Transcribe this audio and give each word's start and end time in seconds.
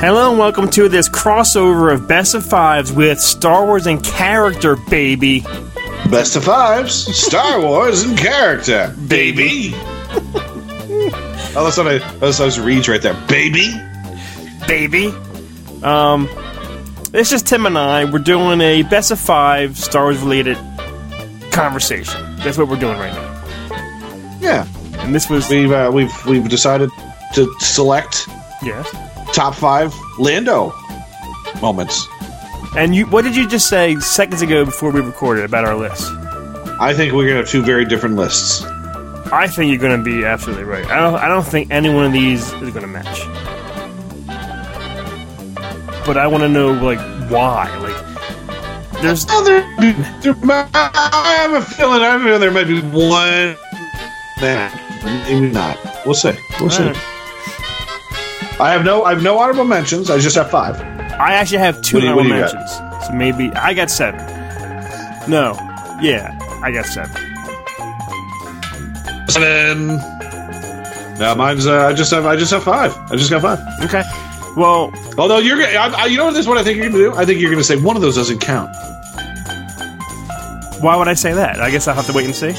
Hello 0.00 0.30
and 0.30 0.38
welcome 0.38 0.70
to 0.70 0.88
this 0.88 1.08
crossover 1.08 1.92
of 1.92 2.08
Best 2.08 2.34
of 2.34 2.44
Fives 2.44 2.90
with 2.92 3.20
Star 3.20 3.66
Wars 3.66 3.86
and 3.86 4.02
Character, 4.02 4.76
baby. 4.88 5.40
Best 6.10 6.36
of 6.36 6.44
fives, 6.44 6.94
Star 7.16 7.60
Wars 7.64 8.02
and 8.02 8.16
character, 8.18 8.94
baby. 9.06 9.72
oh, 9.74 11.52
that's 11.64 11.76
what 11.76 11.86
I. 11.86 11.98
That's 12.18 12.38
those 12.38 12.58
reads 12.58 12.88
right 12.88 13.00
there, 13.02 13.14
baby. 13.28 13.70
Baby. 14.66 15.08
Um, 15.82 16.28
it's 17.12 17.28
just 17.30 17.46
Tim 17.46 17.66
and 17.66 17.76
I. 17.78 18.06
We're 18.06 18.18
doing 18.20 18.60
a 18.62 18.82
Best 18.82 19.10
of 19.10 19.20
Five 19.20 19.76
Star 19.78 20.04
Wars 20.04 20.18
related 20.20 20.56
conversation. 21.52 22.36
That's 22.36 22.56
what 22.56 22.68
we're 22.68 22.80
doing 22.80 22.98
right 22.98 23.12
now. 23.12 24.38
Yeah, 24.40 24.66
And 25.00 25.14
this 25.14 25.28
was. 25.28 25.48
we've 25.50 25.70
uh, 25.70 25.90
we've 25.92 26.26
we've 26.26 26.48
decided 26.48 26.90
to 27.34 27.54
select 27.60 28.26
Yes. 28.62 28.90
Top 29.32 29.54
five 29.54 29.94
Lando 30.18 30.72
moments. 31.60 32.06
And 32.76 32.94
you, 32.94 33.06
what 33.06 33.22
did 33.22 33.34
you 33.36 33.48
just 33.48 33.68
say 33.68 33.96
seconds 33.96 34.42
ago 34.42 34.64
before 34.64 34.90
we 34.92 35.00
recorded 35.00 35.44
about 35.44 35.64
our 35.64 35.76
list? 35.76 36.10
I 36.80 36.94
think 36.94 37.12
we're 37.12 37.26
gonna 37.26 37.38
have 37.38 37.48
two 37.48 37.62
very 37.62 37.84
different 37.84 38.16
lists. 38.16 38.64
I 39.32 39.46
think 39.46 39.70
you're 39.70 39.80
going 39.80 39.96
to 39.96 40.04
be 40.04 40.24
absolutely 40.24 40.64
right. 40.64 40.84
I 40.86 40.98
don't. 40.98 41.14
I 41.14 41.28
don't 41.28 41.46
think 41.46 41.70
any 41.70 41.92
one 41.92 42.04
of 42.04 42.12
these 42.12 42.52
is 42.54 42.70
going 42.70 42.80
to 42.80 42.86
match. 42.88 43.20
But 46.04 46.16
I 46.16 46.26
want 46.26 46.42
to 46.42 46.48
know 46.48 46.72
like 46.72 46.98
why. 47.30 47.70
Like, 47.78 49.02
there's 49.02 49.26
Oh, 49.28 49.44
there, 49.44 49.60
there, 50.20 50.34
I 50.74 51.36
have 51.48 51.62
a 51.62 51.64
feeling. 51.64 52.02
I 52.02 52.06
have 52.06 52.20
a 52.20 52.24
feeling 52.24 52.40
there 52.40 52.50
might 52.50 52.66
be 52.66 52.80
one. 52.80 53.56
Nah, 54.42 55.24
maybe 55.28 55.52
not. 55.52 55.78
We'll 56.04 56.14
see. 56.14 56.32
We'll 56.58 56.70
see. 56.70 56.84
Alright. 56.84 57.19
I 58.60 58.72
have 58.72 58.84
no. 58.84 59.04
I 59.04 59.14
have 59.14 59.22
no 59.22 59.38
honorable 59.38 59.64
mentions. 59.64 60.10
I 60.10 60.18
just 60.18 60.36
have 60.36 60.50
five. 60.50 60.80
I 60.80 61.34
actually 61.34 61.58
have 61.58 61.80
two 61.82 61.96
What 61.96 62.00
do 62.00 62.06
you- 62.06 62.14
what 62.14 62.26
honorable 62.26 62.36
you 62.36 62.42
mentions. 62.58 63.06
So 63.06 63.12
maybe 63.14 63.50
I 63.56 63.72
got 63.74 63.90
seven. 63.90 64.20
No, 65.28 65.54
yeah, 66.00 66.36
I 66.62 66.70
got 66.70 66.86
seven. 66.86 67.16
Seven. 69.28 69.86
No, 71.18 71.34
mine's. 71.36 71.66
Uh, 71.66 71.86
I 71.86 71.92
just 71.92 72.10
have. 72.10 72.26
I 72.26 72.36
just 72.36 72.50
have 72.52 72.64
five. 72.64 72.96
I 73.10 73.16
just 73.16 73.30
got 73.30 73.42
five. 73.42 73.58
Okay. 73.84 74.02
Well, 74.56 74.92
Although 75.18 75.38
you're. 75.38 75.56
gonna- 75.58 75.78
I, 75.78 76.02
I, 76.02 76.06
you 76.06 76.16
know 76.16 76.24
what 76.24 76.32
this? 76.32 76.40
is 76.40 76.48
What 76.48 76.58
I 76.58 76.64
think 76.64 76.76
you're 76.78 76.88
gonna 76.90 76.98
do? 76.98 77.14
I 77.14 77.24
think 77.24 77.40
you're 77.40 77.50
gonna 77.50 77.62
say 77.64 77.76
one 77.76 77.94
of 77.96 78.02
those 78.02 78.16
doesn't 78.16 78.40
count. 78.40 78.70
why 80.80 80.96
would 80.96 81.08
I 81.08 81.14
say 81.14 81.32
that? 81.34 81.60
I 81.60 81.70
guess 81.70 81.86
I'll 81.88 81.94
have 81.94 82.06
to 82.06 82.12
wait 82.12 82.24
and 82.24 82.34
see. 82.34 82.54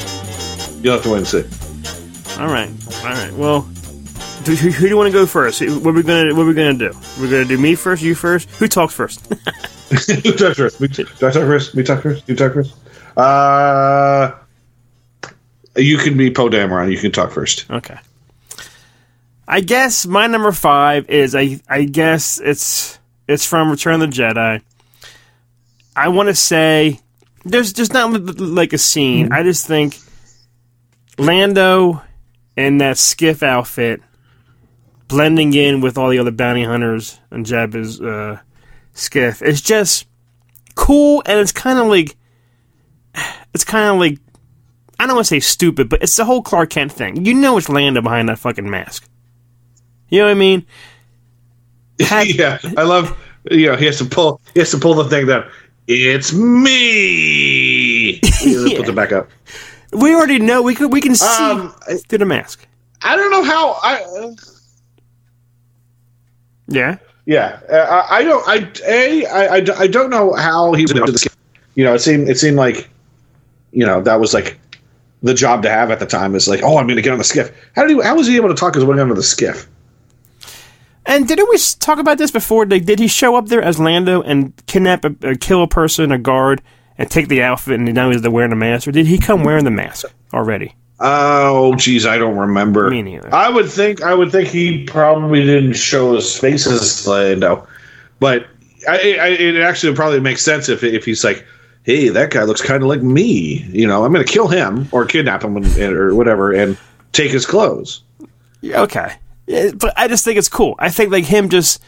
You'll 0.81 0.93
have 0.93 1.03
to 1.03 1.09
wait 1.09 1.17
and 1.19 1.27
see. 1.27 1.43
All 2.39 2.47
right. 2.47 2.69
All 3.03 3.09
right. 3.09 3.33
Well, 3.33 3.67
who, 4.45 4.55
who 4.55 4.83
do 4.83 4.87
you 4.87 4.97
want 4.97 5.07
to 5.07 5.13
go 5.13 5.25
first? 5.25 5.61
What 5.61 5.87
are 5.87 5.91
we 5.91 6.03
gonna 6.03 6.33
What 6.33 6.43
are 6.43 6.47
we 6.47 6.53
gonna 6.53 6.73
do? 6.73 6.91
We're 7.19 7.29
gonna 7.29 7.45
do 7.45 7.57
me 7.57 7.75
first. 7.75 8.01
You 8.01 8.15
first. 8.15 8.49
Who 8.51 8.67
talks 8.67 8.93
first? 8.93 9.25
Who 9.91 10.31
talks 10.33 10.57
first? 10.57 10.79
Me, 10.79 10.87
do 10.87 11.03
I 11.03 11.31
talk 11.31 11.33
first? 11.33 11.75
Me 11.75 11.83
talk 11.83 12.01
first? 12.01 12.27
You 12.27 12.35
talk 12.35 12.53
first? 12.53 12.75
Uh, 13.17 14.31
you 15.75 15.97
can 15.97 16.17
be 16.17 16.31
Poe 16.31 16.49
Dameron. 16.49 16.91
You 16.91 16.97
can 16.97 17.11
talk 17.11 17.31
first. 17.31 17.69
Okay. 17.69 17.97
I 19.47 19.59
guess 19.59 20.05
my 20.05 20.27
number 20.27 20.53
five 20.53 21.09
is 21.09 21.35
I 21.35 21.59
I 21.67 21.83
guess 21.83 22.39
it's 22.39 22.99
it's 23.27 23.45
from 23.45 23.69
Return 23.69 24.01
of 24.01 24.09
the 24.11 24.15
Jedi. 24.15 24.61
I 25.93 26.07
want 26.07 26.29
to 26.29 26.35
say 26.35 26.99
there's 27.43 27.73
just 27.73 27.91
not 27.91 28.11
like 28.39 28.71
a 28.71 28.77
scene. 28.77 29.33
I 29.33 29.43
just 29.43 29.67
think 29.67 29.97
Lando 31.17 32.01
in 32.55 32.77
that 32.77 32.97
skiff 32.97 33.43
outfit 33.43 34.01
blending 35.11 35.53
in 35.53 35.81
with 35.81 35.97
all 35.97 36.09
the 36.09 36.17
other 36.19 36.31
bounty 36.31 36.63
hunters 36.63 37.19
and 37.29 37.45
Jabba's 37.45 38.01
uh, 38.01 38.39
skiff. 38.93 39.41
It's 39.41 39.61
just 39.61 40.07
cool 40.75 41.21
and 41.25 41.39
it's 41.39 41.51
kind 41.51 41.77
of 41.77 41.87
like 41.87 42.15
it's 43.53 43.63
kind 43.65 43.89
of 43.93 43.99
like 43.99 44.17
I 44.99 45.05
don't 45.05 45.15
want 45.15 45.25
to 45.27 45.29
say 45.35 45.39
stupid, 45.39 45.89
but 45.89 46.01
it's 46.01 46.15
the 46.15 46.25
whole 46.25 46.41
Clark 46.41 46.69
Kent 46.71 46.91
thing. 46.91 47.25
You 47.25 47.33
know 47.33 47.57
it's 47.57 47.69
Lando 47.69 48.01
behind 48.01 48.29
that 48.29 48.39
fucking 48.39 48.69
mask. 48.69 49.07
You 50.09 50.19
know 50.19 50.25
what 50.25 50.31
I 50.31 50.35
mean? 50.35 50.65
Had- 51.99 52.27
yeah, 52.35 52.57
I 52.77 52.83
love. 52.83 53.17
You 53.49 53.71
know, 53.71 53.75
he 53.75 53.85
has 53.85 53.97
to 53.97 54.05
pull. 54.05 54.39
He 54.53 54.59
has 54.59 54.69
to 54.71 54.77
pull 54.77 54.93
the 54.93 55.05
thing 55.05 55.25
down. 55.27 55.49
It's 55.87 56.31
me. 56.31 58.13
He 58.13 58.21
Yeah. 58.71 58.77
Puts 58.77 58.89
it 58.89 58.95
back 58.95 59.11
up. 59.11 59.29
We 59.91 60.13
already 60.15 60.39
know. 60.39 60.61
We 60.61 60.75
could. 60.75 60.93
We 60.93 61.01
can 61.01 61.15
see 61.15 61.25
Um, 61.43 61.73
through 62.07 62.19
the 62.19 62.25
mask. 62.25 62.65
I 63.01 63.15
don't 63.15 63.31
know 63.31 63.43
how. 63.43 63.71
I 63.83 64.03
uh, 64.03 64.31
Yeah. 66.71 66.97
yeah. 67.25 67.59
Uh, 67.69 68.05
I, 68.09 68.23
don't. 68.23 68.47
I 68.47 68.71
a. 68.87 69.25
I, 69.25 69.57
I, 69.57 69.65
I 69.79 69.87
don't 69.87 70.09
know 70.09 70.33
how 70.33 70.73
he 70.73 70.83
was 70.83 70.95
able 70.95 71.07
to. 71.07 71.17
skip. 71.17 71.33
You 71.75 71.83
know, 71.83 71.93
it 71.93 71.99
seemed. 71.99 72.29
It 72.29 72.37
seemed 72.37 72.57
like. 72.57 72.89
You 73.73 73.85
know, 73.85 74.01
that 74.01 74.19
was 74.19 74.33
like 74.33 74.59
the 75.23 75.33
job 75.33 75.63
to 75.63 75.69
have 75.69 75.91
at 75.91 75.99
the 75.99 76.05
time. 76.05 76.35
Is 76.35 76.47
like, 76.47 76.61
oh, 76.63 76.77
I'm 76.77 76.87
going 76.87 76.97
to 76.97 77.01
get 77.01 77.13
on 77.13 77.17
the 77.17 77.23
skiff. 77.23 77.51
How 77.75 77.85
did 77.85 77.95
he? 77.95 78.03
How 78.03 78.15
was 78.15 78.27
he 78.27 78.35
able 78.35 78.49
to 78.49 78.55
talk 78.55 78.75
his 78.75 78.83
way 78.83 78.99
onto 78.99 79.13
the 79.13 79.23
skiff? 79.23 79.67
And 81.05 81.27
didn't 81.27 81.49
we 81.49 81.57
talk 81.79 81.99
about 81.99 82.17
this 82.17 82.31
before? 82.31 82.65
Like, 82.65 82.85
did 82.85 82.99
he 82.99 83.07
show 83.07 83.35
up 83.35 83.47
there 83.47 83.61
as 83.61 83.79
Lando 83.79 84.21
and 84.21 84.53
kidnap, 84.67 85.03
a, 85.03 85.15
or 85.23 85.35
kill 85.35 85.63
a 85.63 85.67
person, 85.67 86.11
a 86.11 86.17
guard, 86.17 86.61
and 86.97 87.09
take 87.09 87.27
the 87.27 87.41
outfit, 87.41 87.79
and 87.79 87.93
now 87.93 88.11
he's 88.11 88.27
wearing 88.27 88.51
the 88.51 88.55
mask, 88.55 88.87
or 88.87 88.91
did 88.91 89.07
he 89.07 89.17
come 89.17 89.43
wearing 89.43 89.65
the 89.65 89.71
mask 89.71 90.05
already? 90.33 90.75
Oh, 91.03 91.73
geez, 91.75 92.05
I 92.05 92.17
don't 92.17 92.37
remember. 92.37 92.89
Me 92.89 93.01
neither. 93.01 93.33
I 93.33 93.49
would 93.49 93.69
think 93.69 94.03
I 94.03 94.13
would 94.13 94.31
think 94.31 94.47
he 94.47 94.83
probably 94.85 95.43
didn't 95.45 95.73
show 95.73 96.13
his 96.15 96.37
face 96.37 96.67
as 96.67 97.07
Lando, 97.07 97.67
but 98.19 98.45
I, 98.87 99.17
I, 99.19 99.27
it 99.29 99.57
actually 99.57 99.95
probably 99.95 100.19
makes 100.19 100.41
sense 100.43 100.69
if 100.69 100.83
if 100.83 101.03
he's 101.05 101.23
like, 101.23 101.45
hey, 101.83 102.09
that 102.09 102.29
guy 102.31 102.43
looks 102.43 102.61
kind 102.61 102.83
of 102.83 102.89
like 102.89 103.01
me. 103.01 103.63
You 103.71 103.87
know, 103.87 104.05
I'm 104.05 104.13
going 104.13 104.25
to 104.25 104.31
kill 104.31 104.47
him 104.47 104.87
or 104.91 105.05
kidnap 105.05 105.43
him 105.43 105.57
or 105.81 106.13
whatever 106.13 106.51
and 106.53 106.77
take 107.13 107.31
his 107.31 107.45
clothes. 107.45 108.03
Yeah, 108.61 108.81
Okay, 108.81 109.13
Yeah, 109.47 109.71
but 109.75 109.91
I 109.97 110.07
just 110.07 110.23
think 110.23 110.37
it's 110.37 110.49
cool. 110.49 110.75
I 110.77 110.89
think 110.89 111.11
like 111.11 111.25
him 111.25 111.49
just. 111.49 111.81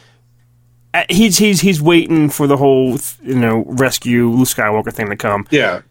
uh, 0.95 1.03
He's 1.09 1.37
he's 1.37 1.61
he's 1.61 1.79
waiting 1.81 2.29
for 2.31 2.47
the 2.47 2.57
whole 2.57 2.97
you 3.21 3.35
know 3.39 3.63
rescue 3.67 4.29
Luke 4.29 4.47
Skywalker 4.47 4.91
thing 4.91 5.09
to 5.11 5.15
come. 5.15 5.45
Yeah, 5.51 5.81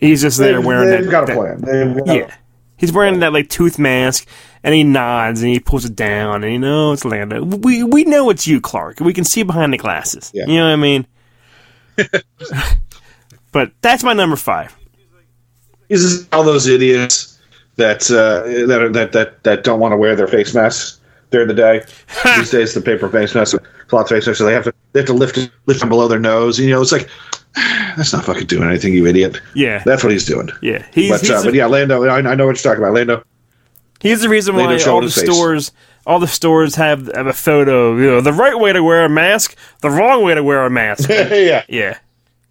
He's 0.00 0.22
just 0.22 0.38
there 0.38 0.54
they've, 0.56 0.64
wearing 0.64 0.88
they've 0.88 1.04
that, 1.04 1.10
got 1.10 1.24
a 1.24 1.26
that- 1.26 1.62
plan. 1.62 1.96
Got- 1.98 2.06
Yeah. 2.16 2.34
He's 2.80 2.92
wearing 2.92 3.20
that 3.20 3.34
like 3.34 3.50
tooth 3.50 3.78
mask 3.78 4.26
and 4.64 4.74
he 4.74 4.84
nods 4.84 5.42
and 5.42 5.52
he 5.52 5.60
pulls 5.60 5.84
it 5.84 5.94
down 5.94 6.42
and 6.42 6.50
you 6.50 6.58
know 6.58 6.92
it's 6.92 7.04
Lando. 7.04 7.44
We 7.44 7.84
we 7.84 8.04
know 8.04 8.30
it's 8.30 8.46
you, 8.46 8.58
Clark. 8.58 9.00
We 9.00 9.12
can 9.12 9.24
see 9.24 9.42
behind 9.42 9.74
the 9.74 9.76
glasses. 9.76 10.30
Yeah. 10.32 10.46
You 10.46 10.54
know 10.54 10.64
what 10.64 10.72
I 10.72 10.76
mean? 10.76 11.06
but 13.52 13.72
that's 13.82 14.02
my 14.02 14.14
number 14.14 14.36
five. 14.36 14.74
Just 15.90 16.32
all 16.32 16.42
those 16.42 16.66
idiots 16.66 17.38
that 17.76 18.10
uh, 18.10 18.66
that, 18.66 18.80
are, 18.80 18.88
that 18.88 19.12
that 19.12 19.44
that 19.44 19.62
don't 19.62 19.78
want 19.78 19.92
to 19.92 19.98
wear 19.98 20.16
their 20.16 20.26
face 20.26 20.54
masks 20.54 21.00
during 21.30 21.48
the 21.48 21.54
day. 21.54 21.84
These 22.36 22.50
days, 22.50 22.72
the 22.72 22.80
paper 22.80 23.10
face 23.10 23.34
masks, 23.34 23.58
cloth 23.88 24.08
face 24.08 24.26
masks, 24.26 24.38
so 24.38 24.46
they 24.46 24.54
have 24.54 24.64
to 24.64 24.72
they 24.92 25.00
have 25.00 25.06
to 25.08 25.12
lift 25.12 25.36
lift 25.66 25.80
them 25.80 25.90
below 25.90 26.08
their 26.08 26.18
nose. 26.18 26.58
You 26.58 26.70
know, 26.70 26.80
it's 26.80 26.92
like 26.92 27.10
that's 27.54 28.12
not 28.12 28.24
fucking 28.24 28.46
doing 28.46 28.68
anything, 28.68 28.94
you 28.94 29.06
idiot. 29.06 29.40
Yeah. 29.54 29.82
That's 29.84 30.02
what 30.02 30.12
he's 30.12 30.26
doing. 30.26 30.50
yeah. 30.62 30.84
He's, 30.92 31.10
But 31.10 31.20
he's, 31.20 31.30
uh, 31.30 31.40
the, 31.40 31.48
but 31.48 31.54
yeah, 31.54 31.66
Lando. 31.66 32.04
I, 32.04 32.18
I 32.18 32.34
know 32.34 32.46
what 32.46 32.62
you're 32.62 32.72
talking 32.72 32.82
about, 32.82 32.94
Lando. 32.94 33.24
he's 34.00 34.22
the 34.22 34.28
reason 34.28 34.56
Lando 34.56 34.76
why 34.76 34.90
all 34.90 35.00
the 35.00 35.10
face. 35.10 35.24
stores 35.24 35.72
all 36.06 36.18
the 36.18 36.28
stores 36.28 36.74
have, 36.76 37.10
have 37.14 37.26
a 37.26 37.32
photo, 37.32 37.96
you 37.96 38.10
know, 38.10 38.20
the 38.20 38.32
right 38.32 38.58
way 38.58 38.72
to 38.72 38.82
wear 38.82 39.04
a 39.04 39.08
mask, 39.08 39.56
the 39.80 39.90
wrong 39.90 40.24
way 40.24 40.34
to 40.34 40.42
wear 40.42 40.64
a 40.64 40.70
mask. 40.70 41.08
yeah, 41.10 41.64
yeah. 41.68 41.98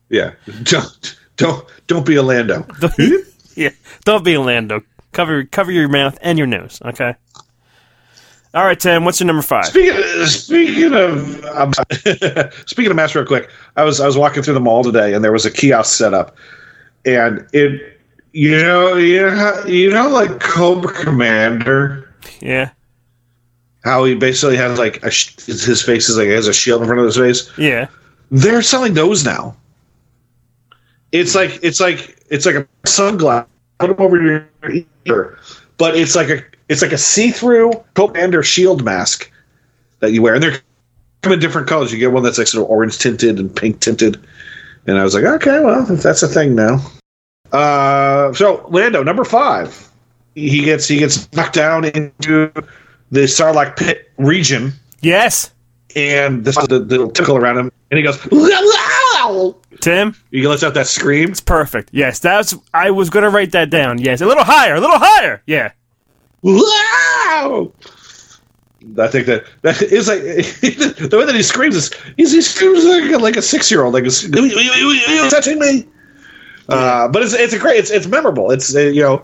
yeah. 0.09 0.33
Don't 0.63 1.17
don't 1.37 1.65
don't 1.87 2.05
be 2.05 2.15
a 2.15 2.23
Lando. 2.23 2.65
yeah. 3.55 3.71
Don't 4.05 4.23
be 4.23 4.35
a 4.35 4.41
Lando. 4.41 4.81
Cover 5.11 5.43
cover 5.45 5.71
your 5.71 5.89
mouth 5.89 6.17
and 6.21 6.37
your 6.37 6.47
nose, 6.47 6.79
okay? 6.85 7.15
All 8.53 8.65
right, 8.65 8.79
Tim, 8.79 9.05
what's 9.05 9.19
your 9.19 9.27
number 9.27 9.43
five? 9.43 9.65
Speaking 9.67 9.95
of, 10.21 10.27
speaking 10.29 10.93
of 10.93 11.45
um, 11.45 11.71
speaking 12.65 12.89
of 12.89 12.95
masks, 12.95 13.15
real 13.15 13.25
quick, 13.25 13.49
I 13.75 13.83
was 13.83 13.99
I 13.99 14.07
was 14.07 14.17
walking 14.17 14.41
through 14.41 14.55
the 14.55 14.59
mall 14.59 14.83
today, 14.83 15.13
and 15.13 15.23
there 15.23 15.31
was 15.31 15.45
a 15.45 15.51
kiosk 15.51 15.95
set 15.95 16.13
up, 16.15 16.35
and 17.05 17.45
it 17.53 17.99
you 18.33 18.57
know 18.59 18.95
you 18.95 19.21
know 19.21 19.63
you 19.67 19.91
know 19.91 20.09
like 20.09 20.39
Cobra 20.39 20.91
Commander, 20.93 22.11
Yeah. 22.41 22.71
how 23.83 24.03
he 24.05 24.15
basically 24.15 24.57
has 24.57 24.79
like 24.79 25.03
a 25.03 25.11
sh- 25.11 25.35
his 25.45 25.83
face 25.83 26.09
is 26.09 26.17
like 26.17 26.27
has 26.29 26.47
a 26.47 26.53
shield 26.53 26.81
in 26.81 26.87
front 26.87 26.99
of 27.01 27.05
his 27.05 27.17
face. 27.17 27.51
Yeah. 27.57 27.87
They're 28.31 28.61
selling 28.63 28.93
those 28.95 29.23
now. 29.25 29.55
it's 31.11 31.35
like 31.35 31.59
it's 31.61 31.79
like 31.79 32.17
it's 32.31 32.47
like 32.47 32.55
a 32.55 32.67
sunglass. 32.85 33.45
Put 33.79 33.95
them 33.95 34.05
over 34.05 34.19
your 34.21 34.49
ear, 35.05 35.37
but 35.77 35.95
it's 35.95 36.15
like 36.15 36.29
a 36.29 36.43
it's 36.69 36.81
like 36.81 36.91
a 36.91 36.97
see-through 36.97 37.71
commander 37.95 38.43
shield 38.43 38.83
mask 38.85 39.29
that 39.99 40.11
you 40.11 40.21
wear, 40.21 40.35
and 40.35 40.43
they're 40.43 40.59
come 41.21 41.33
in 41.33 41.39
different 41.39 41.67
colors. 41.67 41.91
You 41.91 41.99
get 41.99 42.11
one 42.11 42.23
that's 42.23 42.37
like 42.37 42.47
sort 42.47 42.63
of 42.63 42.69
orange 42.69 42.97
tinted 42.99 43.39
and 43.39 43.53
pink 43.53 43.79
tinted, 43.81 44.19
and 44.87 44.97
I 44.97 45.03
was 45.03 45.13
like, 45.13 45.25
okay, 45.25 45.59
well, 45.59 45.83
that's 45.85 46.23
a 46.23 46.27
thing 46.27 46.55
now. 46.55 46.79
Uh, 47.51 48.31
so 48.33 48.65
Lando 48.69 49.03
number 49.03 49.25
five, 49.25 49.89
he 50.35 50.63
gets 50.63 50.87
he 50.87 50.99
gets 50.99 51.31
knocked 51.33 51.55
down 51.55 51.85
into 51.85 52.51
the 53.11 53.21
Sarlacc 53.21 53.75
pit 53.75 54.11
region, 54.17 54.71
Yes, 55.01 55.51
and 55.95 56.45
the 56.45 56.51
the, 56.69 56.79
the 56.79 57.11
tickle 57.11 57.35
around 57.35 57.57
him, 57.57 57.71
and 57.91 57.97
he 57.97 58.03
goes. 58.03 58.19
Tim. 59.81 60.15
He 60.31 60.45
lets 60.47 60.63
out 60.63 60.73
that 60.73 60.87
scream. 60.87 61.29
It's 61.31 61.41
perfect. 61.41 61.89
Yes, 61.91 62.19
that's. 62.19 62.55
I 62.73 62.91
was 62.91 63.09
gonna 63.09 63.29
write 63.29 63.51
that 63.53 63.69
down. 63.69 63.97
Yes, 63.97 64.21
a 64.21 64.25
little 64.25 64.43
higher, 64.43 64.75
a 64.75 64.79
little 64.79 64.99
higher. 64.99 65.41
Yeah. 65.45 65.71
Wow! 66.41 67.71
I 68.97 69.07
think 69.07 69.25
that 69.27 69.43
that 69.61 69.81
is 69.81 70.07
like 70.07 70.21
the 70.21 71.17
way 71.17 71.25
that 71.25 71.35
he 71.35 71.43
screams 71.43 71.75
is 71.75 71.91
he's, 72.17 72.31
he 72.31 72.41
screams 72.41 72.85
like, 72.85 73.21
like 73.21 73.35
a 73.35 73.41
six 73.41 73.69
year 73.69 73.83
old 73.83 73.93
like 73.93 74.03
"Are 74.05 74.07
you- 74.09 74.35
are 74.35 74.61
you- 74.61 75.03
are 75.07 75.23
you 75.23 75.29
touching 75.29 75.59
me. 75.59 75.85
Uh, 76.69 77.07
but 77.07 77.21
it's 77.23 77.33
it's 77.33 77.51
a 77.53 77.59
great 77.59 77.77
it's 77.77 77.89
it's 77.91 78.07
memorable. 78.07 78.51
It's 78.51 78.73
uh, 78.75 78.79
you 78.79 79.01
know 79.01 79.17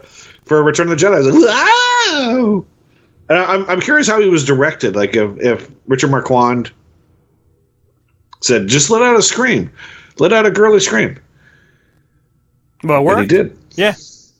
for 0.46 0.62
Return 0.64 0.92
of 0.92 1.00
the 1.00 1.06
Jedi. 1.06 1.20
It's 1.26 1.36
like, 1.36 2.36
wow! 2.36 2.66
And 3.30 3.38
I- 3.38 3.54
I'm 3.54 3.66
I'm 3.70 3.80
curious 3.82 4.08
how 4.08 4.20
he 4.20 4.28
was 4.30 4.44
directed. 4.44 4.96
Like 4.96 5.16
if 5.16 5.40
if 5.40 5.72
Richard 5.88 6.12
Marquand 6.12 6.72
said 8.42 8.68
just 8.68 8.90
let 8.90 9.02
out 9.02 9.16
a 9.16 9.22
scream, 9.22 9.72
let 10.20 10.34
out 10.34 10.46
a 10.46 10.52
girly 10.52 10.80
scream, 10.80 11.18
Well, 12.84 12.98
it 13.08 13.12
and 13.12 13.32
he 13.32 13.38
worked. 13.38 13.50
did. 13.50 13.58
Yeah, 13.78 13.94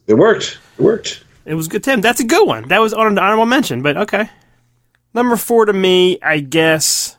It 0.06 0.14
worked. 0.14 0.58
It 0.78 0.82
worked. 0.82 1.22
It 1.46 1.54
was 1.54 1.68
good. 1.68 1.84
Tim, 1.84 2.00
that's 2.00 2.20
a 2.20 2.24
good 2.24 2.46
one. 2.46 2.68
That 2.68 2.80
was 2.80 2.92
an 2.92 3.18
honorable 3.18 3.46
mention, 3.46 3.80
but 3.80 3.96
okay. 3.96 4.28
Number 5.14 5.36
four 5.36 5.64
to 5.64 5.72
me, 5.72 6.18
I 6.20 6.40
guess 6.40 7.16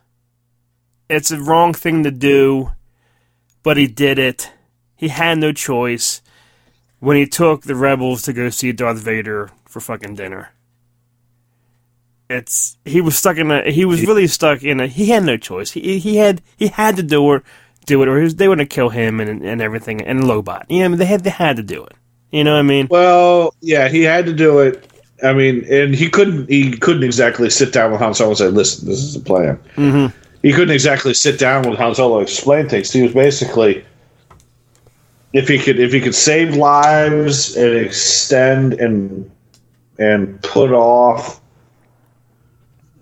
it's 1.09 1.31
a 1.31 1.39
wrong 1.39 1.73
thing 1.73 2.03
to 2.03 2.11
do, 2.11 2.71
but 3.63 3.77
he 3.77 3.87
did 3.87 4.19
it. 4.19 4.51
He 4.95 5.07
had 5.07 5.37
no 5.37 5.53
choice 5.53 6.21
when 6.99 7.15
he 7.15 7.25
took 7.25 7.63
the 7.63 7.75
rebels 7.75 8.23
to 8.23 8.33
go 8.33 8.49
see 8.49 8.71
Darth 8.71 8.99
Vader 8.99 9.49
for 9.65 9.79
fucking 9.79 10.15
dinner. 10.15 10.49
It's 12.29 12.77
he 12.83 12.99
was 12.99 13.17
stuck 13.17 13.37
in 13.37 13.49
a 13.49 13.71
he 13.71 13.85
was 13.85 14.05
really 14.05 14.27
stuck 14.27 14.61
in 14.61 14.81
a 14.81 14.87
he 14.87 15.07
had 15.07 15.23
no 15.23 15.37
choice. 15.37 15.71
He 15.71 15.99
he 15.99 16.17
had 16.17 16.41
he 16.57 16.67
had 16.67 16.97
to 16.97 17.03
do 17.03 17.33
it 17.33 17.43
do 17.85 18.01
it 18.03 18.09
or 18.09 18.19
was, 18.19 18.35
they 18.35 18.49
were 18.49 18.55
gonna 18.55 18.65
kill 18.65 18.89
him 18.89 19.21
and 19.21 19.43
and 19.43 19.61
everything 19.61 20.01
and 20.01 20.19
Lobot. 20.23 20.65
You 20.67 20.79
know, 20.79 20.85
I 20.85 20.87
mean, 20.89 20.97
they 20.97 21.05
had 21.05 21.23
they 21.23 21.29
had 21.29 21.55
to 21.55 21.63
do 21.63 21.85
it. 21.85 21.93
You 22.31 22.43
know 22.43 22.53
what 22.53 22.59
I 22.59 22.63
mean? 22.63 22.87
Well, 22.89 23.53
yeah, 23.61 23.87
he 23.87 24.03
had 24.03 24.25
to 24.25 24.33
do 24.33 24.59
it. 24.59 24.83
I 25.23 25.33
mean, 25.33 25.65
and 25.71 25.95
he 25.95 26.09
couldn't. 26.09 26.49
He 26.49 26.77
couldn't 26.77 27.03
exactly 27.03 27.49
sit 27.49 27.73
down 27.73 27.91
with 27.91 27.99
Han 28.01 28.13
Solo 28.13 28.29
and 28.29 28.37
say, 28.37 28.47
"Listen, 28.49 28.87
this 28.87 28.99
is 28.99 29.13
the 29.13 29.19
plan." 29.19 29.57
Mhm. 29.75 30.13
He 30.43 30.51
couldn't 30.51 30.73
exactly 30.73 31.13
sit 31.13 31.39
down 31.39 31.67
with 31.67 31.79
Han 31.79 31.95
Solo 31.95 32.19
and 32.19 32.27
explain 32.27 32.69
things. 32.69 32.91
He 32.91 33.01
was 33.01 33.13
basically, 33.13 33.83
if 35.33 35.47
he 35.47 35.57
could, 35.57 35.79
if 35.79 35.91
he 35.91 35.99
could 35.99 36.13
save 36.13 36.55
lives 36.55 37.55
and 37.55 37.75
extend 37.75 38.73
and 38.73 39.29
and 39.97 40.39
put 40.43 40.71
off 40.71 41.41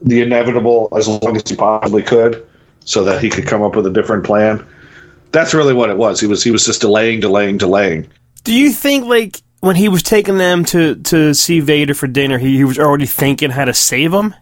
the 0.01 0.21
inevitable 0.21 0.87
as 0.95 1.07
long 1.07 1.35
as 1.35 1.43
he 1.49 1.55
possibly 1.55 2.03
could, 2.03 2.45
so 2.85 3.03
that 3.03 3.21
he 3.21 3.29
could 3.29 3.45
come 3.45 3.61
up 3.61 3.75
with 3.75 3.85
a 3.87 3.91
different 3.91 4.23
plan. 4.23 4.63
That's 5.31 5.53
really 5.53 5.73
what 5.73 5.89
it 5.89 5.97
was. 5.97 6.21
He 6.21 6.27
was 6.27 6.43
he 6.43 6.51
was 6.51 6.65
just 6.65 6.79
delaying, 6.79 7.19
delaying, 7.19 7.57
delaying. 7.57 8.07
Do 8.45 8.53
you 8.53 8.71
think 8.71 9.05
like 9.05 9.41
when 9.59 9.75
he 9.75 9.89
was 9.89 10.01
taking 10.03 10.37
them 10.37 10.63
to 10.65 10.95
to 10.95 11.33
see 11.33 11.59
Vader 11.59 11.93
for 11.93 12.07
dinner, 12.07 12.37
he, 12.37 12.55
he 12.57 12.63
was 12.63 12.79
already 12.79 13.05
thinking 13.05 13.49
how 13.49 13.65
to 13.65 13.73
save 13.73 14.11
them? 14.11 14.33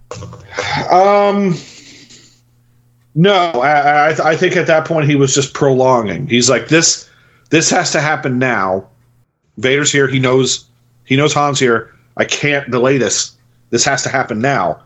Um, 0.91 1.55
no, 3.15 3.33
I, 3.33 4.09
I, 4.11 4.31
I 4.31 4.35
think 4.35 4.55
at 4.57 4.67
that 4.67 4.85
point 4.85 5.07
he 5.09 5.15
was 5.15 5.33
just 5.33 5.53
prolonging. 5.53 6.27
He's 6.27 6.50
like 6.50 6.67
this. 6.67 7.09
This 7.50 7.69
has 7.69 7.91
to 7.94 8.01
happen 8.01 8.39
now. 8.39 8.88
Vader's 9.57 9.91
here. 9.91 10.07
He 10.07 10.19
knows. 10.19 10.65
He 11.05 11.15
knows 11.15 11.33
Han's 11.33 11.59
here. 11.59 11.94
I 12.17 12.25
can't 12.25 12.69
delay 12.71 12.97
this. 12.97 13.35
This 13.69 13.85
has 13.85 14.03
to 14.03 14.09
happen 14.09 14.39
now. 14.39 14.81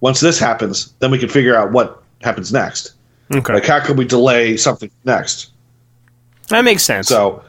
Once 0.00 0.20
this 0.20 0.38
happens, 0.38 0.92
then 1.00 1.10
we 1.10 1.18
can 1.18 1.28
figure 1.28 1.56
out 1.56 1.72
what 1.72 2.02
happens 2.22 2.52
next. 2.52 2.92
Okay, 3.34 3.52
Like 3.54 3.66
how 3.66 3.80
could 3.84 3.98
we 3.98 4.04
delay 4.04 4.56
something 4.56 4.90
next? 5.04 5.50
that 6.48 6.62
makes 6.62 6.82
sense. 6.82 7.08
So 7.08 7.42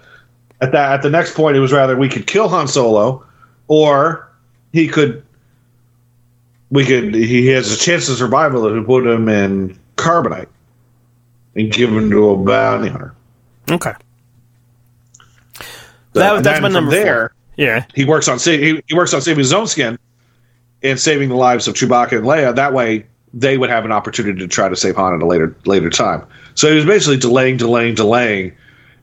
at 0.62 0.72
that 0.74 0.92
at 0.92 1.02
the 1.02 1.10
next 1.10 1.36
point, 1.36 1.56
it 1.56 1.60
was 1.60 1.72
rather 1.72 1.96
we 1.98 2.10
could 2.10 2.28
kill 2.28 2.50
Han 2.50 2.68
Solo, 2.68 3.26
or 3.68 4.30
he 4.74 4.88
could. 4.88 5.24
We 6.72 6.86
could. 6.86 7.16
He 7.16 7.48
has 7.48 7.72
a 7.72 7.78
chance 7.78 8.08
of 8.10 8.18
survival 8.18 8.68
if 8.68 8.74
we 8.74 8.84
put 8.84 9.08
him 9.08 9.28
in 9.30 9.80
carbonite 9.96 10.48
and 11.56 11.72
give 11.72 11.90
him 11.92 12.10
to 12.12 12.30
a 12.30 12.38
bounty 12.38 12.90
hunter. 12.90 13.14
okay, 13.72 13.94
That- 16.14 16.36
And 16.38 16.46
that's 16.46 16.62
my 16.62 16.68
number 16.70 16.92
there. 16.92 17.34
yeah, 17.58 17.86
He 17.96 18.06
works 18.06 18.28
on 18.28 18.40
he, 18.40 18.82
he 18.88 18.94
works 18.96 19.14
on 19.14 19.22
saving 19.22 19.40
his 19.40 19.54
own 19.54 19.68
skin 19.68 19.98
and 20.84 21.00
saving 21.00 21.30
the 21.30 21.36
lives 21.36 21.68
of 21.68 21.76
Chewbacca 21.76 22.18
and 22.18 22.26
Leia. 22.26 22.56
That 22.56 22.74
way, 22.74 23.06
they 23.34 23.58
would 23.58 23.70
have 23.70 23.86
an 23.86 23.92
opportunity 23.92 24.40
to 24.40 24.48
try 24.48 24.70
to 24.70 24.76
save 24.76 24.96
Han 24.96 25.14
at 25.16 25.22
a 25.22 25.26
later 25.26 25.56
later 25.66 25.90
time. 25.90 26.24
So 26.56 26.70
he 26.70 26.76
was 26.76 26.86
basically 26.86 27.18
delaying, 27.18 27.58
delaying, 27.58 27.96
delaying, 27.96 28.54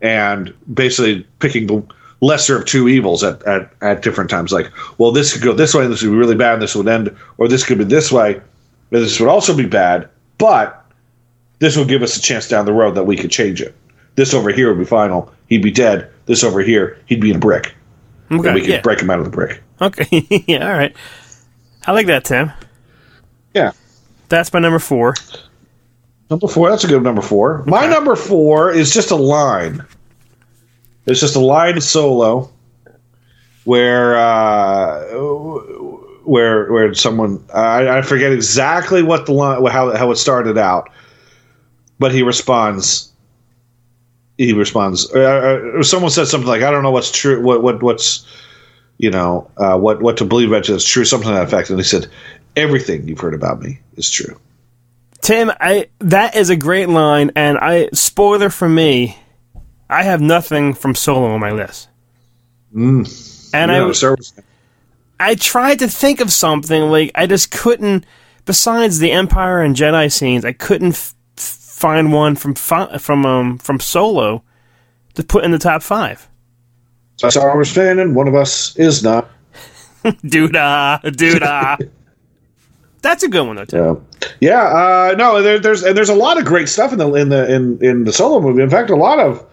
and 0.01 0.55
basically 0.73 1.27
picking 1.39 1.67
the 1.67 1.83
lesser 2.21 2.59
of 2.59 2.67
two 2.67 2.89
evils 2.89 3.23
at, 3.23 3.43
at, 3.45 3.71
at 3.83 4.03
different 4.03 4.31
times. 4.31 4.53
Like, 4.53 4.71
well, 4.99 5.13
this 5.13 5.33
could 5.33 5.43
go 5.43 5.53
this 5.53 5.75
way, 5.75 5.85
and 5.85 5.93
this 5.93 6.03
would 6.03 6.11
be 6.11 6.17
really 6.17 6.35
bad, 6.35 6.55
and 6.55 6.63
this 6.63 6.75
would 6.75 6.89
end, 6.89 7.15
or 7.39 7.49
this 7.49 7.65
could 7.65 7.79
be 7.79 7.85
this 7.85 8.11
way, 8.11 8.35
and 8.35 8.43
this 8.91 9.21
would 9.21 9.29
also 9.29 9.57
be 9.57 9.67
bad, 9.67 10.09
but 10.39 10.85
this 11.59 11.77
would 11.77 11.89
give 11.89 12.03
us 12.03 12.17
a 12.17 12.21
chance 12.21 12.49
down 12.49 12.65
the 12.67 12.73
road 12.73 12.95
that 12.95 13.05
we 13.05 13.17
could 13.17 13.31
change 13.31 13.61
it. 13.61 13.75
This 14.15 14.33
over 14.35 14.51
here 14.51 14.69
would 14.71 14.79
be 14.79 14.85
final. 14.87 15.33
He'd 15.49 15.63
be 15.63 15.71
dead. 15.71 16.11
This 16.27 16.43
over 16.43 16.61
here, 16.61 16.99
he'd 17.07 17.21
be 17.21 17.31
in 17.31 17.37
a 17.37 17.41
brick. 17.41 17.75
okay, 18.31 18.47
And 18.49 18.55
we 18.55 18.61
could 18.61 18.71
yeah, 18.71 18.81
break 18.81 19.01
him 19.01 19.11
out 19.11 19.19
of 19.19 19.25
the 19.25 19.31
brick. 19.31 19.63
okay, 19.81 20.07
yeah, 20.47 20.67
all 20.69 20.77
right. 20.77 20.95
I 21.87 21.93
like 21.93 22.07
that, 22.09 22.25
Tim. 22.25 22.51
Yeah. 23.55 23.73
That's 24.29 24.53
my 24.53 24.59
number 24.59 24.79
four. 24.81 25.15
Number 26.31 26.49
four. 26.49 26.71
That's 26.71 26.85
a 26.85 26.89
good 26.89 27.03
number 27.03 27.23
four. 27.23 27.63
My 27.67 27.87
number 27.87 28.17
four 28.17 28.73
is 28.73 28.93
just 28.93 29.11
a 29.11 29.17
line. 29.17 29.85
It's 31.07 31.21
just 31.21 31.37
a 31.37 31.41
line 31.41 31.81
solo 31.81 32.51
where 33.65 34.17
uh, 34.17 35.05
where 36.25 36.73
where 36.73 36.95
someone 36.95 37.45
I, 37.55 37.99
I 37.99 38.03
forget 38.03 38.33
exactly 38.33 39.03
what 39.03 39.27
the 39.27 39.33
line 39.33 39.65
how 39.67 39.97
how 39.97 40.11
it 40.11 40.17
started 40.17 40.59
out, 40.59 40.91
but 41.99 42.13
he 42.13 42.23
responds. 42.23 43.13
He 44.37 44.53
responds. 44.53 45.11
Uh, 45.15 45.73
uh, 45.79 45.83
someone 45.83 46.11
said 46.11 46.27
something 46.27 46.49
like, 46.49 46.63
"I 46.63 46.71
don't 46.71 46.83
know 46.83 46.91
what's 46.91 47.11
true. 47.11 47.41
What 47.41 47.63
what 47.63 47.83
what's 47.83 48.27
you 48.99 49.11
know 49.11 49.49
uh, 49.59 49.79
what 49.79 50.03
what 50.03 50.17
to 50.17 50.25
believe 50.25 50.49
about 50.49 50.69
you 50.69 50.75
is 50.75 50.85
true." 50.85 51.05
Something 51.05 51.29
to 51.29 51.35
that 51.35 51.45
effect. 51.45 51.71
And 51.71 51.79
he 51.79 51.85
said, 51.85 52.09
"Everything 52.57 53.07
you've 53.07 53.21
heard 53.21 53.35
about 53.35 53.63
me 53.63 53.79
is 53.97 54.11
true." 54.11 54.39
Tim, 55.21 55.51
I 55.61 55.89
that 56.01 56.37
is 56.37 56.51
a 56.51 56.57
great 56.57 56.89
line, 56.89 57.33
and 57.37 57.59
I 57.59 57.89
spoiler 57.93 58.51
for 58.51 58.69
me, 58.69 59.19
I 59.89 60.03
have 60.03 60.21
nothing 60.21 60.75
from 60.75 60.95
Solo 60.95 61.33
on 61.33 61.41
my 61.41 61.51
list. 61.51 61.89
Mm. 62.75 63.51
And 63.55 63.71
know, 63.71 63.85
I 63.85 63.85
Wars- 63.85 64.35
I 65.19 65.35
tried 65.35 65.79
to 65.79 65.89
think 65.89 66.21
of 66.21 66.33
something 66.33 66.83
like 66.91 67.11
I 67.15 67.27
just 67.27 67.51
couldn't. 67.51 68.05
Besides 68.45 69.01
the 69.01 69.11
Empire 69.11 69.63
and 69.63 69.75
Jedi 69.75 70.13
scenes, 70.13 70.45
I 70.45 70.53
couldn't 70.53 70.93
f- 70.93 71.15
find 71.37 72.13
one 72.13 72.37
from 72.37 72.55
from 72.55 73.27
um 73.27 73.59
from 73.59 73.81
Solo 73.81 74.43
to 75.15 75.25
put 75.25 75.45
in 75.45 75.51
the 75.51 75.59
top 75.59 75.83
five. 75.83 76.29
Wars 77.55 77.73
fan, 77.73 77.99
and 77.99 78.15
one 78.15 78.29
of 78.29 78.35
us 78.35 78.77
is 78.77 79.03
not. 79.03 79.31
Doodah, 80.05 81.01
doodah. 81.03 81.91
That's 83.07 83.23
a 83.23 83.29
good 83.29 83.47
one 83.47 83.55
though. 83.55 83.65
Tim. 83.65 84.05
Yeah, 84.21 84.29
yeah. 84.41 84.63
Uh, 84.63 85.15
no, 85.17 85.41
there, 85.41 85.61
there's 85.61 85.85
and 85.85 85.97
there's 85.97 86.09
a 86.09 86.15
lot 86.15 86.39
of 86.39 86.45
great 86.45 86.69
stuff 86.69 86.93
in 86.93 86.99
the 86.99 87.13
in 87.15 87.29
the 87.29 87.55
in, 87.55 87.79
in 87.81 88.05
the 88.05 88.13
solo 88.13 88.41
movie. 88.41 88.63
In 88.63 88.69
fact, 88.69 88.91
a 88.91 88.97
lot 88.97 89.21
of 89.21 89.47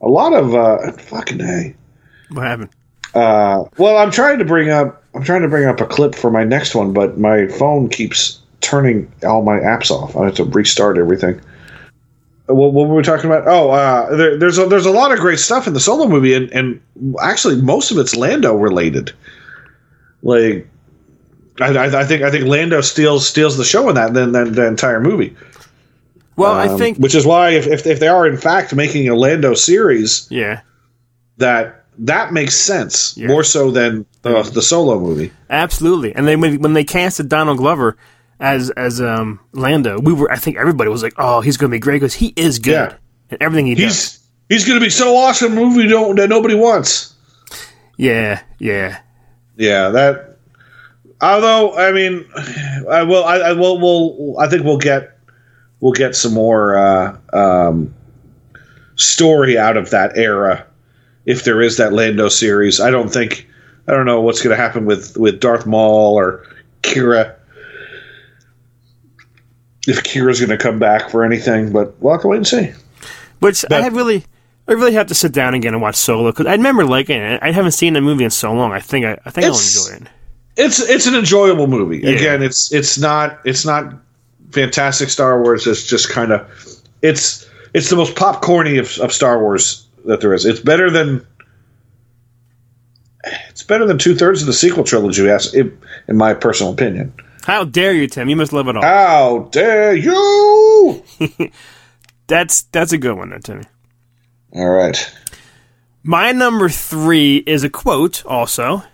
a 0.00 0.08
lot 0.08 0.32
of 0.32 0.54
uh, 0.54 0.92
fucking 0.92 1.38
hey. 1.38 1.76
What 2.30 2.46
happened? 2.46 2.70
Uh, 3.14 3.64
well, 3.76 3.98
I'm 3.98 4.10
trying 4.10 4.38
to 4.38 4.46
bring 4.46 4.70
up 4.70 5.04
I'm 5.14 5.22
trying 5.22 5.42
to 5.42 5.48
bring 5.48 5.66
up 5.66 5.82
a 5.82 5.86
clip 5.86 6.14
for 6.14 6.30
my 6.30 6.44
next 6.44 6.74
one, 6.74 6.94
but 6.94 7.18
my 7.18 7.46
phone 7.46 7.90
keeps 7.90 8.40
turning 8.62 9.12
all 9.22 9.42
my 9.42 9.58
apps 9.58 9.90
off. 9.90 10.16
I 10.16 10.24
have 10.24 10.34
to 10.36 10.44
restart 10.44 10.96
everything. 10.96 11.42
Uh, 12.48 12.54
What, 12.54 12.72
what 12.72 12.88
were 12.88 12.94
we 12.94 13.02
talking 13.02 13.26
about? 13.26 13.46
Oh, 13.46 13.70
uh, 13.70 14.16
there, 14.16 14.38
there's 14.38 14.56
a, 14.56 14.64
there's 14.64 14.86
a 14.86 14.90
lot 14.90 15.12
of 15.12 15.18
great 15.18 15.40
stuff 15.40 15.66
in 15.66 15.74
the 15.74 15.80
solo 15.80 16.08
movie, 16.08 16.32
and, 16.32 16.50
and 16.52 16.80
actually 17.20 17.60
most 17.60 17.90
of 17.90 17.98
it's 17.98 18.16
Lando 18.16 18.54
related. 18.54 19.12
Like, 20.22 20.66
I, 21.60 21.66
I, 21.76 22.00
I 22.00 22.04
think 22.04 22.22
I 22.22 22.30
think 22.30 22.46
Lando 22.46 22.80
steals 22.80 23.26
steals 23.28 23.56
the 23.56 23.64
show 23.64 23.88
in 23.88 23.94
that 23.96 24.14
than 24.14 24.32
the, 24.32 24.44
the 24.46 24.66
entire 24.66 25.00
movie. 25.00 25.36
Well, 26.36 26.52
I 26.52 26.68
Um, 26.68 26.78
think 26.78 26.98
which 26.98 27.14
is 27.14 27.26
why 27.26 27.50
if, 27.50 27.66
if 27.66 27.86
if 27.86 28.00
they 28.00 28.08
are 28.08 28.26
in 28.26 28.36
fact 28.38 28.74
making 28.74 29.08
a 29.08 29.14
Lando 29.14 29.54
series, 29.54 30.26
yeah, 30.30 30.60
that 31.38 31.84
that 31.98 32.32
makes 32.32 32.54
sense 32.56 33.14
Yeah. 33.18 33.28
more 33.28 33.44
so 33.44 33.70
than 33.70 34.06
uh, 34.24 34.42
the 34.42 34.62
solo 34.62 34.98
movie. 34.98 35.30
absolutely. 35.50 36.14
And 36.14 36.26
then 36.26 36.40
when, 36.40 36.60
when 36.62 36.72
they 36.72 36.84
casted 36.84 37.28
Donald 37.28 37.58
Glover 37.58 37.96
as 38.40 38.70
as 38.70 39.00
um, 39.00 39.40
Lando, 39.52 40.00
we 40.00 40.12
were 40.14 40.30
I 40.32 40.36
think 40.36 40.56
everybody 40.56 40.88
was 40.90 41.02
like, 41.02 41.14
oh, 41.18 41.42
he's 41.42 41.58
going 41.58 41.70
to 41.70 41.74
be 41.74 41.80
great 41.80 41.96
because 41.96 42.14
he 42.14 42.32
is 42.34 42.58
good 42.58 42.72
Yeah. 42.72 42.94
and 43.30 43.42
everything 43.42 43.66
he 43.66 43.74
does. 43.74 43.84
He's 43.84 44.20
he's 44.48 44.64
going 44.66 44.80
to 44.80 44.84
be 44.84 44.90
so 44.90 45.14
awesome. 45.16 45.54
Movie 45.54 45.86
don't 45.86 46.16
that 46.16 46.28
nobody 46.30 46.54
wants. 46.54 47.14
Yeah, 47.98 48.40
yeah. 48.58 49.00
Yeah, 49.56 49.90
that. 49.90 50.31
Although 51.22 51.76
I 51.76 51.92
mean, 51.92 52.26
I 52.90 53.04
will. 53.04 53.24
I, 53.24 53.36
I 53.36 53.52
will. 53.52 53.78
Will 53.78 54.38
I 54.40 54.48
think 54.48 54.64
we'll 54.64 54.76
get 54.78 55.16
we'll 55.80 55.92
get 55.92 56.16
some 56.16 56.34
more 56.34 56.76
uh, 56.76 57.16
um, 57.32 57.94
story 58.96 59.56
out 59.56 59.76
of 59.76 59.90
that 59.90 60.18
era 60.18 60.66
if 61.24 61.44
there 61.44 61.62
is 61.62 61.76
that 61.76 61.92
Lando 61.92 62.28
series. 62.28 62.80
I 62.80 62.90
don't 62.90 63.08
think. 63.08 63.48
I 63.86 63.92
don't 63.92 64.06
know 64.06 64.20
what's 64.20 64.42
going 64.42 64.56
to 64.56 64.60
happen 64.60 64.84
with 64.84 65.16
with 65.16 65.40
Darth 65.40 65.64
Maul 65.64 66.14
or 66.18 66.44
Qi'ra. 66.82 67.36
If 69.86 70.02
Qi'ra's 70.04 70.40
going 70.40 70.50
to 70.50 70.58
come 70.58 70.78
back 70.78 71.10
for 71.10 71.24
anything, 71.24 71.72
but 71.72 72.00
we'll 72.00 72.12
have 72.14 72.22
to 72.22 72.28
wait 72.28 72.36
and 72.38 72.46
see. 72.46 72.72
Which 73.40 73.64
I 73.64 73.68
But- 73.68 73.82
had 73.82 73.92
really, 73.94 74.24
I 74.68 74.72
really 74.72 74.92
have 74.92 75.08
to 75.08 75.14
sit 75.14 75.32
down 75.32 75.54
again 75.54 75.72
and 75.74 75.82
watch 75.82 75.96
Solo 75.96 76.30
because 76.30 76.46
I 76.46 76.52
remember 76.52 76.84
liking 76.84 77.20
it. 77.20 77.40
I 77.42 77.50
haven't 77.50 77.72
seen 77.72 77.94
the 77.94 78.00
movie 78.00 78.22
in 78.24 78.30
so 78.30 78.52
long. 78.52 78.70
I 78.72 78.78
think 78.78 79.04
I, 79.04 79.18
I 79.24 79.30
think 79.30 79.46
I'll 79.46 79.52
enjoy 79.52 80.04
it. 80.06 80.12
It's 80.56 80.80
it's 80.80 81.06
an 81.06 81.14
enjoyable 81.14 81.66
movie. 81.66 82.02
Again, 82.02 82.42
it's 82.42 82.72
it's 82.72 82.98
not 82.98 83.40
it's 83.44 83.64
not 83.64 83.94
fantastic 84.50 85.08
Star 85.08 85.42
Wars. 85.42 85.66
It's 85.66 85.86
just 85.86 86.10
kind 86.10 86.32
of 86.32 86.48
it's 87.00 87.48
it's 87.74 87.90
the 87.90 87.96
most 87.96 88.14
popcorny 88.14 88.78
of, 88.78 89.02
of 89.02 89.12
Star 89.12 89.40
Wars 89.40 89.86
that 90.04 90.20
there 90.20 90.34
is. 90.34 90.44
It's 90.44 90.60
better 90.60 90.90
than 90.90 91.26
it's 93.48 93.62
better 93.62 93.86
than 93.86 93.98
two 93.98 94.14
thirds 94.14 94.42
of 94.42 94.46
the 94.46 94.52
sequel 94.52 94.84
trilogy. 94.84 95.22
Yes, 95.22 95.54
in, 95.54 95.76
in 96.08 96.16
my 96.16 96.34
personal 96.34 96.72
opinion. 96.72 97.12
How 97.44 97.64
dare 97.64 97.92
you, 97.92 98.06
Tim? 98.06 98.28
You 98.28 98.36
must 98.36 98.52
love 98.52 98.68
it 98.68 98.76
all. 98.76 98.82
How 98.82 99.48
dare 99.50 99.96
you! 99.96 101.02
That's 102.28 102.62
that's 102.62 102.92
a 102.92 102.98
good 102.98 103.14
one, 103.14 103.30
there, 103.30 103.40
Timmy. 103.40 103.64
All 104.54 104.70
right. 104.70 105.12
My 106.02 106.32
number 106.32 106.68
three 106.68 107.38
is 107.46 107.62
a 107.62 107.68
quote. 107.68 108.24
Also, 108.24 108.84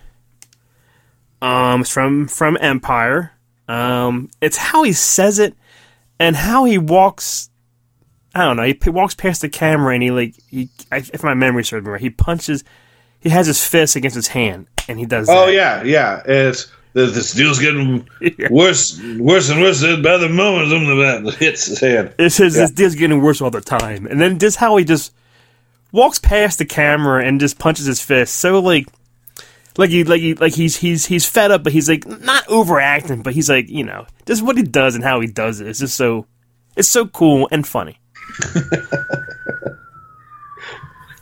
um, 1.41 1.81
it's 1.81 1.89
from 1.89 2.27
from 2.27 2.57
Empire. 2.59 3.33
Um, 3.67 4.29
it's 4.41 4.57
how 4.57 4.83
he 4.83 4.93
says 4.93 5.39
it 5.39 5.55
and 6.19 6.35
how 6.35 6.65
he 6.65 6.77
walks. 6.77 7.49
I 8.35 8.41
don't 8.41 8.57
know. 8.57 8.63
He 8.63 8.73
p- 8.73 8.89
walks 8.89 9.15
past 9.15 9.41
the 9.41 9.49
camera 9.49 9.93
and 9.93 10.03
he 10.03 10.11
like 10.11 10.35
he. 10.49 10.69
I, 10.91 10.97
if 10.97 11.23
my 11.23 11.33
memory 11.33 11.63
serves 11.63 11.85
me 11.85 11.91
right, 11.91 12.01
he 12.01 12.09
punches. 12.09 12.63
He 13.19 13.29
has 13.29 13.47
his 13.47 13.65
fist 13.65 13.95
against 13.95 14.15
his 14.15 14.27
hand 14.27 14.67
and 14.87 14.99
he 14.99 15.05
does. 15.05 15.27
Oh 15.29 15.45
that. 15.45 15.53
yeah, 15.53 15.83
yeah. 15.83 16.21
It's 16.25 16.71
this, 16.93 17.33
deal's 17.33 17.59
getting 17.59 18.07
worse, 18.49 18.99
worse 19.17 19.49
and 19.49 19.61
worse 19.61 19.81
by 19.81 20.17
the 20.17 20.29
moment. 20.29 20.69
Something 20.69 20.97
that 21.25 21.35
hits 21.35 21.67
his 21.67 21.79
hand. 21.79 22.13
It 22.17 22.31
says 22.31 22.55
this 22.55 22.71
deal's 22.71 22.95
getting 22.95 23.21
worse 23.21 23.41
all 23.41 23.51
the 23.51 23.61
time, 23.61 24.07
and 24.07 24.19
then 24.19 24.39
just 24.39 24.57
how 24.57 24.75
he 24.77 24.83
just 24.83 25.13
walks 25.91 26.19
past 26.19 26.57
the 26.57 26.65
camera 26.65 27.23
and 27.23 27.39
just 27.39 27.59
punches 27.59 27.85
his 27.85 28.01
fist. 28.01 28.35
So 28.35 28.59
like, 28.59 28.87
like 29.79 29.89
he 29.91 30.03
like 30.03 30.19
he 30.19 30.33
like 30.35 30.53
he's 30.53 30.75
he's 30.75 31.05
he's 31.05 31.25
fed 31.25 31.51
up, 31.51 31.63
but 31.63 31.71
he's 31.71 31.87
like 31.87 32.05
not 32.05 32.43
overacting, 32.49 33.21
but 33.23 33.33
he's 33.33 33.49
like 33.49 33.69
you 33.69 33.85
know 33.85 34.05
just 34.25 34.41
what 34.43 34.57
he 34.57 34.63
does 34.63 34.93
and 34.95 35.03
how 35.03 35.21
he 35.21 35.27
does 35.27 35.61
it. 35.61 35.67
It's 35.67 35.79
just 35.79 35.95
so 35.95 36.25
it's 36.75 36.89
so 36.89 37.07
cool 37.07 37.47
and 37.51 37.65
funny. 37.65 37.97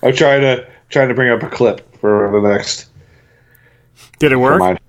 I'm 0.03 0.13
trying 0.15 0.41
to 0.41 0.67
trying 0.89 1.09
to 1.09 1.13
bring 1.13 1.29
up 1.31 1.43
a 1.43 1.49
clip 1.49 1.95
for 1.97 2.31
the 2.31 2.47
next. 2.49 2.89
Did 4.19 4.31
it 4.31 4.37
work? 4.37 4.59
Mine. 4.59 4.79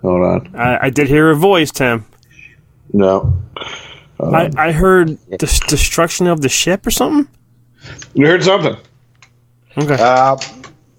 Hold 0.00 0.22
on. 0.22 0.56
I, 0.56 0.86
I 0.86 0.90
did 0.90 1.08
hear 1.08 1.30
a 1.30 1.34
voice, 1.36 1.70
Tim. 1.70 2.04
No. 2.92 3.38
I, 4.20 4.50
I 4.56 4.72
heard 4.72 5.18
des- 5.30 5.66
destruction 5.68 6.26
of 6.26 6.40
the 6.40 6.48
ship 6.48 6.86
or 6.86 6.90
something. 6.90 7.28
You 8.14 8.26
heard 8.26 8.42
something. 8.44 8.76
Okay, 9.76 9.96
Uh, 9.98 10.36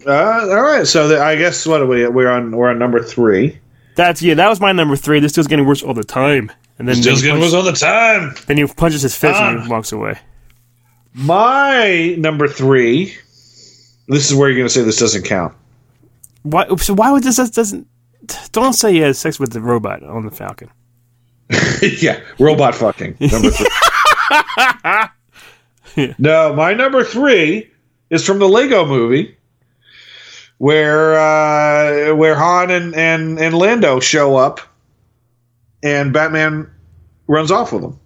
uh, 0.07 0.47
all 0.51 0.61
right. 0.61 0.85
So 0.87 1.07
the, 1.07 1.21
I 1.21 1.35
guess 1.35 1.65
what 1.65 1.81
are 1.81 1.85
we? 1.85 2.07
We're 2.07 2.29
on. 2.29 2.55
We're 2.55 2.69
on 2.69 2.79
number 2.79 3.01
three. 3.01 3.59
that's 3.95 4.21
yeah. 4.21 4.33
That 4.35 4.49
was 4.49 4.59
my 4.59 4.71
number 4.71 4.95
three. 4.95 5.19
This 5.19 5.31
deal's 5.33 5.47
getting 5.47 5.65
worse 5.65 5.81
all 5.83 5.93
the 5.93 6.03
time, 6.03 6.51
and 6.79 6.87
then 6.87 7.01
then 7.01 7.15
getting 7.15 7.31
punches, 7.31 7.53
all 7.53 7.63
the 7.63 7.71
time. 7.73 8.33
then 8.47 8.57
he 8.57 8.65
punches 8.67 9.01
his 9.01 9.15
fist 9.15 9.39
and 9.39 9.59
Ah. 9.59 9.63
he 9.63 9.69
walks 9.69 9.91
away. 9.91 10.17
My 11.13 12.15
number 12.17 12.47
three. 12.47 13.15
This 14.07 14.29
is 14.29 14.35
where 14.37 14.49
you're 14.49 14.57
going 14.57 14.67
to 14.67 14.73
say 14.73 14.83
this 14.83 14.99
doesn't 14.99 15.23
count. 15.23 15.53
Why? 16.43 16.67
So 16.75 16.93
why 16.93 17.11
would 17.11 17.23
this, 17.23 17.37
this 17.37 17.49
doesn't? 17.49 17.87
Don't 18.51 18.73
say 18.73 18.91
he 18.93 18.99
has 18.99 19.17
sex 19.17 19.39
with 19.39 19.51
the 19.53 19.61
robot 19.61 20.03
on 20.03 20.25
the 20.25 20.31
Falcon. 20.31 20.69
yeah, 22.01 22.19
robot 22.39 22.75
fucking. 22.75 23.17
Number 23.19 23.49
three. 23.49 23.67
No, 26.17 26.53
my 26.53 26.73
number 26.73 27.03
three 27.05 27.71
is 28.09 28.25
from 28.25 28.39
the 28.39 28.49
Lego 28.49 28.85
Movie, 28.85 29.34
where 30.57 31.15
uh, 31.15 32.15
where 32.15 32.35
Han 32.35 32.71
and, 32.71 32.95
and 32.95 33.39
and 33.39 33.57
Lando 33.57 33.99
show 33.99 34.35
up, 34.35 34.61
and 35.83 36.13
Batman 36.13 36.69
runs 37.27 37.51
off 37.51 37.71
with 37.71 37.81
them. 37.81 37.99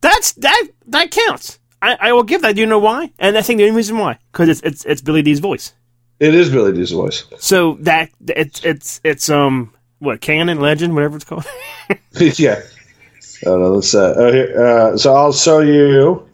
That's 0.00 0.32
that 0.32 0.66
that 0.88 1.10
counts. 1.10 1.58
I, 1.82 1.96
I 2.00 2.12
will 2.12 2.24
give 2.24 2.42
that. 2.42 2.54
Do 2.54 2.60
you 2.60 2.66
know 2.66 2.78
why? 2.78 3.12
And 3.18 3.38
I 3.38 3.42
think 3.42 3.58
the 3.58 3.64
only 3.64 3.76
reason 3.76 3.98
why 3.98 4.18
because 4.32 4.48
it's 4.48 4.60
it's 4.62 4.84
it's 4.84 5.00
Billy 5.02 5.22
Dee's 5.22 5.40
voice. 5.40 5.72
It 6.18 6.34
is 6.34 6.50
Billy 6.50 6.72
Dee's 6.72 6.90
voice. 6.90 7.24
So 7.38 7.74
that 7.80 8.10
it's 8.28 8.64
it's 8.64 9.00
it's 9.04 9.30
um 9.30 9.72
what 9.98 10.20
canon 10.20 10.60
legend 10.60 10.94
whatever 10.94 11.16
it's 11.16 11.24
called. 11.24 11.46
yeah. 12.12 12.62
Oh, 13.46 13.56
no, 13.56 13.72
let's, 13.72 13.94
uh, 13.94 14.14
oh, 14.16 14.32
here, 14.32 14.62
uh, 14.62 14.96
so 14.98 15.14
I'll 15.14 15.32
show 15.32 15.60
you. 15.60 16.28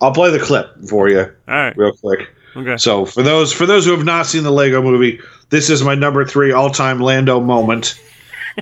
I'll 0.00 0.12
play 0.12 0.30
the 0.30 0.38
clip 0.38 0.76
for 0.88 1.08
you 1.08 1.20
All 1.20 1.32
right. 1.46 1.76
real 1.76 1.92
quick. 1.92 2.28
Okay. 2.54 2.76
So 2.76 3.04
for 3.04 3.22
those 3.22 3.52
for 3.52 3.66
those 3.66 3.84
who 3.84 3.92
have 3.92 4.04
not 4.04 4.26
seen 4.26 4.42
the 4.42 4.50
Lego 4.50 4.82
Movie, 4.82 5.20
this 5.50 5.68
is 5.68 5.82
my 5.82 5.94
number 5.94 6.24
three 6.24 6.52
all 6.52 6.70
time 6.70 7.00
Lando 7.00 7.40
moment. 7.40 8.00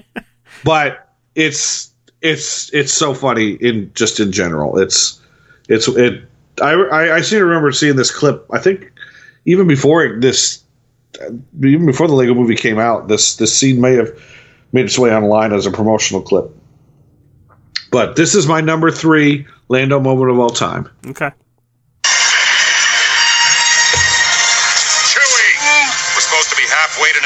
but 0.64 1.14
it's 1.34 1.92
it's 2.20 2.72
it's 2.72 2.92
so 2.92 3.14
funny 3.14 3.52
in 3.52 3.92
just 3.94 4.18
in 4.18 4.32
general. 4.32 4.78
It's 4.78 5.20
it's 5.68 5.86
it. 5.88 6.24
I 6.60 6.72
I, 6.72 7.16
I 7.16 7.20
seem 7.20 7.38
to 7.38 7.44
remember 7.44 7.70
seeing 7.72 7.96
this 7.96 8.10
clip. 8.10 8.46
I 8.52 8.58
think 8.58 8.92
even 9.44 9.68
before 9.68 10.18
this 10.18 10.62
even 11.62 11.86
before 11.86 12.08
the 12.08 12.14
Lego 12.14 12.34
Movie 12.34 12.56
came 12.56 12.78
out, 12.78 13.06
this 13.08 13.36
this 13.36 13.56
scene 13.56 13.80
may 13.80 13.94
have 13.94 14.10
made 14.72 14.86
its 14.86 14.98
way 14.98 15.14
online 15.14 15.52
as 15.52 15.66
a 15.66 15.70
promotional 15.70 16.20
clip. 16.20 16.50
But 17.92 18.16
this 18.16 18.34
is 18.34 18.48
my 18.48 18.60
number 18.60 18.90
three 18.90 19.46
Lando 19.68 20.00
moment 20.00 20.30
of 20.30 20.38
all 20.38 20.50
time. 20.50 20.88
Okay. 21.06 21.30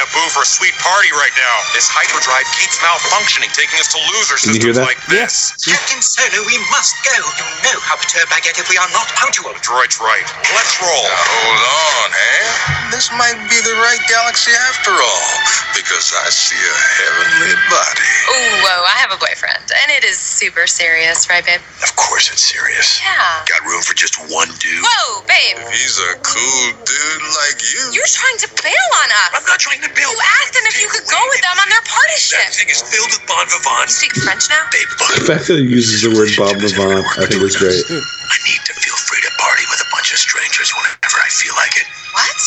Halfway 0.09 0.25
to 0.25 0.33
for 0.33 0.43
a 0.43 0.49
sweet 0.49 0.75
party 0.81 1.11
right 1.13 1.35
now. 1.37 1.55
This 1.77 1.89
hyperdrive 1.89 2.47
keeps 2.57 2.77
malfunctioning, 2.81 3.53
taking 3.53 3.77
us 3.81 3.93
to 3.93 3.99
loser 4.17 4.37
Can 4.41 4.55
you 4.57 4.61
hear 4.61 4.73
systems 4.73 4.77
that? 4.81 4.89
like 4.89 5.03
this. 5.09 5.53
Captain 5.65 6.01
Solo, 6.01 6.45
we 6.49 6.57
must 6.73 6.97
go. 7.05 7.17
You 7.37 7.45
know 7.65 7.79
how 7.85 7.97
perturbed 8.01 8.33
I 8.33 8.41
get 8.41 8.57
if 8.59 8.69
we 8.73 8.77
are 8.81 8.89
not 8.93 9.09
punctual. 9.21 9.53
Droid's 9.61 10.01
right. 10.01 10.25
Let's 10.57 10.75
roll. 10.81 11.07
Hold 11.09 11.61
on, 11.61 12.09
Han. 12.13 12.93
This 12.93 13.13
might 13.15 13.37
be 13.53 13.59
the 13.65 13.77
right 13.85 14.01
galaxy 14.09 14.53
after 14.73 14.91
all, 14.97 15.29
because 15.77 16.09
I 16.25 16.33
see 16.33 16.57
a 16.57 16.77
heavenly 17.05 17.55
body. 17.69 18.13
Ooh, 18.33 18.55
whoa, 18.65 18.81
I 18.89 18.97
have 19.05 19.13
a 19.13 19.21
boyfriend, 19.21 19.61
and 19.61 19.89
it 19.93 20.03
is 20.09 20.17
super 20.19 20.65
serious, 20.67 21.29
right, 21.29 21.45
babe? 21.45 21.61
Of 21.85 21.93
course 22.01 22.33
it's 22.33 22.43
serious. 22.43 22.99
Yeah. 23.05 23.45
Got 23.45 23.61
room 23.69 23.85
for 23.85 23.93
just 23.93 24.17
one 24.33 24.49
dude? 24.59 24.81
Whoa, 24.83 25.21
babe, 25.29 25.61
He's 25.69 26.01
a 26.01 26.17
cool 26.25 26.65
dude 26.81 27.25
like 27.45 27.61
you. 27.77 27.93
you're 27.93 28.09
trying 28.09 28.39
to 28.41 28.49
bail 28.65 28.89
on 29.05 29.09
us. 29.29 29.31
I'm 29.37 29.47
not 29.47 29.61
trying 29.61 29.85
to 29.85 29.91
build. 29.99 30.15
You 30.15 30.23
asked 30.39 30.55
them 30.55 30.63
if 30.71 30.79
you 30.79 30.87
could 30.89 31.05
go 31.11 31.19
with 31.35 31.43
them 31.43 31.59
on 31.59 31.69
their 31.69 31.83
party 31.85 32.17
ship. 32.17 32.39
That 32.39 32.55
thing 32.55 32.71
is 32.71 32.81
filled 32.87 33.11
with 33.11 33.27
bon 33.27 33.43
You 33.51 33.59
vivants. 33.59 33.99
speak 33.99 34.15
French 34.23 34.47
now? 34.47 34.63
They 34.71 34.87
The 35.19 35.27
fact 35.27 35.51
that 35.51 35.59
he 35.59 35.67
uses 35.67 36.07
the 36.07 36.15
word 36.15 36.31
bon 36.39 36.55
vivant, 36.63 37.03
I 37.19 37.27
think 37.27 37.43
is 37.43 37.59
great. 37.59 37.75
I 37.75 38.37
need 38.47 38.63
to 38.71 38.75
feel 38.79 38.95
free 39.11 39.19
to 39.27 39.33
party 39.43 39.67
with 39.69 39.83
a 39.83 39.89
bunch 39.91 40.15
of 40.15 40.23
strangers 40.23 40.71
whenever 40.79 41.19
I 41.19 41.29
feel 41.35 41.55
like 41.59 41.75
it. 41.75 41.87
What? 42.15 42.39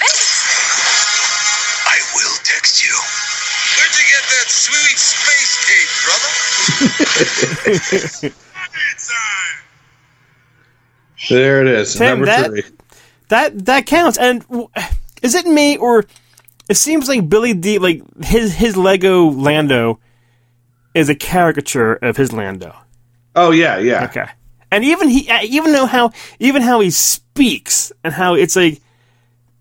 Babe, 0.00 0.32
I 1.92 1.98
will 2.16 2.36
text 2.48 2.80
you. 2.86 2.94
Where'd 3.76 3.94
you 3.94 4.06
get 4.08 4.24
that 4.32 4.48
sweet 4.48 4.96
space 4.96 5.54
cape, 5.68 5.92
brother? 6.08 6.32
There 11.28 11.60
it 11.60 11.66
is, 11.68 11.94
Tim, 11.94 12.06
number 12.20 12.26
that- 12.26 12.46
three. 12.46 12.62
That 13.28 13.66
that 13.66 13.84
counts. 13.86 14.16
And 14.16 14.40
w- 14.48 14.68
is 15.20 15.34
it 15.34 15.46
me 15.46 15.76
or 15.76 16.04
it 16.68 16.76
seems 16.76 17.08
like 17.08 17.28
Billy 17.28 17.54
Dee 17.54 17.78
like 17.78 18.02
his 18.22 18.54
his 18.54 18.76
Lego 18.76 19.30
Lando 19.30 20.00
is 20.94 21.08
a 21.08 21.14
caricature 21.14 21.94
of 21.94 22.16
his 22.16 22.32
Lando. 22.32 22.74
Oh 23.34 23.50
yeah, 23.50 23.78
yeah. 23.78 24.04
Okay. 24.04 24.26
And 24.70 24.84
even 24.84 25.08
he, 25.08 25.28
uh, 25.30 25.40
even 25.44 25.72
though 25.72 25.86
how, 25.86 26.10
even 26.38 26.60
how 26.60 26.80
he 26.80 26.90
speaks 26.90 27.92
and 28.04 28.12
how 28.12 28.34
it's 28.34 28.56
like, 28.56 28.80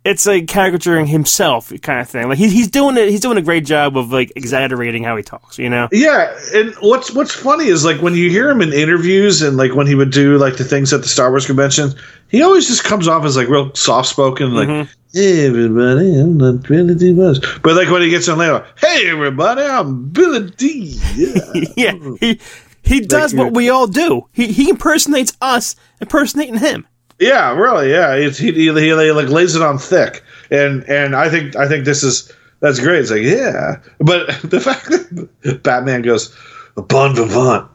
it's 0.04 0.26
like 0.26 0.48
caricaturing 0.48 1.06
himself 1.06 1.72
kind 1.82 2.00
of 2.00 2.10
thing. 2.10 2.30
Like 2.30 2.38
he, 2.38 2.50
he's 2.50 2.70
doing 2.70 2.98
it. 2.98 3.10
He's 3.10 3.20
doing 3.20 3.38
a 3.38 3.42
great 3.42 3.66
job 3.66 3.98
of 3.98 4.12
like 4.12 4.32
exaggerating 4.36 5.04
how 5.04 5.18
he 5.18 5.24
talks. 5.24 5.60
You 5.60 5.70
know. 5.70 5.90
Yeah, 5.92 6.38
and 6.54 6.74
what's 6.80 7.14
what's 7.14 7.34
funny 7.34 7.66
is 7.66 7.84
like 7.84 8.02
when 8.02 8.16
you 8.16 8.30
hear 8.30 8.50
him 8.50 8.62
in 8.62 8.72
interviews 8.74 9.42
and 9.42 9.58
like 9.58 9.76
when 9.76 9.86
he 9.86 9.96
would 9.96 10.12
do 10.12 10.38
like 10.38 10.58
the 10.58 10.64
things 10.64 10.94
at 10.94 11.02
the 11.02 11.10
Star 11.10 11.30
Wars 11.30 11.46
convention, 11.46 11.92
he 12.30 12.42
always 12.42 12.68
just 12.68 12.84
comes 12.84 13.08
off 13.08 13.26
as 13.26 13.36
like 13.36 13.50
real 13.50 13.74
soft 13.76 14.08
spoken, 14.08 14.54
like 14.54 14.88
hey 15.18 15.48
everybody, 15.48 16.20
I'm 16.20 16.38
not 16.38 16.62
Billy 16.62 16.94
Dee. 16.94 17.12
Bush. 17.12 17.40
But 17.64 17.76
like 17.76 17.90
when 17.90 18.04
he 18.04 18.10
gets 18.12 18.30
on 18.30 18.38
later, 18.38 18.64
hey 18.80 19.10
everybody, 19.10 19.64
I'm 19.64 20.10
Billy 20.10 20.52
Dee. 20.52 21.00
Yeah. 21.76 21.94
yeah. 22.22 22.34
He 22.84 23.00
he 23.02 23.02
does 23.02 23.36
what 23.36 23.52
we 23.52 23.70
all 23.70 23.88
do. 23.88 24.30
He 24.32 24.48
he 24.54 24.70
impersonates 24.70 25.36
us, 25.42 25.76
impersonating 26.00 26.58
him. 26.58 26.88
Yeah, 27.20 27.54
really. 27.54 27.92
Yeah, 27.92 28.14
it's, 28.14 28.38
he, 28.38 28.54
he, 28.54 28.72
he 28.72 28.94
like 28.94 29.28
lays 29.28 29.56
it 29.56 29.62
on 29.62 29.78
thick, 29.78 30.24
and 30.52 30.86
and 30.86 31.14
I 31.14 31.30
think 31.30 31.58
I 31.58 31.68
think 31.68 31.84
this 31.84 32.02
is 32.02 32.32
that's 32.62 32.80
great. 32.80 33.00
It's 33.02 33.12
like 33.12 33.24
yeah, 33.24 33.82
but 34.00 34.28
the 34.44 34.62
fact 34.62 34.86
that 34.86 35.64
Batman 35.64 36.02
goes 36.02 36.34
a 36.78 36.82
bon 36.82 37.14
vivant, 37.14 37.68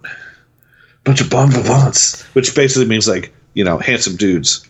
bunch 1.05 1.21
of 1.21 1.29
bon 1.29 1.51
vivants, 1.51 2.23
which 2.35 2.55
basically 2.55 2.87
means 2.87 3.07
like 3.07 3.35
you 3.53 3.65
know 3.65 3.77
handsome 3.77 4.17
dudes, 4.17 4.67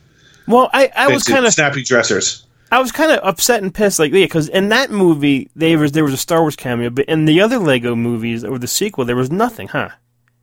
Well, 0.48 0.70
I 0.72 0.90
I 0.96 1.06
was 1.06 1.22
kind 1.22 1.46
of 1.46 1.52
snappy 1.52 1.84
dressers. 1.84 2.44
I 2.72 2.80
was 2.80 2.90
kind 2.90 3.12
of 3.12 3.20
upset 3.22 3.62
and 3.62 3.72
pissed, 3.72 3.98
like 3.98 4.12
yeah, 4.12 4.24
because 4.24 4.48
in 4.48 4.70
that 4.70 4.90
movie 4.90 5.50
there 5.54 5.78
was 5.78 5.92
there 5.92 6.04
was 6.04 6.14
a 6.14 6.16
Star 6.16 6.40
Wars 6.40 6.56
cameo, 6.56 6.88
but 6.88 7.04
in 7.04 7.26
the 7.26 7.42
other 7.42 7.58
Lego 7.58 7.94
movies 7.94 8.44
or 8.44 8.58
the 8.58 8.66
sequel 8.66 9.04
there 9.04 9.14
was 9.14 9.30
nothing, 9.30 9.68
huh? 9.68 9.90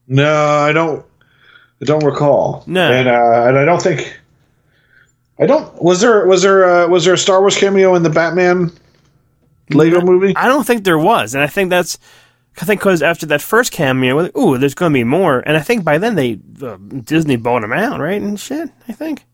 No, 0.08 0.32
I 0.32 0.72
don't. 0.72 1.04
I 1.82 1.86
don't 1.86 2.04
recall. 2.04 2.64
No. 2.68 2.92
and 2.92 3.08
uh, 3.08 3.48
and 3.48 3.58
I 3.58 3.66
don't 3.66 3.82
think. 3.82 4.16
I 5.40 5.48
don't. 5.48 5.82
Was 5.82 6.02
there 6.02 6.28
was 6.28 6.44
there 6.44 6.66
uh, 6.70 6.88
was 6.88 7.04
there 7.04 7.16
a 7.16 7.18
Star 7.18 7.40
Wars 7.40 7.58
cameo 7.58 7.96
in 7.96 8.04
the 8.04 8.12
Batman 8.12 8.72
Lego 9.72 10.00
movie? 10.00 10.36
I 10.36 10.48
don't 10.48 10.68
think 10.68 10.84
there 10.84 11.00
was, 11.00 11.34
and 11.34 11.44
I 11.44 11.48
think 11.48 11.72
that's 11.72 11.98
I 12.62 12.66
think 12.66 12.82
because 12.82 13.02
after 13.02 13.26
that 13.28 13.42
first 13.42 13.72
cameo, 13.72 14.18
like, 14.18 14.38
ooh, 14.38 14.60
there's 14.60 14.76
going 14.76 14.92
to 14.92 14.98
be 15.00 15.04
more, 15.04 15.40
and 15.40 15.58
I 15.58 15.62
think 15.62 15.84
by 15.84 15.98
then 15.98 16.14
they 16.14 16.40
uh, 16.62 16.78
Disney 16.78 17.38
bought 17.38 17.62
them 17.62 17.74
out, 17.74 18.00
right, 18.00 18.22
and 18.22 18.40
shit. 18.40 18.70
I 18.88 18.92
think. 18.92 19.26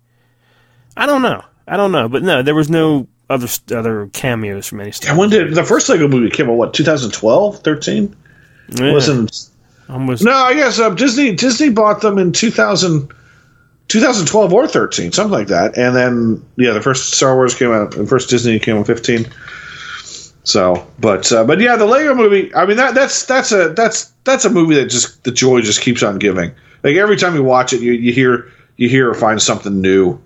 I 0.95 1.05
don't 1.05 1.23
know. 1.23 1.43
I 1.67 1.77
don't 1.77 1.91
know, 1.91 2.07
but 2.07 2.23
no, 2.23 2.41
there 2.41 2.55
was 2.55 2.69
no 2.69 3.07
other 3.29 3.47
other 3.71 4.07
cameos 4.13 4.67
from 4.67 4.81
any 4.81 4.91
Star. 4.91 5.17
When 5.17 5.29
did 5.29 5.55
the 5.55 5.63
first 5.63 5.89
Lego 5.89 6.07
movie 6.07 6.29
came 6.29 6.49
out? 6.49 6.53
What 6.57 6.73
2012, 6.73 7.59
13? 7.59 8.15
Yeah, 8.69 8.91
Wasn't 8.93 9.49
almost. 9.89 10.23
no? 10.23 10.31
I 10.31 10.53
guess 10.53 10.79
uh, 10.79 10.89
Disney 10.91 11.35
Disney 11.35 11.69
bought 11.69 12.01
them 12.01 12.17
in 12.17 12.31
2000, 12.31 13.11
2012 13.87 14.53
or 14.53 14.67
thirteen, 14.67 15.11
something 15.11 15.31
like 15.31 15.47
that. 15.47 15.77
And 15.77 15.95
then 15.95 16.45
yeah, 16.57 16.71
the 16.73 16.81
first 16.81 17.13
Star 17.13 17.35
Wars 17.35 17.53
came 17.55 17.71
out, 17.71 17.95
and 17.95 18.07
first 18.09 18.29
Disney 18.29 18.57
came 18.59 18.77
out 18.77 18.87
fifteen. 18.87 19.27
So, 20.43 20.85
but 20.99 21.31
uh, 21.31 21.43
but 21.43 21.59
yeah, 21.59 21.75
the 21.75 21.85
Lego 21.85 22.13
movie. 22.13 22.53
I 22.53 22.65
mean 22.65 22.77
that 22.77 22.93
that's 22.95 23.25
that's 23.25 23.51
a 23.51 23.69
that's 23.69 24.11
that's 24.23 24.45
a 24.45 24.49
movie 24.49 24.75
that 24.75 24.85
just 24.87 25.23
the 25.23 25.31
joy 25.31 25.61
just 25.61 25.81
keeps 25.81 26.03
on 26.03 26.19
giving. 26.19 26.51
Like 26.83 26.95
every 26.97 27.17
time 27.17 27.33
you 27.35 27.43
watch 27.43 27.73
it, 27.73 27.81
you, 27.81 27.93
you 27.93 28.13
hear 28.13 28.51
you 28.77 28.89
hear 28.89 29.09
or 29.09 29.13
find 29.15 29.41
something 29.41 29.81
new, 29.81 30.19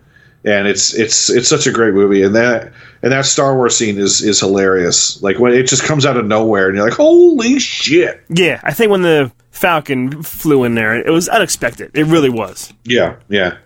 and 0.46 0.68
it's 0.68 0.94
it's 0.94 1.30
it's 1.30 1.48
such 1.50 1.68
a 1.68 1.72
great 1.72 1.94
movie. 1.94 2.24
And 2.24 2.36
that 2.36 2.72
and 3.02 3.12
that 3.12 3.26
Star 3.26 3.56
Wars 3.56 3.76
scene 3.76 3.98
is 3.98 4.22
is 4.22 4.40
hilarious. 4.40 5.22
Like 5.22 5.40
when 5.40 5.54
it 5.54 5.68
just 5.68 5.84
comes 5.84 6.06
out 6.06 6.18
of 6.18 6.26
nowhere, 6.26 6.68
and 6.68 6.78
you're 6.78 6.86
like, 6.88 6.98
holy 6.98 7.60
shit! 7.60 8.24
Yeah, 8.30 8.60
I 8.64 8.74
think 8.74 8.92
when 8.92 9.02
the 9.02 9.32
Falcon 9.52 10.24
flew 10.24 10.64
in 10.64 10.76
there, 10.76 10.96
it 10.96 11.12
was 11.12 11.28
unexpected. 11.30 11.92
It 11.94 12.06
really 12.06 12.30
was. 12.30 12.74
Yeah, 12.84 13.18
yeah, 13.30 13.58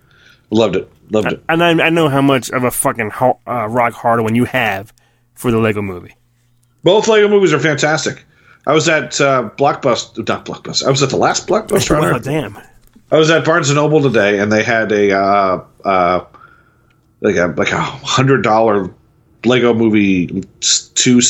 loved 0.49 0.75
it, 0.75 0.91
loved 1.11 1.31
it. 1.31 1.43
And 1.49 1.63
I, 1.63 1.85
I 1.85 1.89
know 1.89 2.09
how 2.09 2.21
much 2.21 2.49
of 2.49 2.63
a 2.63 2.71
fucking 2.71 3.11
ho- 3.11 3.39
uh, 3.47 3.67
rock 3.67 3.93
hard 3.93 4.21
one 4.21 4.35
you 4.35 4.45
have 4.45 4.93
for 5.33 5.51
the 5.51 5.59
Lego 5.59 5.81
movie. 5.81 6.15
Both 6.83 7.07
Lego 7.07 7.27
movies 7.29 7.53
are 7.53 7.59
fantastic. 7.59 8.25
I 8.65 8.73
was 8.73 8.87
at 8.87 9.19
uh, 9.19 9.49
Blockbuster, 9.57 10.27
not 10.27 10.45
Blockbuster. 10.45 10.85
I 10.85 10.89
was 10.89 11.03
at 11.03 11.09
the 11.09 11.17
last 11.17 11.47
Blockbuster. 11.47 12.23
damn. 12.23 12.57
I 13.11 13.17
was 13.17 13.29
at 13.29 13.45
Barnes 13.45 13.69
and 13.69 13.75
Noble 13.75 14.01
today, 14.01 14.39
and 14.39 14.51
they 14.51 14.63
had 14.63 14.91
a 14.91 15.11
uh, 15.15 15.63
uh, 15.83 16.25
like 17.23 17.35
a 17.37 17.47
like 17.57 17.71
a 17.71 17.81
hundred 17.81 18.43
dollar 18.43 18.93
Lego 19.45 19.73
Movie 19.73 20.43
two 20.93 21.21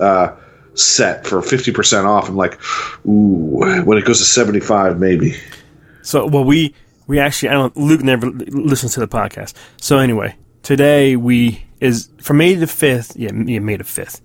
uh, 0.00 0.34
set 0.74 1.26
for 1.26 1.40
fifty 1.42 1.70
percent 1.70 2.06
off. 2.06 2.28
I'm 2.28 2.36
like, 2.36 2.58
ooh, 3.06 3.82
when 3.84 3.98
it 3.98 4.04
goes 4.04 4.18
to 4.18 4.24
seventy 4.24 4.60
five, 4.60 4.98
maybe. 4.98 5.36
So, 6.02 6.26
well, 6.26 6.44
we 6.44 6.74
we 7.06 7.18
actually 7.18 7.50
I 7.50 7.52
don't 7.52 7.76
Luke 7.76 8.02
never 8.02 8.26
listens 8.30 8.94
to 8.94 9.00
the 9.00 9.08
podcast. 9.08 9.54
So 9.76 9.98
anyway, 9.98 10.34
today 10.62 11.16
we 11.16 11.64
is 11.80 12.08
from 12.20 12.38
May 12.38 12.54
the 12.54 12.66
fifth. 12.66 13.16
Yeah, 13.16 13.30
yeah, 13.32 13.60
May 13.60 13.76
the 13.76 13.84
fifth. 13.84 14.20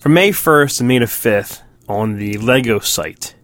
From 0.00 0.14
May 0.14 0.32
first 0.32 0.78
to 0.78 0.84
May 0.84 0.98
the 0.98 1.06
fifth 1.06 1.62
on 1.88 2.16
the 2.16 2.36
Lego 2.38 2.80
site, 2.80 3.34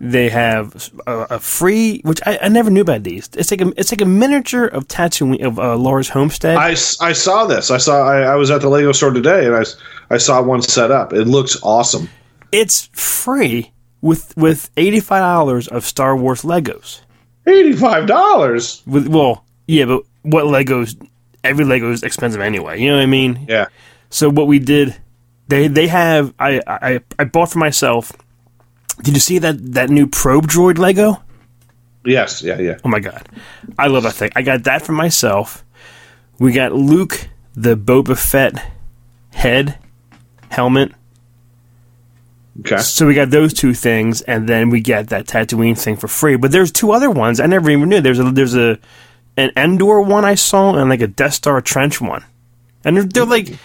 they 0.00 0.30
have 0.30 0.90
a, 1.06 1.26
a 1.30 1.38
free, 1.38 2.00
which 2.04 2.20
I, 2.24 2.38
I 2.42 2.48
never 2.48 2.70
knew 2.70 2.80
about 2.80 3.02
these. 3.02 3.28
It's 3.34 3.50
like 3.50 3.60
a 3.60 3.68
it's 3.76 3.92
like 3.92 4.00
a 4.00 4.06
miniature 4.06 4.64
of 4.64 4.88
Tatooine 4.88 5.44
of 5.44 5.58
uh, 5.58 5.76
Lars' 5.76 6.08
homestead. 6.08 6.56
I, 6.56 6.70
I 6.70 7.12
saw 7.12 7.46
this. 7.46 7.70
I 7.70 7.76
saw. 7.76 8.08
I, 8.08 8.22
I 8.22 8.34
was 8.36 8.50
at 8.50 8.62
the 8.62 8.68
Lego 8.68 8.92
store 8.92 9.10
today, 9.10 9.46
and 9.46 9.54
I 9.54 9.64
I 10.08 10.16
saw 10.16 10.42
one 10.42 10.62
set 10.62 10.90
up. 10.90 11.12
It 11.12 11.26
looks 11.26 11.58
awesome. 11.62 12.08
it's 12.50 12.88
free 12.92 13.72
with 14.00 14.34
with 14.36 14.70
eighty 14.76 15.00
five 15.00 15.20
dollars 15.20 15.68
of 15.68 15.84
Star 15.84 16.16
Wars 16.16 16.42
Legos. 16.42 17.02
Eighty 17.46 17.74
five 17.74 18.06
dollars. 18.06 18.82
With 18.86 19.06
well, 19.06 19.44
yeah, 19.66 19.84
but 19.84 20.04
what 20.22 20.46
Legos? 20.46 20.96
Every 21.44 21.64
Lego 21.64 21.90
is 21.90 22.02
expensive 22.02 22.40
anyway. 22.40 22.80
You 22.80 22.90
know 22.90 22.96
what 22.96 23.02
I 23.02 23.06
mean? 23.06 23.46
Yeah. 23.48 23.66
So 24.10 24.28
what 24.30 24.46
we 24.46 24.58
did, 24.58 24.96
they 25.48 25.68
they 25.68 25.88
have 25.88 26.32
I 26.38 26.60
I 26.66 27.00
I 27.18 27.24
bought 27.24 27.50
for 27.50 27.58
myself. 27.58 28.12
Did 29.02 29.14
you 29.14 29.20
see 29.20 29.38
that 29.38 29.74
that 29.74 29.90
new 29.90 30.06
probe 30.06 30.46
droid 30.46 30.78
Lego? 30.78 31.22
Yes. 32.04 32.42
Yeah. 32.42 32.58
Yeah. 32.58 32.78
Oh 32.84 32.88
my 32.88 33.00
god, 33.00 33.28
I 33.78 33.88
love 33.88 34.04
that 34.04 34.14
thing. 34.14 34.30
I 34.34 34.42
got 34.42 34.64
that 34.64 34.82
for 34.82 34.92
myself. 34.92 35.64
We 36.38 36.52
got 36.52 36.72
Luke 36.72 37.28
the 37.54 37.76
Boba 37.76 38.18
Fett 38.18 38.72
head 39.32 39.78
helmet. 40.50 40.92
Okay. 42.60 42.78
So 42.78 43.06
we 43.06 43.14
got 43.14 43.30
those 43.30 43.54
two 43.54 43.74
things, 43.74 44.22
and 44.22 44.48
then 44.48 44.70
we 44.70 44.80
get 44.80 45.08
that 45.08 45.26
Tatooine 45.26 45.78
thing 45.78 45.96
for 45.96 46.08
free. 46.08 46.36
But 46.36 46.52
there's 46.52 46.72
two 46.72 46.92
other 46.92 47.10
ones 47.10 47.40
I 47.40 47.46
never 47.46 47.70
even 47.70 47.88
knew. 47.88 48.00
There's 48.00 48.18
a 48.18 48.24
there's 48.24 48.56
a 48.56 48.78
an 49.36 49.50
Endor 49.56 50.00
one 50.00 50.24
I 50.24 50.34
saw, 50.34 50.74
and 50.74 50.90
like 50.90 51.00
a 51.00 51.06
Death 51.06 51.34
Star 51.34 51.60
trench 51.60 52.00
one, 52.00 52.24
and 52.84 52.96
they're, 52.96 53.04
they're 53.04 53.24
like 53.24 53.56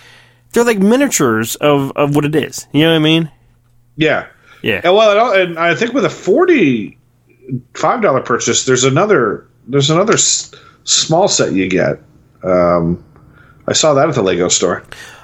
they're 0.54 0.64
like 0.64 0.80
miniatures 0.80 1.56
of 1.56 1.92
of 1.96 2.16
what 2.16 2.26
it 2.26 2.36
is. 2.36 2.68
You 2.72 2.84
know 2.84 2.92
what 2.92 2.98
I 2.98 3.00
mean? 3.00 3.32
Yeah. 3.98 4.28
Yeah. 4.66 4.82
And 4.84 4.96
well, 4.96 5.32
and 5.34 5.60
I 5.60 5.76
think 5.76 5.94
with 5.94 6.06
a 6.06 6.10
forty 6.10 6.98
five 7.76 8.02
dollar 8.02 8.22
purchase, 8.22 8.66
there's 8.66 8.84
another 8.84 9.46
there's 9.68 9.92
another 9.92 10.14
s- 10.14 10.52
small 10.86 11.28
set 11.28 11.54
you 11.54 11.70
get. 11.70 12.00
Um, 12.44 13.04
I 13.68 13.74
saw 13.74 13.94
that 13.94 14.10
at 14.10 14.16
the 14.16 14.24
Lego 14.24 14.48
store. 14.48 14.84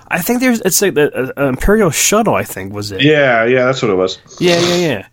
I 0.09 0.21
think 0.21 0.41
there's 0.41 0.61
it's 0.61 0.79
like 0.81 0.93
the 0.93 1.33
uh, 1.41 1.47
Imperial 1.47 1.89
shuttle. 1.89 2.35
I 2.35 2.43
think 2.43 2.71
was 2.71 2.91
it. 2.91 3.01
Yeah, 3.01 3.45
yeah, 3.45 3.65
that's 3.65 3.81
what 3.81 3.89
it 3.89 3.95
was. 3.95 4.19
Yeah, 4.39 4.59
yeah, 4.59 4.75
yeah. 4.75 5.07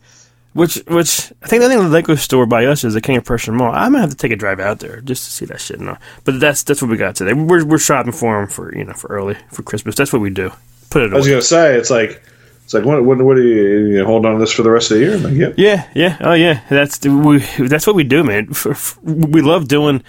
Which, 0.53 0.75
which 0.89 1.33
I 1.43 1.47
think 1.47 1.63
the 1.63 1.69
thing 1.69 1.79
the 1.79 1.89
Lego 1.89 2.15
store 2.17 2.45
by 2.45 2.67
us 2.67 2.83
is 2.85 2.93
the 2.93 3.01
King 3.01 3.17
of 3.17 3.25
Prussia 3.25 3.53
Mall. 3.53 3.71
I'm 3.73 3.93
gonna 3.93 4.01
have 4.03 4.11
to 4.11 4.17
take 4.17 4.33
a 4.33 4.37
drive 4.37 4.61
out 4.61 4.81
there 4.81 5.01
just 5.01 5.25
to 5.25 5.31
see 5.31 5.45
that 5.47 5.61
shit. 5.61 5.81
No, 5.81 5.97
but 6.25 6.39
that's 6.41 6.65
that's 6.65 6.83
what 6.83 6.91
we 6.91 6.99
got 6.99 7.15
today. 7.17 7.33
We're 7.33 7.65
we're 7.65 7.79
shopping 7.79 8.13
for 8.13 8.39
them 8.41 8.49
for 8.49 8.77
you 8.77 8.85
know 8.85 8.93
for 8.93 9.07
early 9.09 9.37
for 9.53 9.63
Christmas. 9.63 9.95
That's 9.95 10.13
what 10.13 10.21
we 10.21 10.29
do. 10.31 10.51
Put 10.91 11.03
it 11.03 11.13
I 11.13 11.17
was 11.17 11.27
away. 11.27 11.35
gonna 11.35 11.43
say 11.43 11.77
it's 11.77 11.91
like 11.91 12.23
it's 12.69 12.75
like 12.75 12.85
what 12.85 13.03
what, 13.03 13.17
what 13.17 13.39
are 13.39 13.43
you, 13.43 13.87
you 13.97 14.05
hold 14.05 14.27
on 14.27 14.35
to 14.35 14.39
this 14.39 14.53
for 14.53 14.63
the 14.63 14.71
rest 14.71 14.91
of 14.91 14.99
the 14.99 15.05
year? 15.05 15.15
I'm 15.15 15.23
like, 15.23 15.33
yep. 15.33 15.55
Yeah, 15.57 15.89
yeah, 15.95 16.19
oh 16.21 16.35
yeah. 16.35 16.61
That's 16.69 17.03
we 17.07 17.39
that's 17.67 17.87
what 17.87 17.97
we 17.97 18.05
do, 18.05 18.23
man. 18.23 18.49
F- 18.51 18.67
f- 18.67 18.99
we 19.03 19.41
love 19.41 19.69
doing 19.69 20.03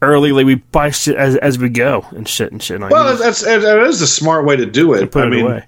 early. 0.00 0.32
Like 0.32 0.46
we 0.46 0.54
buy 0.54 0.88
shit 0.88 1.16
as 1.16 1.36
as 1.36 1.58
we 1.58 1.68
go 1.68 2.06
and 2.12 2.26
shit 2.26 2.50
and 2.50 2.62
shit. 2.62 2.80
Like, 2.80 2.92
Well, 2.92 3.14
that's 3.14 3.42
that 3.44 3.60
that 3.60 3.80
is 3.80 4.00
the 4.00 4.06
smart 4.06 4.46
way 4.46 4.56
to 4.56 4.64
do 4.64 4.94
it. 4.94 5.12
put 5.12 5.24
I 5.24 5.26
it 5.26 5.30
mean, 5.30 5.44
away. 5.44 5.64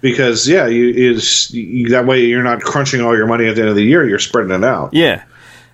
because 0.00 0.48
yeah, 0.48 0.66
you 0.66 0.88
is 0.88 1.50
that 1.90 2.04
way 2.04 2.24
you're 2.24 2.42
not 2.42 2.62
crunching 2.62 3.00
all 3.00 3.16
your 3.16 3.26
money 3.28 3.46
at 3.46 3.54
the 3.54 3.60
end 3.60 3.70
of 3.70 3.76
the 3.76 3.84
year. 3.84 4.04
You're 4.08 4.18
spreading 4.18 4.50
it 4.50 4.64
out. 4.64 4.92
Yeah. 4.92 5.22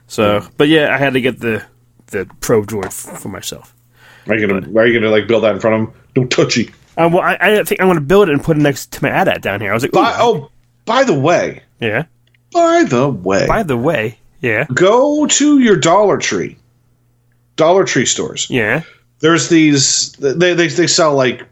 So, 0.09 0.46
but 0.59 0.68
yeah, 0.68 0.94
I 0.94 0.98
had 0.98 1.14
to 1.14 1.22
get 1.22 1.40
the 1.40 1.64
the 2.09 2.27
Probe 2.40 2.66
Droid 2.66 2.85
f- 2.88 3.18
for 3.18 3.31
myself. 3.31 3.75
Are 4.29 4.37
you 4.37 4.46
gonna 4.46 4.79
are 4.79 4.87
you 4.87 5.01
gonna 5.01 5.11
like 5.11 5.27
build 5.27 5.44
that 5.44 5.55
in 5.55 5.61
front 5.61 5.81
of 5.83 5.87
them? 5.94 6.03
Don't 6.14 6.31
touchy. 6.31 6.70
Uh, 6.96 7.09
well, 7.12 7.22
I, 7.22 7.37
I 7.40 7.64
think 7.64 7.81
I'm 7.81 7.87
going 7.87 7.98
to 7.98 8.05
build 8.05 8.28
it 8.28 8.33
and 8.33 8.42
put 8.42 8.57
it 8.57 8.61
next 8.61 8.92
to 8.92 9.02
my 9.02 9.11
AT-AT 9.11 9.40
down 9.42 9.61
here. 9.61 9.70
I 9.70 9.74
was 9.74 9.83
like, 9.83 9.92
By, 9.92 10.14
oh, 10.18 10.50
by 10.85 11.05
the 11.05 11.18
way, 11.18 11.62
yeah. 11.81 12.05
by 12.52 12.85
the 12.85 13.09
way, 13.09 13.46
By 13.46 13.62
the 13.62 13.76
way, 13.76 14.18
yeah, 14.40 14.66
go 14.74 15.26
to 15.26 15.59
your 15.61 15.76
Dollar 15.76 16.18
Tree, 16.18 16.57
Dollar 17.57 17.85
Tree 17.85 18.07
stores. 18.07 18.48
yeah. 18.50 18.83
There's 19.20 19.48
these 19.48 20.11
they 20.14 20.52
they 20.52 20.66
they 20.66 20.88
sell 20.88 21.14
like 21.14 21.46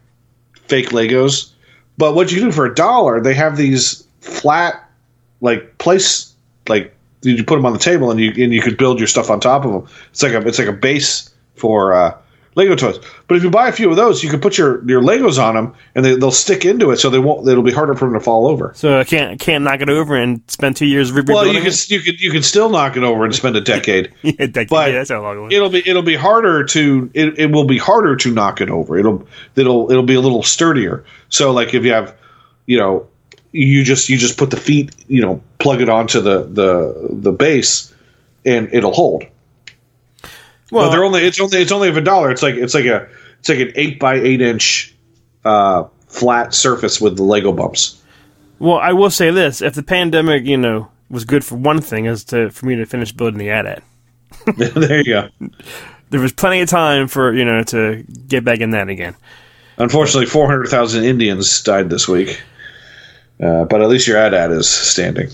fake 0.67 0.89
Legos, 0.89 1.51
but 1.97 2.15
what 2.15 2.29
you 2.29 2.41
do 2.41 2.51
for 2.51 2.65
a 2.65 2.75
dollar, 2.75 3.21
they 3.21 3.33
have 3.33 3.55
these 3.55 4.05
flat 4.19 4.89
like 5.39 5.77
place 5.77 6.33
like 6.67 6.93
you 7.21 7.41
put 7.45 7.55
them 7.55 7.65
on 7.65 7.71
the 7.71 7.79
table 7.79 8.11
and 8.11 8.19
you 8.19 8.31
and 8.43 8.53
you 8.53 8.61
could 8.61 8.77
build 8.77 8.99
your 8.99 9.07
stuff 9.07 9.29
on 9.29 9.39
top 9.39 9.63
of 9.63 9.71
them. 9.71 9.87
It's 10.09 10.21
like 10.21 10.33
a 10.33 10.45
it's 10.45 10.59
like 10.59 10.67
a 10.67 10.73
base 10.73 11.29
for 11.55 11.93
uh, 11.93 12.17
Lego 12.55 12.75
toys. 12.75 12.99
But 13.27 13.37
if 13.37 13.43
you 13.43 13.49
buy 13.49 13.69
a 13.69 13.71
few 13.71 13.89
of 13.89 13.95
those, 13.95 14.23
you 14.23 14.29
can 14.29 14.41
put 14.41 14.57
your 14.57 14.83
your 14.89 15.01
Legos 15.01 15.41
on 15.41 15.55
them 15.55 15.73
and 15.95 16.03
they, 16.03 16.15
they'll 16.15 16.31
stick 16.31 16.65
into 16.65 16.91
it, 16.91 16.97
so 16.97 17.09
they 17.09 17.17
won't. 17.19 17.47
It'll 17.47 17.63
be 17.63 17.71
harder 17.71 17.93
for 17.95 18.05
them 18.05 18.13
to 18.15 18.19
fall 18.19 18.45
over. 18.47 18.73
So 18.75 18.99
I 18.99 19.05
can't 19.05 19.39
can't 19.39 19.63
knock 19.63 19.79
it 19.79 19.89
over 19.89 20.15
and 20.17 20.41
spend 20.47 20.75
two 20.75 20.85
years 20.85 21.11
re- 21.13 21.23
Well, 21.25 21.45
you 21.45 21.53
rebuilding 21.53 21.71
can 21.71 21.79
you 21.87 21.99
can 22.01 22.15
you 22.19 22.31
can 22.31 22.43
still 22.43 22.69
knock 22.69 22.97
it 22.97 23.03
over 23.03 23.23
and 23.23 23.33
spend 23.33 23.55
a 23.55 23.61
decade. 23.61 24.11
it. 24.23 24.35
Yeah, 24.39 24.45
that- 24.47 24.67
but 24.69 24.89
yeah, 24.91 24.97
that's 24.97 25.09
how 25.11 25.21
long 25.21 25.37
it 25.37 25.39
was. 25.41 25.53
it'll 25.53 25.69
be 25.69 25.87
it'll 25.89 26.01
be 26.01 26.15
harder 26.15 26.65
to 26.65 27.09
it, 27.13 27.39
it 27.39 27.51
will 27.51 27.65
be 27.65 27.77
harder 27.77 28.15
to 28.17 28.31
knock 28.33 28.59
it 28.59 28.69
over. 28.69 28.97
It'll 28.97 29.25
it'll 29.55 29.89
it'll 29.89 30.03
be 30.03 30.15
a 30.15 30.21
little 30.21 30.43
sturdier. 30.43 31.05
So 31.29 31.51
like 31.51 31.73
if 31.73 31.85
you 31.85 31.93
have 31.93 32.15
you 32.65 32.77
know 32.77 33.07
you 33.53 33.83
just 33.85 34.09
you 34.09 34.17
just 34.17 34.37
put 34.37 34.49
the 34.49 34.57
feet 34.57 34.93
you 35.07 35.21
know 35.21 35.41
plug 35.59 35.81
it 35.81 35.87
onto 35.89 36.19
the 36.21 36.43
the 36.43 37.07
the 37.11 37.31
base 37.31 37.93
and 38.45 38.67
it'll 38.73 38.93
hold. 38.93 39.23
Well, 40.71 40.89
they're 40.89 41.03
only 41.03 41.21
it's 41.25 41.39
only 41.39 41.61
it's 41.61 41.71
only 41.71 41.89
of 41.89 41.97
a 41.97 42.01
dollar. 42.01 42.31
It's 42.31 42.41
like 42.41 42.55
it's 42.55 42.73
like 42.73 42.85
a 42.85 43.07
it's 43.39 43.49
like 43.49 43.59
an 43.59 43.71
eight 43.75 43.99
by 43.99 44.15
eight 44.15 44.41
inch 44.41 44.95
uh, 45.43 45.83
flat 46.07 46.53
surface 46.53 47.01
with 47.01 47.17
the 47.17 47.23
Lego 47.23 47.51
bumps. 47.51 48.01
Well, 48.59 48.77
I 48.77 48.93
will 48.93 49.09
say 49.09 49.31
this: 49.31 49.61
if 49.61 49.73
the 49.73 49.83
pandemic, 49.83 50.45
you 50.45 50.57
know, 50.57 50.89
was 51.09 51.25
good 51.25 51.43
for 51.43 51.55
one 51.55 51.81
thing, 51.81 52.05
is 52.05 52.23
to 52.25 52.49
for 52.51 52.65
me 52.65 52.75
to 52.75 52.85
finish 52.85 53.11
building 53.11 53.39
the 53.39 53.49
AT-AT. 53.49 53.83
there 54.57 54.99
you 54.99 55.03
go. 55.03 55.29
There 56.09 56.21
was 56.21 56.31
plenty 56.31 56.61
of 56.61 56.69
time 56.69 57.07
for 57.07 57.33
you 57.33 57.43
know 57.43 57.63
to 57.63 58.03
get 58.27 58.45
back 58.45 58.59
in 58.59 58.71
that 58.71 58.87
again. 58.87 59.15
Unfortunately, 59.77 60.25
four 60.25 60.47
hundred 60.47 60.67
thousand 60.67 61.03
Indians 61.03 61.61
died 61.63 61.89
this 61.89 62.07
week. 62.07 62.41
Uh, 63.41 63.65
but 63.65 63.81
at 63.81 63.89
least 63.89 64.07
your 64.07 64.17
AT-AT 64.17 64.51
is 64.51 64.69
standing. 64.69 65.27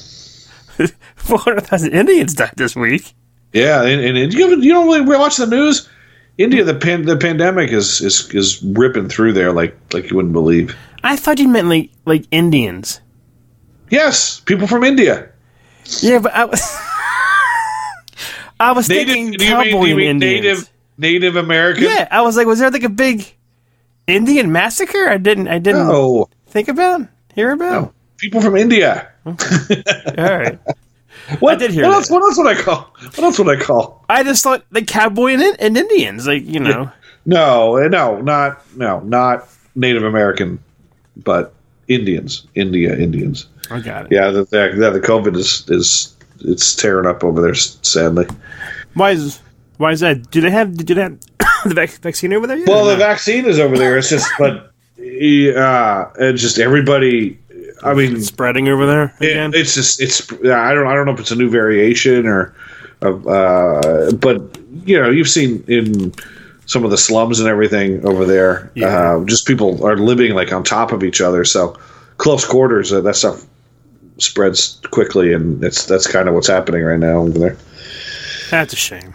Four 1.15 1.39
hundred 1.39 1.65
thousand 1.67 1.93
Indians 1.93 2.33
died 2.33 2.53
this 2.55 2.73
week. 2.73 3.13
Yeah, 3.57 3.81
and, 3.83 4.01
and, 4.01 4.17
and 4.17 4.33
you, 4.33 4.61
you 4.61 4.71
don't 4.73 4.87
really 4.87 5.01
watch 5.17 5.37
the 5.37 5.47
news. 5.47 5.89
India, 6.37 6.63
the 6.63 6.75
pan, 6.75 7.05
the 7.05 7.17
pandemic 7.17 7.71
is, 7.71 7.99
is 8.01 8.29
is 8.33 8.61
ripping 8.61 9.09
through 9.09 9.33
there 9.33 9.51
like 9.51 9.75
like 9.93 10.09
you 10.09 10.15
wouldn't 10.15 10.33
believe. 10.33 10.75
I 11.03 11.15
thought 11.15 11.39
you 11.39 11.47
meant 11.47 11.67
like 11.67 11.89
like 12.05 12.25
Indians. 12.31 13.01
Yes, 13.89 14.39
people 14.41 14.67
from 14.67 14.83
India. 14.83 15.29
Yeah, 16.01 16.19
but 16.19 16.33
I 16.35 16.45
was 16.45 16.61
I 18.59 18.71
was 18.73 18.89
Native, 18.89 19.07
thinking 19.13 19.29
mean, 19.39 19.49
cowboy 19.49 19.85
you 19.87 19.95
mean 19.95 20.07
Indians. 20.09 20.43
native 20.45 20.69
Native 20.97 21.35
American? 21.35 21.83
Yeah, 21.85 22.07
I 22.11 22.21
was 22.21 22.35
like, 22.37 22.45
was 22.47 22.59
there 22.59 22.69
like 22.71 22.83
a 22.83 22.89
big 22.89 23.33
Indian 24.05 24.51
massacre? 24.51 25.07
I 25.09 25.17
didn't 25.17 25.47
I 25.47 25.57
didn't 25.59 25.87
No, 25.87 26.29
think 26.47 26.67
about 26.67 27.01
hear 27.33 27.51
about. 27.53 27.71
no, 27.81 27.93
people 28.17 28.41
from 28.41 28.55
India. 28.57 29.09
All 29.25 29.33
right. 30.17 30.59
What 31.39 31.59
did 31.59 31.71
hear 31.71 31.83
what 31.83 31.89
that. 31.89 31.95
else? 31.95 32.09
What 32.09 32.23
else 32.23 32.37
would 32.37 32.47
I 32.47 32.61
call? 32.61 32.95
What 33.01 33.19
else 33.19 33.39
would 33.39 33.49
I 33.49 33.61
call? 33.61 34.05
I 34.09 34.23
just 34.23 34.43
thought 34.43 34.63
the 34.71 34.81
cowboy 34.81 35.33
and, 35.33 35.43
and 35.59 35.77
Indians, 35.77 36.27
like 36.27 36.45
you 36.45 36.59
know. 36.59 36.91
No, 37.25 37.75
eh, 37.75 37.89
no, 37.89 38.21
not 38.21 38.63
no, 38.77 39.01
not 39.01 39.49
Native 39.75 40.03
American, 40.03 40.59
but 41.17 41.53
Indians, 41.87 42.47
India 42.55 42.97
Indians. 42.97 43.47
I 43.69 43.81
got 43.81 44.05
it. 44.05 44.11
Yeah, 44.11 44.31
the, 44.31 44.45
the, 44.45 44.91
the 44.91 45.01
COVID 45.01 45.35
is 45.35 45.65
is 45.69 46.15
it's 46.39 46.75
tearing 46.75 47.07
up 47.07 47.23
over 47.23 47.41
there. 47.41 47.53
Sadly. 47.53 48.27
Why 48.93 49.11
is 49.11 49.41
why 49.77 49.91
is 49.91 49.99
that? 49.99 50.31
Do 50.31 50.41
they 50.41 50.51
have 50.51 50.77
did 50.77 50.97
they 50.97 51.01
have 51.01 51.19
the 51.65 51.73
vac- 51.73 51.89
vaccine 52.01 52.33
over 52.33 52.47
there 52.47 52.57
yet? 52.57 52.67
Well, 52.67 52.85
the 52.85 52.93
not? 52.93 52.99
vaccine 52.99 53.45
is 53.45 53.59
over 53.59 53.77
there. 53.77 53.97
It's 53.97 54.09
just, 54.09 54.29
but 54.39 54.71
uh, 54.97 56.09
it's 56.19 56.41
just 56.41 56.59
everybody. 56.59 57.39
I 57.83 57.93
mean, 57.93 58.21
spreading 58.21 58.67
over 58.69 58.85
there 58.85 59.13
it, 59.19 59.55
it's 59.55 59.75
just 59.75 60.01
it's. 60.01 60.31
I 60.31 60.73
don't. 60.73 60.87
I 60.87 60.93
don't 60.93 61.05
know 61.05 61.13
if 61.13 61.19
it's 61.19 61.31
a 61.31 61.35
new 61.35 61.49
variation 61.49 62.25
or, 62.25 62.53
uh, 63.01 64.11
but 64.13 64.57
you 64.85 64.99
know, 64.99 65.09
you've 65.09 65.29
seen 65.29 65.63
in 65.67 66.13
some 66.65 66.83
of 66.83 66.91
the 66.91 66.97
slums 66.97 67.39
and 67.39 67.47
everything 67.47 68.05
over 68.05 68.25
there. 68.25 68.71
Yeah. 68.75 68.87
Uh, 68.87 69.25
just 69.25 69.47
people 69.47 69.85
are 69.85 69.97
living 69.97 70.33
like 70.33 70.51
on 70.51 70.63
top 70.63 70.91
of 70.91 71.03
each 71.03 71.21
other, 71.21 71.45
so 71.45 71.77
close 72.17 72.45
quarters. 72.45 72.91
Uh, 72.91 73.01
that 73.01 73.15
stuff 73.15 73.45
spreads 74.17 74.81
quickly, 74.91 75.33
and 75.33 75.63
it's 75.63 75.85
that's 75.85 76.07
kind 76.07 76.27
of 76.27 76.35
what's 76.35 76.47
happening 76.47 76.83
right 76.83 76.99
now 76.99 77.19
over 77.19 77.37
there. 77.37 77.57
That's 78.49 78.73
a 78.73 78.77
shame. 78.77 79.13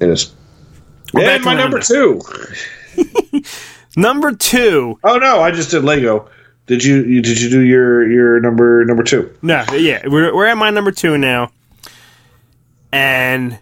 It 0.00 0.08
is. 0.08 0.32
We're 1.12 1.28
and 1.28 1.44
my 1.44 1.54
number 1.54 1.80
two. 1.80 2.20
Number 3.96 4.32
two. 4.32 4.98
Oh 5.02 5.18
no, 5.18 5.42
I 5.42 5.50
just 5.50 5.70
did 5.70 5.84
Lego. 5.84 6.28
Did 6.70 6.84
you, 6.84 7.02
you 7.02 7.20
did 7.20 7.40
you 7.40 7.50
do 7.50 7.62
your 7.62 8.08
your 8.08 8.38
number 8.38 8.84
number 8.84 9.02
two? 9.02 9.36
No, 9.42 9.64
yeah, 9.72 10.06
we're 10.06 10.32
we're 10.32 10.46
at 10.46 10.56
my 10.56 10.70
number 10.70 10.92
two 10.92 11.18
now, 11.18 11.50
and 12.92 13.58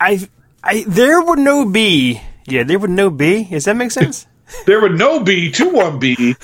I 0.00 0.26
I 0.64 0.82
there 0.88 1.20
would 1.20 1.40
no 1.40 1.68
be 1.68 2.22
yeah 2.46 2.62
there 2.62 2.78
would 2.78 2.88
no 2.88 3.10
be. 3.10 3.44
Does 3.44 3.66
that 3.66 3.76
make 3.76 3.90
sense? 3.90 4.26
There 4.64 4.80
would 4.80 4.96
no 4.96 5.20
be 5.20 5.52
two 5.52 5.68
one 5.68 5.98
B, 5.98 6.16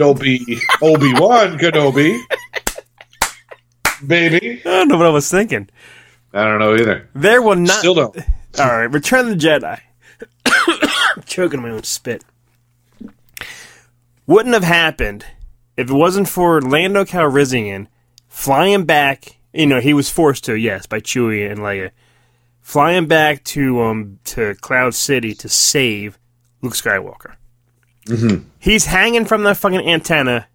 no 0.00 0.14
be 0.14 0.60
Obi 0.82 1.12
Wan 1.14 1.56
Kenobi, 1.60 2.20
baby. 4.04 4.60
I 4.62 4.68
don't 4.68 4.88
know 4.88 4.96
what 4.96 5.06
I 5.06 5.10
was 5.10 5.30
thinking. 5.30 5.70
I 6.34 6.42
don't 6.42 6.58
know 6.58 6.74
either. 6.74 7.08
There 7.14 7.40
will 7.40 7.54
not. 7.54 7.78
Still 7.78 7.94
don't. 7.94 8.16
All 8.58 8.66
right, 8.66 8.90
Return 8.90 9.28
of 9.28 9.38
the 9.38 9.46
Jedi. 9.46 9.80
I'm 10.44 11.22
choking 11.26 11.62
my 11.62 11.70
own 11.70 11.84
spit. 11.84 12.24
Wouldn't 14.26 14.54
have 14.54 14.64
happened 14.64 15.24
if 15.76 15.90
it 15.90 15.94
wasn't 15.94 16.28
for 16.28 16.60
Lando 16.60 17.04
Calrissian 17.04 17.88
flying 18.28 18.84
back. 18.84 19.38
You 19.52 19.66
know, 19.66 19.80
he 19.80 19.92
was 19.92 20.08
forced 20.08 20.44
to, 20.44 20.54
yes, 20.54 20.86
by 20.86 21.00
Chewie 21.00 21.50
and 21.50 21.60
Leia, 21.60 21.90
flying 22.62 23.06
back 23.06 23.44
to 23.44 23.82
um 23.82 24.18
to 24.24 24.54
Cloud 24.56 24.94
City 24.94 25.34
to 25.34 25.48
save 25.48 26.18
Luke 26.62 26.74
Skywalker. 26.74 27.34
Mm-hmm. 28.06 28.48
He's 28.58 28.86
hanging 28.86 29.26
from 29.26 29.42
the 29.42 29.54
fucking 29.54 29.86
antenna, 29.86 30.46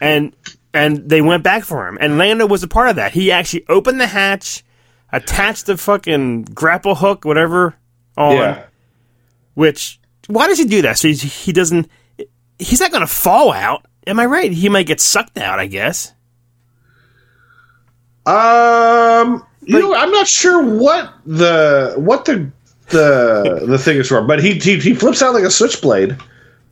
and 0.00 0.34
and 0.72 1.08
they 1.08 1.20
went 1.20 1.42
back 1.42 1.64
for 1.64 1.88
him. 1.88 1.98
And 2.00 2.16
Lando 2.16 2.46
was 2.46 2.62
a 2.62 2.68
part 2.68 2.88
of 2.88 2.96
that. 2.96 3.12
He 3.12 3.32
actually 3.32 3.66
opened 3.68 4.00
the 4.00 4.06
hatch, 4.06 4.64
attached 5.12 5.66
the 5.66 5.76
fucking 5.76 6.44
grapple 6.44 6.94
hook, 6.94 7.24
whatever, 7.24 7.74
on. 8.16 8.36
Yeah. 8.36 8.64
Which 9.54 9.98
why 10.28 10.46
does 10.46 10.58
he 10.58 10.64
do 10.64 10.82
that? 10.82 10.98
So 10.98 11.08
he 11.08 11.52
doesn't. 11.52 11.88
He's 12.58 12.80
not 12.80 12.92
going 12.92 13.00
to 13.00 13.12
fall 13.12 13.52
out. 13.52 13.84
Am 14.06 14.18
I 14.18 14.26
right? 14.26 14.52
He 14.52 14.68
might 14.68 14.86
get 14.86 15.00
sucked 15.00 15.38
out. 15.38 15.58
I 15.58 15.66
guess. 15.66 16.12
Um, 18.26 19.44
you 19.62 19.78
know, 19.78 19.94
I'm 19.94 20.10
not 20.10 20.28
sure 20.28 20.62
what 20.62 21.12
the 21.24 21.94
what 21.96 22.24
the 22.24 22.50
the 22.88 23.64
the 23.66 23.78
thing 23.78 23.96
is 23.98 24.08
for, 24.08 24.22
but 24.22 24.42
he 24.42 24.54
he, 24.54 24.78
he 24.78 24.94
flips 24.94 25.22
out 25.22 25.34
like 25.34 25.44
a 25.44 25.50
switchblade. 25.50 26.16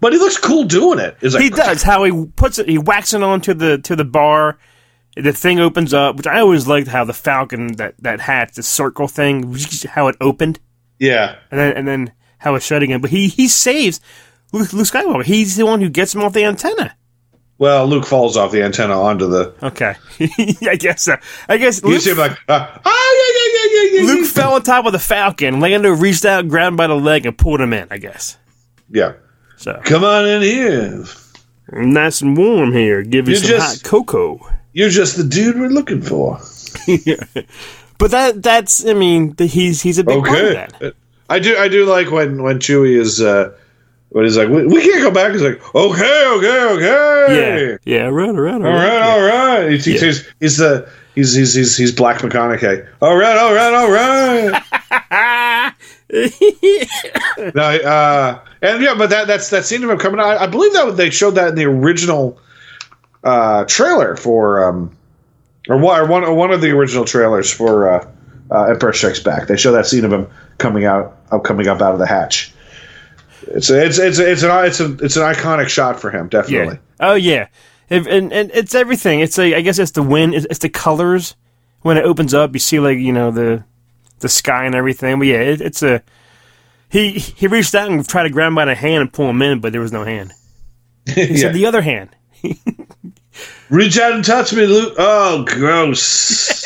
But 0.00 0.12
he 0.12 0.18
looks 0.20 0.36
cool 0.38 0.62
doing 0.64 1.00
it. 1.00 1.16
Like, 1.22 1.42
He 1.42 1.50
does 1.50 1.82
how 1.82 2.04
he 2.04 2.26
puts 2.36 2.60
it. 2.60 2.68
He 2.68 2.78
whacks 2.78 3.12
it 3.14 3.22
onto 3.22 3.52
the 3.54 3.78
to 3.78 3.96
the 3.96 4.04
bar. 4.04 4.58
The 5.16 5.32
thing 5.32 5.58
opens 5.58 5.92
up, 5.92 6.16
which 6.16 6.28
I 6.28 6.38
always 6.38 6.68
liked 6.68 6.86
how 6.86 7.04
the 7.04 7.14
Falcon 7.14 7.74
that 7.76 7.94
that 7.98 8.20
hatch, 8.20 8.54
the 8.54 8.62
circle 8.62 9.08
thing, 9.08 9.56
how 9.88 10.06
it 10.06 10.16
opened, 10.20 10.60
Yeah, 11.00 11.36
and 11.50 11.58
then 11.58 11.72
and 11.76 11.88
then 11.88 12.12
how 12.38 12.54
it's 12.54 12.64
shut 12.64 12.82
again. 12.84 13.00
But 13.00 13.10
he 13.10 13.26
he 13.26 13.48
saves 13.48 14.00
Luke, 14.52 14.72
Luke 14.72 14.86
Skywalker. 14.86 15.24
He's 15.24 15.56
the 15.56 15.66
one 15.66 15.80
who 15.80 15.88
gets 15.88 16.14
him 16.14 16.22
off 16.22 16.34
the 16.34 16.44
antenna. 16.44 16.94
Well, 17.58 17.86
Luke 17.88 18.06
falls 18.06 18.36
off 18.36 18.52
the 18.52 18.62
antenna 18.62 19.00
onto 19.00 19.28
the. 19.28 19.52
Okay, 19.62 19.96
I 20.68 20.76
guess 20.76 21.02
so. 21.02 21.16
I 21.48 21.56
guess 21.56 21.82
You 21.82 21.88
Luke, 21.90 22.00
see 22.02 22.10
him 22.12 22.18
like, 22.18 22.32
uh, 22.48 22.78
ah, 22.84 23.14
yeah, 23.34 23.90
yeah, 23.92 24.00
yeah. 24.00 24.06
Luke 24.06 24.26
fell 24.28 24.54
on 24.54 24.62
top 24.62 24.86
of 24.86 24.92
the 24.92 24.98
Falcon. 25.00 25.58
Lando 25.60 25.90
reached 25.90 26.24
out, 26.24 26.46
grabbed 26.48 26.74
him 26.74 26.76
by 26.76 26.86
the 26.86 26.94
leg, 26.94 27.26
and 27.26 27.36
pulled 27.36 27.60
him 27.60 27.72
in. 27.72 27.88
I 27.90 27.98
guess 27.98 28.36
Yeah, 28.90 29.14
so. 29.56 29.80
come 29.84 30.04
on 30.04 30.26
in 30.28 30.42
here. 30.42 31.04
Nice 31.72 32.20
and 32.22 32.36
warm 32.36 32.72
here. 32.72 33.02
Give 33.02 33.26
you 33.28 33.34
You 33.34 33.40
some 33.40 33.50
just- 33.50 33.82
hot 33.82 33.90
cocoa. 33.90 34.40
You're 34.72 34.90
just 34.90 35.16
the 35.16 35.24
dude 35.24 35.58
we're 35.58 35.68
looking 35.68 36.00
for. 36.02 36.40
But 37.98 38.12
that 38.12 38.42
that's 38.44 38.86
I 38.86 38.94
mean 38.94 39.34
he's 39.36 39.82
he's 39.82 39.98
a 39.98 40.04
big 40.04 40.22
part 40.24 40.38
of 40.44 40.52
that. 40.52 40.94
I 41.28 41.40
do. 41.40 41.56
I 41.56 41.66
do 41.66 41.84
like 41.84 42.12
when 42.12 42.42
when 42.44 42.60
Chewie 42.60 42.96
is 42.96 43.20
uh, 43.20 43.57
when 44.10 44.24
he's 44.24 44.36
like, 44.36 44.48
we, 44.48 44.66
we 44.66 44.80
can't 44.80 45.02
go 45.02 45.10
back. 45.10 45.32
He's 45.32 45.42
like, 45.42 45.62
okay, 45.74 46.26
okay, 46.36 46.64
okay. 46.74 47.76
Yeah, 47.84 47.96
yeah, 47.96 48.04
right, 48.06 48.34
right, 48.34 48.54
All 48.54 48.60
right, 48.60 49.02
all 49.02 49.20
right. 49.20 49.70
He's, 49.70 49.84
he's, 49.84 50.00
he's, 50.00 50.28
he's 50.40 50.56
the 50.56 50.88
he's 51.14 51.34
he's 51.34 51.54
he's, 51.54 51.76
he's 51.76 51.92
Black 51.92 52.20
McConaughey. 52.20 52.88
All 53.02 53.16
right, 53.16 53.36
all 53.36 53.54
right, 53.54 53.74
all 53.74 53.90
right. 53.90 54.62
no, 57.54 57.62
uh, 57.62 58.40
and 58.62 58.82
yeah, 58.82 58.94
but 58.96 59.10
that 59.10 59.26
that's 59.26 59.50
that 59.50 59.66
scene 59.66 59.84
of 59.84 59.90
him 59.90 59.98
coming 59.98 60.20
out. 60.20 60.38
I 60.38 60.46
believe 60.46 60.72
that 60.72 60.96
they 60.96 61.10
showed 61.10 61.32
that 61.32 61.48
in 61.48 61.54
the 61.54 61.66
original 61.66 62.40
uh, 63.22 63.64
trailer 63.66 64.16
for 64.16 64.64
um, 64.68 64.96
or 65.68 65.76
one 65.76 66.00
or 66.00 66.06
one 66.06 66.24
or 66.24 66.34
one 66.34 66.50
of 66.50 66.60
the 66.60 66.70
original 66.70 67.04
trailers 67.04 67.52
for 67.52 67.90
uh, 67.90 68.08
uh, 68.50 68.64
Empire 68.64 68.92
Strikes 68.92 69.20
Back. 69.20 69.48
They 69.48 69.56
show 69.56 69.72
that 69.72 69.86
scene 69.86 70.04
of 70.04 70.12
him 70.12 70.28
coming 70.56 70.84
out, 70.84 71.14
coming 71.44 71.68
up 71.68 71.82
out 71.82 71.92
of 71.92 71.98
the 71.98 72.06
hatch. 72.06 72.54
It's 73.54 73.70
a, 73.70 73.84
it's 73.86 73.98
it's 73.98 74.18
a, 74.18 74.30
it's 74.30 74.42
an 74.42 74.64
it's 74.66 74.80
a, 74.80 74.92
it's 75.04 75.16
an 75.16 75.22
iconic 75.22 75.68
shot 75.68 76.00
for 76.00 76.10
him, 76.10 76.24
Yeah. 76.32 76.42
definitely. 76.42 76.78
Oh 77.00 77.14
yeah. 77.14 77.48
If, 77.88 78.06
and 78.06 78.32
and 78.32 78.50
it's 78.52 78.74
everything. 78.74 79.20
It's 79.20 79.38
like 79.38 79.54
I 79.54 79.60
guess 79.62 79.78
it's 79.78 79.92
the 79.92 80.02
wind. 80.02 80.34
It's, 80.34 80.46
it's 80.50 80.58
the 80.58 80.68
colors 80.68 81.34
when 81.82 81.96
it 81.96 82.04
opens 82.04 82.34
up. 82.34 82.52
You 82.52 82.58
see 82.60 82.78
like 82.78 82.98
you 82.98 83.12
know 83.12 83.30
the 83.30 83.64
the 84.20 84.28
sky 84.28 84.64
and 84.66 84.74
everything. 84.74 85.18
But 85.18 85.28
yeah, 85.28 85.40
it, 85.40 85.60
it's 85.60 85.82
a 85.82 86.02
he 86.90 87.12
he 87.12 87.46
reached 87.46 87.74
out 87.74 87.90
and 87.90 88.06
tried 88.06 88.24
to 88.24 88.30
grab 88.30 88.48
him 88.48 88.54
by 88.54 88.66
the 88.66 88.74
hand 88.74 89.00
and 89.02 89.12
pull 89.12 89.30
him 89.30 89.40
in, 89.42 89.60
but 89.60 89.72
there 89.72 89.80
was 89.80 89.92
no 89.92 90.04
hand. 90.04 90.32
He 91.06 91.22
Yeah. 91.30 91.36
said 91.36 91.54
the 91.54 91.66
other 91.66 91.80
hand. 91.82 92.10
Reach 93.70 93.98
out 93.98 94.12
and 94.12 94.24
touch 94.24 94.52
me, 94.52 94.66
Luke. 94.66 94.94
Oh, 94.98 95.44
gross. 95.44 96.64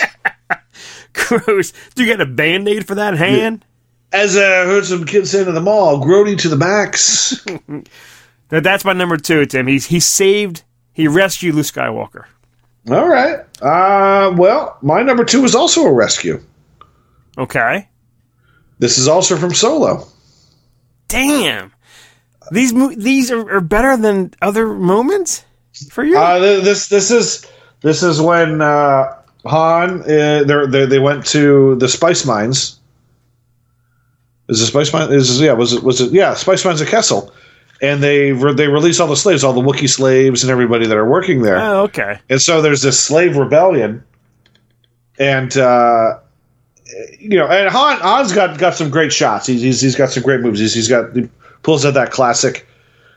Gross. 1.12 1.73
Do 1.95 2.03
you 2.03 2.07
get 2.07 2.21
a 2.21 2.27
band 2.27 2.66
aid 2.68 2.87
for 2.87 2.95
that 2.95 3.14
hand? 3.16 3.64
As 4.12 4.37
I 4.37 4.64
heard 4.66 4.85
some 4.85 5.07
kids 5.07 5.31
saying 5.31 5.48
in 5.48 5.55
the 5.55 5.61
mall, 5.61 6.05
grody 6.05 6.38
to 6.38 6.48
the 6.48 6.57
max. 6.57 7.44
That's 8.48 8.85
my 8.85 8.92
number 8.92 9.16
two, 9.16 9.46
Tim. 9.46 9.66
He's 9.66 9.87
he 9.87 10.01
saved, 10.01 10.62
he 10.92 11.09
rescued 11.09 11.55
Luke 11.55 11.66
Skywalker. 11.66 12.27
All 12.90 13.09
right. 13.09 13.40
Uh, 13.62 14.35
well, 14.37 14.77
my 14.83 15.03
number 15.03 15.25
two 15.25 15.44
is 15.44 15.55
also 15.55 15.85
a 15.87 15.92
rescue. 15.92 16.42
Okay. 17.38 17.88
This 18.79 18.98
is 18.98 19.09
also 19.09 19.37
from 19.37 19.55
Solo. 19.55 20.07
Damn. 21.09 21.72
These 22.51 22.72
mo- 22.72 22.94
these 22.94 23.31
are, 23.31 23.48
are 23.57 23.61
better 23.61 23.96
than 23.96 24.35
other 24.42 24.75
moments 24.75 25.44
for 25.90 26.05
you. 26.05 26.18
Uh, 26.18 26.38
this 26.38 26.88
this 26.88 27.11
is 27.11 27.46
this 27.81 28.03
is 28.03 28.20
when 28.20 28.61
uh, 28.61 29.16
Han 29.46 30.01
uh, 30.03 30.05
they 30.44 30.66
they 30.68 30.87
they 30.87 30.98
went 30.98 31.25
to 31.27 31.77
the 31.77 31.88
spice 31.88 32.27
mines. 32.27 32.81
Is 34.48 34.61
it 34.61 34.66
spice 34.66 34.92
mine? 34.92 35.12
Is 35.12 35.40
yeah? 35.40 35.52
Was 35.52 35.72
it 35.72 35.83
was 35.83 36.00
it 36.00 36.12
yeah? 36.12 36.35
Spice 36.35 36.64
mines 36.64 36.81
at 36.83 36.88
Kessel, 36.88 37.33
and 37.81 38.02
they 38.02 38.33
re- 38.33 38.55
they 38.55 38.68
release 38.68 39.00
all 39.00 39.09
the 39.09 39.16
slaves, 39.16 39.44
all 39.44 39.52
the 39.52 39.61
Wookiee 39.61 39.88
slaves, 39.88 40.42
and 40.42 40.50
everybody 40.50 40.87
that 40.87 40.96
are 40.96 41.09
working 41.09 41.42
there. 41.42 41.59
oh, 41.59 41.83
okay. 41.83 42.18
And 42.28 42.40
so 42.40 42.61
there's 42.61 42.83
this 42.83 42.98
slave 42.98 43.37
rebellion, 43.37 44.02
and 45.18 45.57
uh, 45.57 46.18
you 47.18 47.38
know, 47.38 47.46
and 47.46 47.70
Han 47.70 48.00
Han's 48.00 48.33
got 48.33 48.59
got 48.59 48.74
some 48.74 48.90
great 48.90 49.12
shots. 49.12 49.46
He's 49.46 49.62
he's, 49.62 49.81
he's 49.81 49.96
got 49.96 50.11
some 50.11 50.22
great 50.22 50.40
moves. 50.40 50.59
He's, 50.59 50.74
he's 50.74 50.88
got 50.88 51.14
he 51.14 51.28
pulls 51.62 51.87
out 51.87 51.94
that 51.94 52.11
classic, 52.11 52.66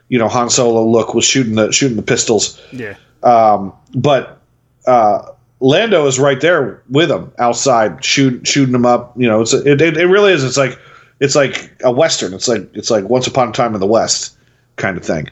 you 0.10 0.20
know, 0.20 0.28
Han 0.28 0.50
Solo 0.50 0.86
look 0.86 1.14
with 1.14 1.26
shooting 1.26 1.56
the 1.56 1.72
shooting 1.72 1.98
the 1.98 2.04
pistols. 2.04 2.62
Yeah. 2.72 2.96
Um, 3.24 3.74
but 3.96 4.40
uh, 4.86 5.30
Lando 5.60 6.06
is 6.06 6.20
right 6.20 6.40
there 6.40 6.82
with 6.90 7.10
him 7.10 7.32
outside, 7.40 8.06
shoot, 8.06 8.46
shooting 8.46 8.76
him 8.76 8.86
up. 8.86 9.14
You 9.18 9.28
know, 9.28 9.42
it's 9.42 9.54
it, 9.54 9.82
it, 9.82 9.98
it 9.98 10.06
really 10.06 10.32
is. 10.32 10.44
It's 10.44 10.58
like 10.58 10.80
it's 11.20 11.36
like 11.36 11.72
a 11.84 11.92
western. 11.92 12.34
It's 12.34 12.48
like 12.48 12.70
it's 12.76 12.92
like 12.92 13.06
Once 13.06 13.28
Upon 13.28 13.50
a 13.50 13.52
Time 13.52 13.74
in 13.74 13.80
the 13.80 13.88
West 13.88 14.38
kind 14.76 14.98
of 14.98 15.06
thing. 15.06 15.30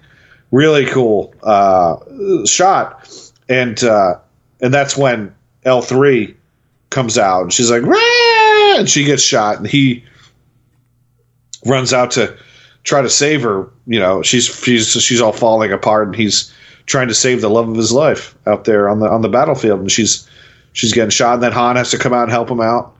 Really 0.51 0.85
cool 0.85 1.33
uh, 1.43 1.97
shot, 2.45 3.09
and 3.49 3.83
uh, 3.83 4.15
and 4.61 4.73
that's 4.73 4.95
when 4.95 5.33
L 5.63 5.81
three 5.81 6.35
comes 6.89 7.17
out, 7.17 7.41
and 7.41 7.53
she's 7.53 7.71
like, 7.71 7.81
"Rah!" 7.83 8.77
and 8.77 8.89
she 8.89 9.03
gets 9.03 9.23
shot, 9.23 9.57
and 9.57 9.67
he 9.67 10.03
runs 11.65 11.93
out 11.93 12.11
to 12.11 12.37
try 12.83 13.01
to 13.01 13.09
save 13.09 13.41
her. 13.41 13.69
You 13.87 13.99
know, 13.99 14.21
she's 14.21 14.45
she's 14.45 14.91
she's 14.91 15.21
all 15.21 15.33
falling 15.33 15.71
apart, 15.71 16.07
and 16.07 16.15
he's 16.15 16.53
trying 16.85 17.07
to 17.07 17.15
save 17.15 17.41
the 17.41 17.49
love 17.49 17.69
of 17.69 17.75
his 17.75 17.91
life 17.91 18.35
out 18.45 18.65
there 18.65 18.89
on 18.89 18.99
the 18.99 19.09
on 19.09 19.21
the 19.21 19.29
battlefield, 19.29 19.79
and 19.79 19.91
she's 19.91 20.27
she's 20.73 20.93
getting 20.93 21.09
shot, 21.09 21.35
and 21.35 21.43
then 21.43 21.51
Han 21.51 21.75
has 21.75 21.91
to 21.91 21.97
come 21.97 22.13
out 22.13 22.23
and 22.23 22.31
help 22.31 22.49
him 22.49 22.61
out. 22.61 22.95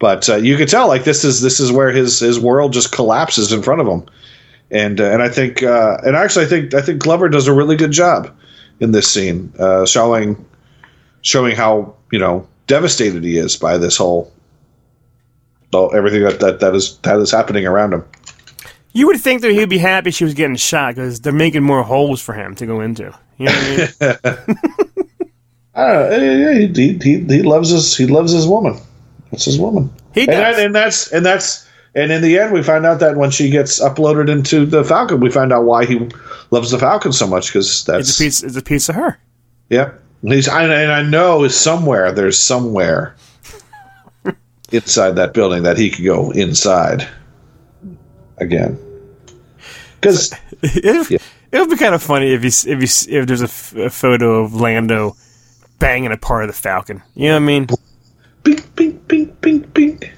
But 0.00 0.30
uh, 0.30 0.36
you 0.36 0.56
can 0.56 0.66
tell, 0.66 0.88
like 0.88 1.04
this 1.04 1.24
is 1.24 1.42
this 1.42 1.60
is 1.60 1.70
where 1.70 1.90
his 1.90 2.18
his 2.18 2.40
world 2.40 2.72
just 2.72 2.90
collapses 2.90 3.52
in 3.52 3.62
front 3.62 3.82
of 3.82 3.86
him, 3.86 4.06
and 4.70 4.98
uh, 4.98 5.04
and 5.04 5.22
I 5.22 5.28
think 5.28 5.62
uh, 5.62 5.98
and 6.02 6.16
actually 6.16 6.46
I 6.46 6.48
think 6.48 6.74
I 6.74 6.80
think 6.80 7.02
Glover 7.02 7.28
does 7.28 7.46
a 7.46 7.52
really 7.52 7.76
good 7.76 7.92
job 7.92 8.34
in 8.80 8.92
this 8.92 9.12
scene, 9.12 9.52
uh, 9.58 9.84
showing 9.84 10.42
showing 11.20 11.54
how 11.54 11.94
you 12.10 12.18
know 12.18 12.48
devastated 12.66 13.22
he 13.22 13.36
is 13.36 13.56
by 13.56 13.78
this 13.78 13.96
whole. 13.96 14.32
Everything 15.72 16.24
that, 16.24 16.40
that, 16.40 16.58
that 16.58 16.74
is 16.74 16.96
that 17.02 17.20
is 17.20 17.30
happening 17.30 17.64
around 17.64 17.92
him. 17.92 18.04
You 18.92 19.06
would 19.06 19.20
think 19.20 19.42
that 19.42 19.52
he'd 19.52 19.68
be 19.68 19.78
happy 19.78 20.10
she 20.10 20.24
was 20.24 20.34
getting 20.34 20.56
shot 20.56 20.96
because 20.96 21.20
they're 21.20 21.32
making 21.32 21.62
more 21.62 21.84
holes 21.84 22.20
for 22.20 22.32
him 22.32 22.56
to 22.56 22.66
go 22.66 22.80
into. 22.80 23.16
You 23.36 23.46
know 23.46 23.52
what 23.52 23.96
I 24.00 24.46
mean? 24.46 24.56
I 25.74 25.86
don't 25.92 26.10
know. 26.10 26.74
He, 26.74 26.98
he, 26.98 27.20
he 27.20 27.42
loves 27.42 27.68
his 27.68 27.96
he 27.96 28.06
loves 28.06 28.32
his 28.32 28.48
woman. 28.48 28.80
That's 29.30 29.44
his 29.44 29.58
woman. 29.58 29.90
He 30.14 30.22
and, 30.22 30.30
does. 30.30 30.56
that, 30.56 30.64
and 30.64 30.74
that's 30.74 31.12
and 31.12 31.24
that's 31.26 31.68
and 31.94 32.10
in 32.12 32.22
the 32.22 32.38
end, 32.38 32.52
we 32.52 32.62
find 32.62 32.84
out 32.86 33.00
that 33.00 33.16
when 33.16 33.30
she 33.30 33.50
gets 33.50 33.80
uploaded 33.80 34.28
into 34.30 34.64
the 34.66 34.84
Falcon, 34.84 35.20
we 35.20 35.30
find 35.30 35.52
out 35.52 35.64
why 35.64 35.84
he 35.86 36.08
loves 36.50 36.70
the 36.70 36.78
Falcon 36.78 37.12
so 37.12 37.26
much 37.26 37.48
because 37.48 37.84
that's 37.84 38.08
It's 38.10 38.18
a 38.20 38.22
piece. 38.24 38.42
It's 38.42 38.56
a 38.56 38.62
piece 38.62 38.88
of 38.88 38.94
her. 38.96 39.18
yeah. 39.68 39.92
He's 40.22 40.48
I, 40.48 40.64
and 40.64 40.92
I 40.92 41.02
know 41.02 41.44
is 41.44 41.56
somewhere 41.56 42.12
there's 42.12 42.38
somewhere 42.38 43.16
inside 44.72 45.12
that 45.12 45.32
building 45.32 45.62
that 45.62 45.78
he 45.78 45.90
could 45.90 46.04
go 46.04 46.30
inside 46.30 47.08
again. 48.38 48.78
Because 50.00 50.32
It, 50.62 51.10
Yeah. 51.10 51.18
it 51.52 51.58
would 51.60 51.70
be 51.70 51.76
kind 51.76 51.94
of 51.94 52.02
funny 52.02 52.32
if 52.34 52.42
you 52.44 52.48
if 52.72 52.80
you 53.10 53.18
if 53.18 53.26
there's 53.26 53.40
a, 53.40 53.44
f- 53.44 53.74
a 53.76 53.90
photo 53.90 54.44
of 54.44 54.54
Lando 54.54 55.16
banging 55.78 56.12
a 56.12 56.16
part 56.18 56.44
of 56.44 56.48
the 56.50 56.54
Falcon. 56.60 57.02
You 57.14 57.28
know 57.28 57.34
what 57.36 57.42
I 57.42 57.46
mean? 57.46 57.66
Pink, 58.44 58.76
pink, 58.76 59.08
pink, 59.08 59.40
pink, 59.40 59.74
pink. 59.74 60.12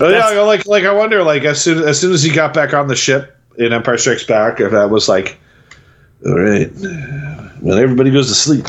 oh 0.00 0.08
yeah, 0.08 0.40
like 0.40 0.66
like 0.66 0.84
I 0.84 0.92
wonder, 0.92 1.22
like 1.22 1.44
as 1.44 1.60
soon 1.60 1.86
as 1.86 2.00
soon 2.00 2.12
as 2.12 2.22
he 2.22 2.32
got 2.32 2.54
back 2.54 2.74
on 2.74 2.88
the 2.88 2.96
ship 2.96 3.36
in 3.56 3.72
Empire 3.72 3.98
Strikes 3.98 4.24
Back, 4.24 4.60
if 4.60 4.72
that 4.72 4.90
was 4.90 5.08
like, 5.08 5.38
all 6.24 6.38
right, 6.38 6.70
when 7.60 7.78
everybody 7.78 8.10
goes 8.10 8.28
to 8.28 8.34
sleep. 8.34 8.66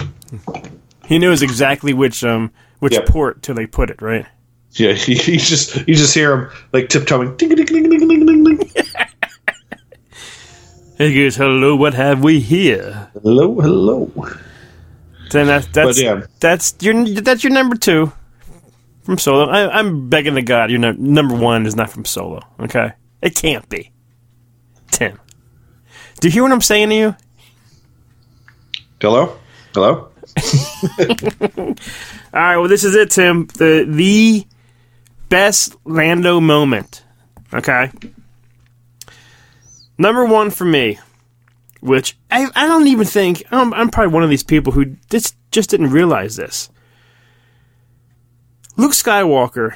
He 1.05 1.19
knows 1.19 1.41
exactly 1.41 1.93
which 1.93 2.23
um 2.23 2.51
which 2.79 2.93
Yep. 2.93 3.05
port 3.07 3.41
to 3.43 3.53
like 3.53 3.71
put 3.71 3.89
it 3.89 4.01
right. 4.01 4.25
Yeah, 4.71 4.93
he, 4.93 5.15
he 5.15 5.37
just 5.37 5.87
you 5.87 5.95
just 5.95 6.13
hear 6.13 6.33
him 6.33 6.49
like 6.71 6.89
tiptoeing, 6.89 7.35
ding 7.37 7.49
ding 7.49 7.65
ding 7.65 7.89
ding 7.89 8.07
ding 8.07 8.25
ding 8.25 8.43
ding. 8.43 8.71
He 10.97 11.15
goes, 11.15 11.35
"Hello, 11.35 11.75
what 11.75 11.95
have 11.95 12.23
we 12.23 12.39
here?" 12.39 13.09
Hello, 13.23 13.59
hello. 13.59 14.11
Then 15.31 15.47
that's 15.47 15.67
that's 15.67 15.97
But, 15.97 16.03
yeah. 16.03 16.25
that's 16.39 16.75
your 16.81 17.05
that's 17.05 17.43
your 17.43 17.53
number 17.53 17.75
two 17.75 18.11
from 19.03 19.17
Solo. 19.17 19.47
I, 19.49 19.79
I'm 19.79 20.09
begging 20.09 20.35
to 20.35 20.41
God, 20.41 20.69
your 20.69 20.79
num- 20.79 21.13
number 21.13 21.35
one 21.35 21.65
is 21.65 21.75
not 21.75 21.89
from 21.89 22.05
Solo. 22.05 22.41
Okay, 22.59 22.91
it 23.21 23.35
can't 23.35 23.67
be. 23.69 23.91
Tim, 24.91 25.19
do 26.19 26.27
you 26.27 26.31
hear 26.33 26.43
what 26.43 26.51
I'm 26.51 26.61
saying 26.61 26.89
to 26.89 26.95
you? 26.95 27.15
Hello, 28.99 29.37
hello. 29.73 30.09
All 31.57 31.75
right, 32.33 32.57
well, 32.57 32.67
this 32.67 32.83
is 32.83 32.93
it, 32.95 33.11
Tim. 33.11 33.47
The 33.47 33.85
the 33.87 34.45
best 35.29 35.75
Lando 35.85 36.39
moment. 36.41 37.03
Okay, 37.53 37.89
number 39.97 40.25
one 40.25 40.51
for 40.51 40.65
me, 40.65 40.99
which 41.81 42.17
I 42.31 42.47
I 42.55 42.67
don't 42.67 42.87
even 42.87 43.05
think 43.05 43.43
I'm, 43.51 43.73
I'm 43.73 43.89
probably 43.89 44.13
one 44.13 44.23
of 44.23 44.29
these 44.29 44.43
people 44.43 44.71
who 44.73 44.95
just 45.09 45.35
just 45.51 45.69
didn't 45.69 45.91
realize 45.91 46.35
this. 46.37 46.69
Luke 48.77 48.93
Skywalker 48.93 49.75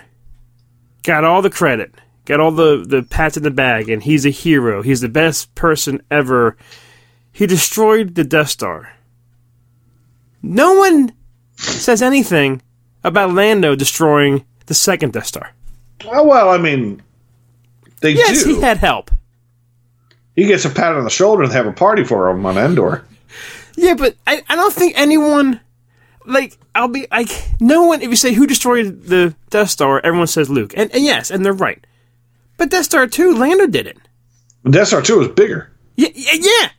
got 1.03 1.23
all 1.23 1.41
the 1.41 1.49
credit, 1.49 1.93
got 2.25 2.39
all 2.39 2.51
the 2.51 2.83
the 2.87 3.03
pats 3.03 3.37
in 3.37 3.43
the 3.43 3.51
bag, 3.51 3.89
and 3.89 4.01
he's 4.03 4.25
a 4.25 4.29
hero. 4.29 4.81
He's 4.81 5.01
the 5.01 5.09
best 5.09 5.53
person 5.55 6.01
ever. 6.09 6.57
He 7.31 7.45
destroyed 7.45 8.15
the 8.15 8.23
Death 8.23 8.49
Star. 8.49 8.93
No 10.41 10.75
one 10.75 11.11
says 11.57 12.01
anything 12.01 12.61
about 13.03 13.33
Lando 13.33 13.75
destroying 13.75 14.45
the 14.67 14.73
second 14.73 15.13
Death 15.13 15.25
Star. 15.27 15.51
Oh 16.05 16.23
well, 16.25 16.49
I 16.49 16.57
mean, 16.57 17.01
they 18.01 18.11
Yes, 18.11 18.43
do. 18.43 18.55
he 18.55 18.61
had 18.61 18.77
help. 18.77 19.11
He 20.35 20.45
gets 20.47 20.65
a 20.65 20.69
pat 20.69 20.95
on 20.95 21.03
the 21.03 21.09
shoulder 21.09 21.43
and 21.43 21.51
they 21.51 21.55
have 21.55 21.65
a 21.67 21.71
party 21.73 22.03
for 22.03 22.29
him 22.29 22.45
on 22.45 22.57
Endor. 22.57 23.05
Yeah, 23.77 23.93
but 23.95 24.15
I, 24.27 24.41
I 24.49 24.55
don't 24.55 24.73
think 24.73 24.93
anyone 24.97 25.59
like 26.25 26.57
I'll 26.73 26.87
be 26.87 27.07
like 27.11 27.29
no 27.59 27.85
one 27.85 28.01
if 28.01 28.09
you 28.09 28.15
say 28.15 28.33
who 28.33 28.47
destroyed 28.47 29.03
the 29.03 29.35
Death 29.49 29.69
Star, 29.69 29.99
everyone 30.03 30.27
says 30.27 30.49
Luke. 30.49 30.73
And, 30.75 30.91
and 30.93 31.03
yes, 31.03 31.29
and 31.31 31.45
they're 31.45 31.53
right. 31.53 31.85
But 32.57 32.69
Death 32.69 32.85
Star 32.85 33.05
2, 33.07 33.35
Lando 33.35 33.67
did 33.67 33.85
it. 33.87 33.97
Death 34.69 34.87
Star 34.87 35.01
Two 35.01 35.21
is 35.21 35.27
bigger. 35.29 35.71
Yeah, 35.95 36.09
yeah, 36.13 36.33
yeah. 36.33 36.69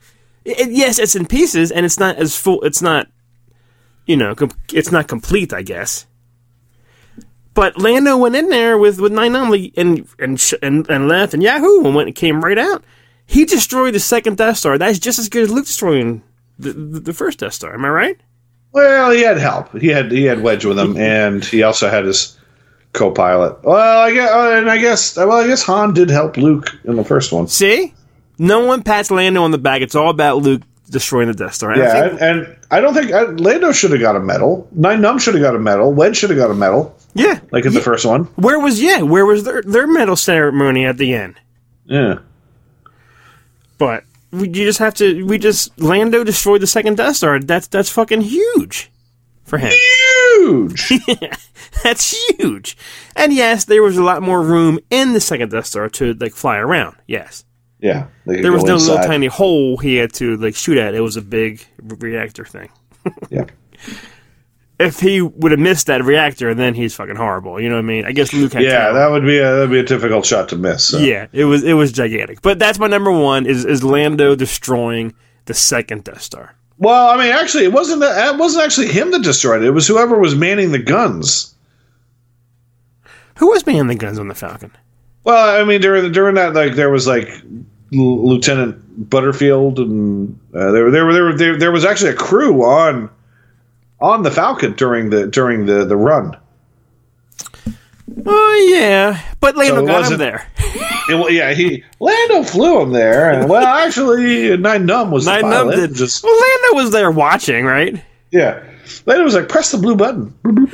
It- 0.44 0.70
yes, 0.70 0.98
it's 0.98 1.14
in 1.14 1.26
pieces 1.26 1.70
and 1.70 1.84
it's 1.86 1.98
not 1.98 2.16
as 2.16 2.36
full 2.36 2.62
it's 2.62 2.82
not 2.82 3.08
you 4.06 4.16
know, 4.16 4.34
com- 4.36 4.50
it's 4.72 4.92
not 4.92 5.08
complete, 5.08 5.52
I 5.52 5.62
guess. 5.62 6.06
But 7.54 7.78
Lando 7.78 8.16
went 8.18 8.36
in 8.36 8.48
there 8.50 8.76
with 8.78 9.00
with 9.00 9.12
Nien 9.12 9.32
Nunb 9.32 9.72
and 9.76 10.06
and 10.18 10.38
sh- 10.40 10.54
and, 10.62 10.88
and 10.90 11.08
left 11.08 11.32
and 11.34 11.42
Yahoo 11.42 11.84
and 11.84 11.94
went 11.94 12.08
and 12.08 12.16
came 12.16 12.42
right 12.42 12.58
out. 12.58 12.84
He 13.26 13.44
destroyed 13.44 13.94
the 13.94 14.00
second 14.00 14.36
Death 14.36 14.58
Star. 14.58 14.78
That's 14.78 14.98
just 14.98 15.18
as 15.18 15.28
good 15.28 15.44
as 15.44 15.50
Luke 15.50 15.66
destroying 15.66 16.22
the, 16.58 16.72
the, 16.72 17.00
the 17.00 17.12
first 17.12 17.38
Death 17.40 17.54
Star. 17.54 17.74
Am 17.74 17.84
I 17.84 17.88
right? 17.88 18.20
Well, 18.72 19.10
he 19.10 19.22
had 19.22 19.38
help. 19.38 19.76
He 19.78 19.88
had 19.88 20.12
he 20.12 20.24
had 20.24 20.42
Wedge 20.42 20.64
with 20.64 20.78
him, 20.78 20.96
and 20.96 21.44
he 21.44 21.62
also 21.62 21.88
had 21.88 22.04
his 22.04 22.36
co-pilot. 22.92 23.62
Well, 23.64 24.00
I 24.00 24.12
guess, 24.12 24.30
uh, 24.30 24.52
and 24.56 24.70
I 24.70 24.78
guess, 24.78 25.16
well, 25.16 25.32
I 25.32 25.46
guess 25.46 25.62
Han 25.64 25.94
did 25.94 26.10
help 26.10 26.36
Luke 26.36 26.78
in 26.84 26.96
the 26.96 27.04
first 27.04 27.32
one. 27.32 27.46
See, 27.48 27.94
no 28.38 28.64
one 28.64 28.82
pats 28.82 29.10
Lando 29.10 29.42
on 29.42 29.50
the 29.50 29.58
back. 29.58 29.82
It's 29.82 29.94
all 29.94 30.10
about 30.10 30.38
Luke 30.38 30.62
destroying 30.90 31.28
the 31.28 31.34
Death 31.34 31.54
Star. 31.54 31.72
And 31.72 31.82
I 31.82 31.84
Yeah, 31.84 32.08
think- 32.08 32.20
and, 32.22 32.40
and 32.46 32.56
I 32.70 32.80
don't 32.80 32.94
think 32.94 33.12
uh, 33.12 33.26
Lando 33.32 33.72
should 33.72 33.90
have 33.92 34.00
got 34.00 34.14
a 34.16 34.20
medal. 34.20 34.68
Nien 34.72 35.00
Nunb 35.00 35.20
should 35.20 35.34
have 35.34 35.42
got 35.42 35.54
a 35.56 35.58
medal. 35.58 35.92
Wedge 35.92 36.16
should 36.16 36.30
have 36.30 36.38
got 36.38 36.50
a 36.50 36.54
medal, 36.54 36.96
yeah. 37.14 37.40
like 37.52 37.64
in 37.64 37.72
the 37.74 37.80
first 37.80 38.04
one. 38.06 38.24
Where 38.36 38.58
was 38.60 38.82
yeah? 38.82 39.02
Where 39.02 39.24
was 39.26 39.44
their 39.44 39.62
their 39.62 39.86
medal 39.86 40.16
ceremony 40.16 40.84
at 40.84 40.96
the 40.98 41.14
end? 41.14 41.36
Yeah. 41.86 42.18
But 43.78 44.04
we, 44.30 44.48
you 44.48 44.64
just 44.64 44.78
have 44.78 44.94
to. 44.94 45.24
We 45.24 45.38
just 45.38 45.78
Lando 45.80 46.24
destroyed 46.24 46.62
the 46.62 46.66
second 46.66 46.96
Death 46.96 47.16
Star. 47.16 47.38
That's 47.40 47.66
that's 47.66 47.90
fucking 47.90 48.22
huge 48.22 48.90
for 49.44 49.58
him. 49.58 49.72
Huge. 50.38 50.92
That's 51.82 52.14
huge. 52.30 52.76
And 53.14 53.32
yes, 53.32 53.64
there 53.64 53.82
was 53.82 53.96
a 53.96 54.02
lot 54.02 54.22
more 54.22 54.42
room 54.42 54.78
in 54.90 55.12
the 55.12 55.20
second 55.20 55.50
Death 55.50 55.66
Star 55.66 55.88
to 55.90 56.14
like 56.14 56.32
fly 56.32 56.56
around. 56.56 56.96
Yes, 57.06 57.44
yeah. 57.80 58.06
there 58.24 58.52
was 58.52 58.64
no 58.64 58.76
little 58.76 58.96
tiny 58.96 59.26
hole 59.26 59.76
he 59.76 59.96
had 59.96 60.12
to 60.14 60.36
like 60.36 60.54
shoot 60.54 60.78
at. 60.78 60.94
It 60.94 61.00
was 61.00 61.16
a 61.16 61.22
big 61.22 61.64
reactor 61.78 62.44
thing. 62.44 62.70
Yeah. 63.30 63.46
If 64.78 65.00
he 65.00 65.22
would 65.22 65.52
have 65.52 65.58
missed 65.60 65.86
that 65.86 66.04
reactor, 66.04 66.54
then 66.54 66.74
he's 66.74 66.94
fucking 66.94 67.16
horrible. 67.16 67.58
You 67.58 67.70
know 67.70 67.76
what 67.76 67.84
I 67.84 67.86
mean? 67.86 68.04
I 68.04 68.12
guess 68.12 68.32
Luke 68.34 68.52
had 68.52 68.62
Yeah, 68.62 68.92
that 68.92 69.10
would 69.10 69.24
be 69.24 69.38
a 69.38 69.42
that'd 69.54 69.70
be 69.70 69.78
a 69.78 69.82
difficult 69.82 70.26
shot 70.26 70.50
to 70.50 70.56
miss. 70.56 70.84
so. 70.88 70.98
Yeah, 70.98 71.28
it 71.32 71.46
was 71.46 71.64
it 71.64 71.72
was 71.72 71.92
gigantic. 71.92 72.42
But 72.42 72.58
that's 72.58 72.78
my 72.78 72.86
number 72.86 73.10
one 73.10 73.46
is 73.46 73.64
is 73.64 73.82
Lando 73.82 74.34
destroying 74.34 75.14
the 75.46 75.54
second 75.54 76.04
Death 76.04 76.20
Star. 76.20 76.54
Well, 76.78 77.08
I 77.08 77.16
mean, 77.16 77.32
actually, 77.32 77.64
it 77.64 77.72
wasn't 77.72 78.02
it 78.02 78.36
wasn't 78.36 78.64
actually 78.66 78.88
him 78.88 79.10
that 79.12 79.22
destroyed 79.22 79.62
it. 79.62 79.66
It 79.66 79.70
was 79.70 79.86
whoever 79.88 80.18
was 80.18 80.34
manning 80.34 80.72
the 80.72 80.78
guns. 80.78 81.54
Who 83.38 83.48
was 83.48 83.64
manning 83.66 83.86
the 83.86 83.94
guns 83.94 84.18
on 84.18 84.28
the 84.28 84.34
Falcon? 84.34 84.72
Well, 85.24 85.58
I 85.60 85.64
mean, 85.64 85.80
during 85.80 86.12
during 86.12 86.34
that, 86.34 86.54
like 86.54 86.74
there 86.74 86.90
was 86.90 87.06
like 87.06 87.28
L- 87.94 88.26
Lieutenant 88.28 89.08
Butterfield, 89.10 89.78
and 89.78 90.38
uh, 90.54 90.70
there 90.70 90.90
there 90.90 91.12
there 91.12 91.32
there 91.36 91.56
there 91.58 91.72
was 91.72 91.84
actually 91.84 92.10
a 92.10 92.14
crew 92.14 92.62
on 92.64 93.10
on 94.00 94.22
the 94.22 94.30
Falcon 94.30 94.74
during 94.74 95.10
the 95.10 95.26
during 95.26 95.66
the 95.66 95.84
the 95.84 95.96
run. 95.96 96.36
Oh 98.24 98.68
yeah, 98.72 99.20
but 99.40 99.56
Lando 99.56 99.80
So 99.80 99.86
got 99.86 100.10
him 100.12 100.18
there. 100.18 100.46
It, 101.08 101.32
yeah, 101.32 101.52
he 101.54 101.84
Lando 102.00 102.42
flew 102.42 102.80
him 102.82 102.90
there, 102.90 103.30
and 103.30 103.48
well, 103.48 103.64
actually, 103.64 104.56
Nien 104.56 104.88
Nunb 104.88 105.10
was 105.10 105.24
Nien 105.24 105.42
Nunb 105.42 105.72
did. 105.72 105.94
Just 105.94 106.24
Well, 106.24 106.34
Lando 106.34 106.82
was 106.82 106.90
there 106.90 107.12
watching, 107.12 107.64
right? 107.64 108.02
yeah, 108.32 108.60
Lando 109.06 109.22
was 109.22 109.34
like, 109.36 109.48
press 109.48 109.70
the 109.70 109.78
blue 109.78 109.94
button. 109.94 110.34
Blah, 110.42 110.50
blah, 110.52 110.66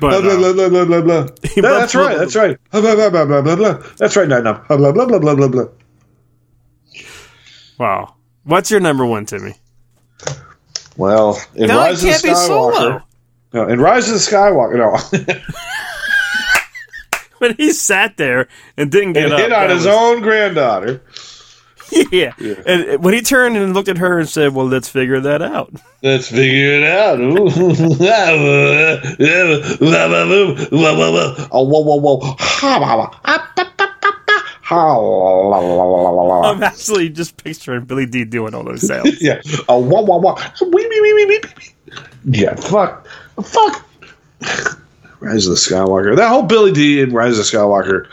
But 0.00 0.20
blah, 0.22 0.32
uh, 0.32 0.36
blah, 0.36 0.52
blah, 0.52 0.68
blah, 0.68 0.84
blah, 0.84 1.00
blah. 1.00 1.28
No, 1.62 1.78
that's 1.78 1.94
right. 1.94 2.18
That's 2.18 2.36
right. 2.36 2.58
Blah, 2.70 2.82
blah, 2.82 3.08
blah, 3.08 3.24
blah, 3.24 3.40
blah, 3.40 3.56
blah. 3.56 3.82
That's 3.96 4.16
right. 4.16 4.28
Nien 4.28 4.42
Nunb. 4.44 4.68
Blah, 4.68 4.76
blah, 4.76 4.92
blah, 4.92 5.06
blah, 5.06 5.18
blah, 5.18 5.34
blah, 5.34 5.48
blah. 5.48 5.64
wow, 7.78 8.14
what's 8.44 8.70
your 8.70 8.80
number 8.80 9.06
one, 9.06 9.24
Timmy? 9.24 9.54
Well, 10.98 11.40
in 11.54 11.68
No, 11.68 11.80
it 11.80 11.84
Rise 11.84 12.04
of 12.04 12.10
the 12.22 12.28
Skywalker. 12.28 13.02
No, 13.54 13.68
in 13.68 13.80
Rise 13.80 14.08
of 14.08 14.14
the 14.14 14.20
Skywalker, 14.20 14.76
no. 14.76 15.38
When 17.38 17.54
he 17.54 17.72
sat 17.72 18.16
there 18.16 18.48
and 18.76 18.90
didn't 18.90 19.12
get 19.12 19.26
and 19.26 19.32
up, 19.32 19.38
hit 19.38 19.52
on 19.52 19.70
his 19.70 19.86
was- 19.86 19.94
own 19.94 20.20
granddaughter. 20.22 21.00
Yeah. 22.12 22.34
and 22.66 23.02
when 23.02 23.14
he 23.14 23.22
turned 23.22 23.56
and 23.56 23.72
looked 23.72 23.88
at 23.88 23.96
her 23.96 24.18
and 24.18 24.28
said, 24.28 24.54
"Well, 24.54 24.66
let's 24.66 24.90
figure 24.90 25.20
that 25.20 25.40
out." 25.40 25.72
Let's 26.02 26.28
figure 26.28 26.72
it 26.74 26.84
out. 26.84 27.18
Ooh. 27.18 27.48
oh, 31.50 31.62
whoa, 31.62 31.80
whoa, 31.80 31.96
whoa. 31.96 32.18
Ah, 32.62 33.87
I'm 34.70 36.62
actually 36.62 37.08
just 37.08 37.36
picturing 37.42 37.84
Billy 37.84 38.06
Dee 38.06 38.24
doing 38.24 38.54
all 38.54 38.64
those 38.64 38.86
sounds. 38.86 39.20
Yeah. 39.22 39.40
Oh, 39.68 39.78
whoa, 39.78 40.02
whoa, 40.02 40.18
whoa. 40.18 40.34
Wee, 40.60 40.68
wee, 40.88 41.00
wee, 41.00 41.14
wee, 41.14 41.26
wee, 41.26 41.40
wee. 41.56 41.94
Yeah, 42.38 42.54
fuck. 42.54 43.06
Fuck. 43.42 43.86
Rise 45.20 45.46
of 45.46 45.50
the 45.52 45.56
Skywalker. 45.58 46.16
That 46.16 46.28
whole 46.28 46.42
Billy 46.44 46.72
Dee 46.72 47.00
in 47.00 47.12
Rise 47.12 47.38
of 47.38 47.38
the 47.38 47.56
Skywalker 47.56 48.06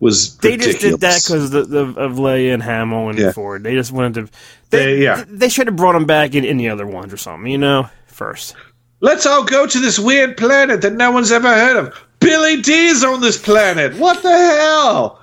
was 0.00 0.36
They 0.38 0.56
just 0.56 0.80
did 0.80 1.00
that 1.00 1.22
because 1.22 1.52
of, 1.52 1.72
of, 1.72 1.98
of 1.98 2.12
Leia 2.12 2.54
and 2.54 2.62
Hamill 2.62 3.08
and 3.10 3.18
Yeah. 3.18 3.32
Ford. 3.32 3.64
They 3.64 3.74
just 3.74 3.92
wanted 3.92 4.14
to. 4.26 4.32
They, 4.70 4.84
They- 4.96 5.02
yeah. 5.02 5.24
They 5.26 5.48
should 5.48 5.66
have 5.66 5.76
brought 5.76 5.94
him 5.96 6.06
back 6.06 6.34
in 6.34 6.44
any 6.44 6.68
other 6.68 6.86
ones 6.86 7.12
or 7.12 7.16
something, 7.16 7.50
you 7.50 7.58
know. 7.58 7.88
First, 8.06 8.54
Let's 9.00 9.26
all 9.26 9.44
go 9.44 9.64
to 9.66 9.78
this 9.78 9.96
weird 9.98 10.36
planet 10.36 10.82
that 10.82 10.92
no 10.94 11.12
one's 11.12 11.30
ever 11.30 11.48
heard 11.48 11.76
of. 11.76 12.04
Billy 12.18 12.60
Dee's 12.62 13.04
on 13.04 13.20
this 13.20 13.38
planet. 13.40 13.96
What 13.96 14.22
the 14.24 14.30
hell? 14.36 15.20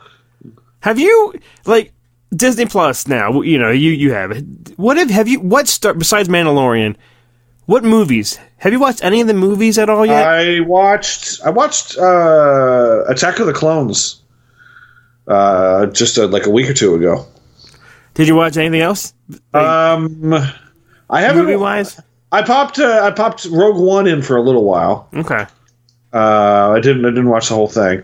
Have 0.86 1.00
you 1.00 1.34
like 1.66 1.92
Disney 2.30 2.68
Plus 2.68 3.08
now? 3.08 3.42
You 3.42 3.58
know, 3.58 3.72
you 3.72 3.90
you 3.90 4.14
have 4.14 4.30
it. 4.30 4.46
What 4.78 4.98
have 4.98 5.10
have 5.10 5.28
you? 5.28 5.40
What 5.40 5.68
star 5.68 5.96
besides 5.96 6.30
Mandalorian? 6.30 6.96
What 7.66 7.84
movies 7.84 8.38
have 8.58 8.72
you 8.72 8.80
watched? 8.80 9.04
Any 9.04 9.20
of 9.20 9.26
the 9.26 9.34
movies 9.34 9.80
at 9.80 9.90
all 9.90 10.06
yet? 10.06 10.28
I 10.28 10.60
watched. 10.60 11.42
I 11.44 11.50
watched 11.50 11.98
uh, 11.98 13.04
Attack 13.08 13.40
of 13.40 13.48
the 13.48 13.54
Clones. 13.54 14.22
Uh, 15.28 15.88
just 15.88 16.20
uh 16.20 16.28
like 16.28 16.46
a 16.46 16.52
week 16.52 16.70
or 16.70 16.76
two 16.76 16.94
ago. 16.94 17.26
Did 18.14 18.28
you 18.28 18.36
watch 18.36 18.56
anything 18.56 18.82
else? 18.82 19.16
Um, 19.56 20.36
I 21.10 21.22
haven't. 21.22 21.46
Movie 21.46 21.56
wise? 21.56 22.00
I 22.32 22.44
popped. 22.44 22.78
Uh, 22.78 23.02
I 23.02 23.10
popped 23.10 23.46
Rogue 23.46 23.82
One 23.82 24.06
in 24.06 24.22
for 24.22 24.38
a 24.38 24.42
little 24.44 24.64
while. 24.64 25.10
Okay. 25.16 25.48
Uh, 26.14 26.74
I 26.78 26.80
didn't. 26.80 27.06
I 27.06 27.10
didn't 27.10 27.30
watch 27.30 27.50
the 27.50 27.56
whole 27.56 27.68
thing. 27.68 28.04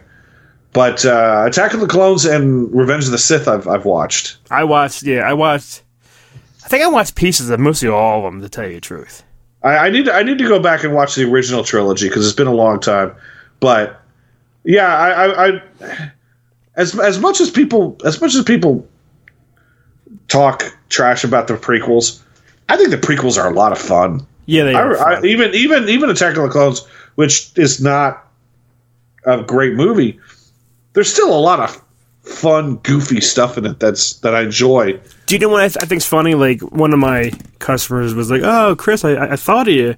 But 0.73 1.05
uh, 1.05 1.43
Attack 1.47 1.73
of 1.73 1.81
the 1.81 1.87
Clones 1.87 2.25
and 2.25 2.73
Revenge 2.73 3.05
of 3.05 3.11
the 3.11 3.17
Sith, 3.17 3.47
I've 3.47 3.67
I've 3.67 3.85
watched. 3.85 4.37
I 4.49 4.63
watched. 4.63 5.03
Yeah, 5.03 5.21
I 5.21 5.33
watched. 5.33 5.83
I 6.63 6.67
think 6.67 6.83
I 6.83 6.87
watched 6.87 7.15
pieces 7.15 7.49
of 7.49 7.59
mostly 7.59 7.89
all 7.89 8.19
of 8.19 8.31
them. 8.31 8.41
To 8.41 8.49
tell 8.49 8.67
you 8.67 8.75
the 8.75 8.81
truth. 8.81 9.23
I, 9.63 9.77
I 9.77 9.89
need. 9.89 10.05
To, 10.05 10.13
I 10.13 10.23
need 10.23 10.37
to 10.37 10.47
go 10.47 10.59
back 10.59 10.83
and 10.83 10.93
watch 10.93 11.15
the 11.15 11.29
original 11.29 11.63
trilogy 11.63 12.07
because 12.07 12.25
it's 12.25 12.35
been 12.35 12.47
a 12.47 12.53
long 12.53 12.79
time. 12.79 13.13
But 13.59 14.01
yeah, 14.63 14.95
I, 14.95 15.09
I, 15.09 15.47
I 15.55 16.11
as 16.75 16.97
as 16.99 17.19
much 17.19 17.41
as 17.41 17.49
people 17.49 17.97
as 18.05 18.21
much 18.21 18.33
as 18.35 18.43
people 18.43 18.87
talk 20.27 20.63
trash 20.89 21.23
about 21.23 21.47
the 21.47 21.55
prequels, 21.55 22.21
I 22.69 22.77
think 22.77 22.91
the 22.91 22.97
prequels 22.97 23.37
are 23.37 23.49
a 23.49 23.53
lot 23.53 23.71
of 23.71 23.77
fun. 23.77 24.25
Yeah, 24.45 24.63
they 24.63 24.73
are. 24.73 24.97
I, 24.97 25.15
fun. 25.15 25.25
even 25.25 25.53
even 25.53 25.89
even 25.89 26.09
Attack 26.09 26.37
of 26.37 26.43
the 26.43 26.49
Clones, 26.49 26.87
which 27.15 27.51
is 27.57 27.81
not 27.81 28.25
a 29.25 29.43
great 29.43 29.73
movie, 29.73 30.19
there's 30.93 31.11
still 31.11 31.33
a 31.35 31.39
lot 31.39 31.59
of 31.59 31.81
fun, 32.23 32.75
goofy 32.77 33.19
stuff 33.21 33.57
in 33.57 33.65
it 33.65 33.79
that's 33.79 34.13
that 34.19 34.35
I 34.35 34.41
enjoy. 34.43 34.99
Do 35.25 35.35
you 35.35 35.39
know 35.39 35.49
what 35.49 35.61
I, 35.63 35.67
th- 35.67 35.77
I 35.81 35.85
think's 35.85 36.05
funny? 36.05 36.35
Like 36.35 36.61
one 36.61 36.93
of 36.93 36.99
my 36.99 37.31
customers 37.59 38.13
was 38.13 38.29
like, 38.29 38.41
"Oh, 38.43 38.75
Chris, 38.75 39.03
I, 39.05 39.31
I- 39.31 39.35
thought 39.35 39.67
of 39.67 39.73
you. 39.73 39.95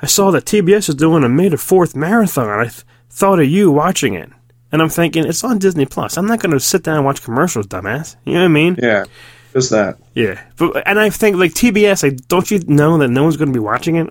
I 0.00 0.06
saw 0.06 0.30
that 0.32 0.44
TBS 0.44 0.88
is 0.88 0.94
doing 0.96 1.22
a 1.24 1.28
May 1.28 1.48
the 1.48 1.56
Fourth 1.56 1.94
marathon. 1.94 2.48
I 2.48 2.64
th- 2.64 2.82
thought 3.10 3.38
of 3.40 3.46
you 3.46 3.70
watching 3.70 4.14
it." 4.14 4.30
And 4.72 4.80
I'm 4.80 4.88
thinking, 4.88 5.26
it's 5.26 5.44
on 5.44 5.58
Disney 5.58 5.84
Plus. 5.84 6.16
I'm 6.16 6.26
not 6.26 6.40
going 6.40 6.52
to 6.52 6.58
sit 6.58 6.82
down 6.82 6.96
and 6.96 7.04
watch 7.04 7.22
commercials, 7.22 7.66
dumbass. 7.66 8.16
You 8.24 8.32
know 8.32 8.38
what 8.40 8.44
I 8.46 8.48
mean? 8.48 8.76
Yeah, 8.82 9.04
just 9.52 9.68
that. 9.70 9.98
Yeah. 10.14 10.42
But 10.56 10.82
and 10.88 10.98
I 10.98 11.10
think 11.10 11.36
like 11.36 11.52
TBS, 11.52 12.02
like, 12.02 12.26
don't 12.28 12.50
you 12.50 12.58
know 12.66 12.96
that 12.98 13.08
no 13.08 13.22
one's 13.22 13.36
going 13.36 13.48
to 13.48 13.52
be 13.52 13.60
watching 13.60 13.96
it? 13.96 14.08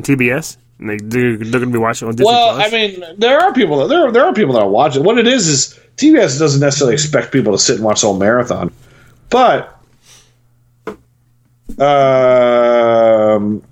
TBS. 0.00 0.56
And 0.82 0.90
they 0.90 0.96
they're, 0.96 1.36
they're 1.36 1.60
going 1.60 1.72
to 1.72 1.78
be 1.78 1.78
watching 1.78 2.08
on 2.08 2.14
Disney 2.14 2.26
Well, 2.26 2.56
Plus. 2.56 2.72
I 2.72 2.76
mean, 2.76 3.04
there 3.18 3.40
are 3.40 3.52
people 3.52 3.78
that 3.78 3.88
there 3.88 4.06
are, 4.06 4.12
there 4.12 4.24
are 4.24 4.34
people 4.34 4.54
that 4.54 4.66
watch 4.66 4.96
it. 4.96 5.02
What 5.02 5.18
it 5.18 5.28
is 5.28 5.46
is 5.46 5.78
TBS 5.96 6.38
doesn't 6.38 6.60
necessarily 6.60 6.94
expect 6.94 7.32
people 7.32 7.52
to 7.52 7.58
sit 7.58 7.76
and 7.76 7.84
watch 7.84 8.00
the 8.00 8.08
whole 8.08 8.18
marathon, 8.18 8.72
but 9.30 9.78
um, 11.78 13.62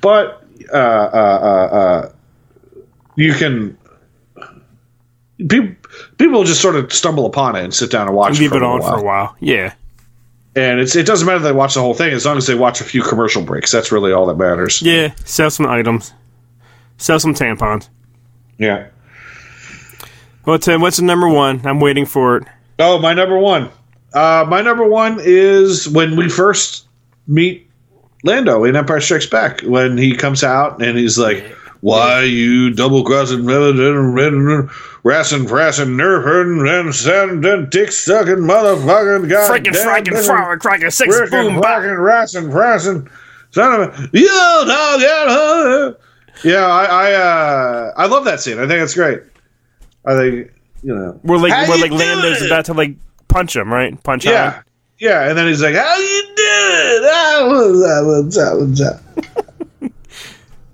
but 0.00 0.42
uh, 0.72 0.76
uh, 0.76 1.38
uh, 1.42 1.76
uh, 1.76 2.12
you 3.16 3.34
can 3.34 3.76
people 5.48 5.74
people 6.18 6.44
just 6.44 6.60
sort 6.60 6.76
of 6.76 6.92
stumble 6.92 7.26
upon 7.26 7.56
it 7.56 7.64
and 7.64 7.74
sit 7.74 7.90
down 7.90 8.06
and 8.06 8.16
watch 8.16 8.40
leave 8.40 8.52
it, 8.52 8.56
it 8.56 8.58
for 8.58 8.64
a 8.64 8.68
on 8.68 8.80
while. 8.80 8.90
for 8.92 8.98
a 8.98 9.04
while. 9.04 9.36
Yeah. 9.40 9.74
And 10.56 10.78
it's 10.80 10.94
it 10.94 11.04
doesn't 11.06 11.26
matter 11.26 11.38
if 11.38 11.42
they 11.42 11.52
watch 11.52 11.74
the 11.74 11.80
whole 11.80 11.94
thing 11.94 12.12
as 12.12 12.24
long 12.24 12.36
as 12.36 12.46
they 12.46 12.54
watch 12.54 12.80
a 12.80 12.84
few 12.84 13.02
commercial 13.02 13.42
breaks. 13.42 13.72
That's 13.72 13.90
really 13.90 14.12
all 14.12 14.26
that 14.26 14.36
matters. 14.36 14.80
Yeah. 14.82 15.12
Sell 15.24 15.50
some 15.50 15.66
items. 15.66 16.12
Sell 16.98 17.18
some 17.18 17.34
tampons. 17.34 17.88
yeah. 18.58 18.88
Well, 20.46 20.58
Tim, 20.58 20.82
what's 20.82 20.98
the 20.98 21.02
number 21.04 21.26
one? 21.28 21.66
I'm 21.66 21.80
waiting 21.80 22.04
for 22.04 22.36
it. 22.36 22.44
Oh, 22.78 22.98
my 22.98 23.14
number 23.14 23.38
one. 23.38 23.70
Uh, 24.12 24.44
my 24.46 24.60
number 24.60 24.86
one 24.86 25.18
is 25.20 25.88
when 25.88 26.16
we 26.16 26.28
first 26.28 26.86
meet 27.26 27.68
Lando 28.24 28.64
in 28.64 28.76
Empire 28.76 29.00
Strikes 29.00 29.26
Back. 29.26 29.62
When 29.62 29.96
he 29.96 30.14
comes 30.14 30.44
out 30.44 30.82
and 30.82 30.98
he's 30.98 31.18
like, 31.18 31.44
"Why 31.84 32.22
you 32.22 32.70
double 32.70 33.04
crossing, 33.04 33.40
rassing, 33.44 34.70
frassing, 35.46 35.96
nerve 35.96 36.24
hurting, 36.24 36.66
and 36.66 36.94
sending, 36.94 37.68
dick 37.68 37.92
sucking, 37.92 38.36
motherfucking, 38.36 39.28
god 39.28 39.50
Freaking, 39.50 39.72
fracking, 39.74 40.14
fracking, 40.26 40.60
cracking, 40.60 40.90
six 40.90 41.14
boom, 41.30 41.56
bop. 41.60 41.64
fracking, 41.64 41.98
rassing, 41.98 42.50
frassing, 42.50 43.06
son 43.50 43.82
of 43.82 43.98
a, 43.98 44.08
you 44.18 44.26
dog, 44.26 45.00
yeah, 45.02 45.90
yeah. 46.42 46.66
I, 46.66 46.84
I, 46.86 47.12
uh, 47.12 47.92
I 47.98 48.06
love 48.06 48.24
that 48.24 48.40
scene. 48.40 48.58
I 48.58 48.66
think 48.66 48.80
it's 48.82 48.94
great. 48.94 49.20
I 50.06 50.16
think 50.16 50.52
you 50.82 50.94
know. 50.94 51.20
we're 51.22 51.36
like 51.36 51.52
How 51.52 51.64
you 51.74 51.82
like 51.82 51.90
Lando's 51.90 52.38
doing? 52.38 52.50
about 52.50 52.64
to 52.64 52.72
like 52.72 52.96
punch 53.28 53.54
him, 53.56 53.70
right? 53.70 54.02
Punch 54.02 54.24
Yeah. 54.24 54.54
him. 54.54 54.64
Yeah, 55.00 55.28
and 55.28 55.36
then 55.36 55.48
he's 55.48 55.60
like, 55.62 55.74
"How 55.74 55.98
you 55.98 56.22
doing? 56.34 57.02
Ah, 57.16 57.46
what's 57.46 57.84
up? 57.84 58.06
What's 58.06 58.38
up? 58.38 58.58
What's 58.58 58.80
up?" 58.80 59.00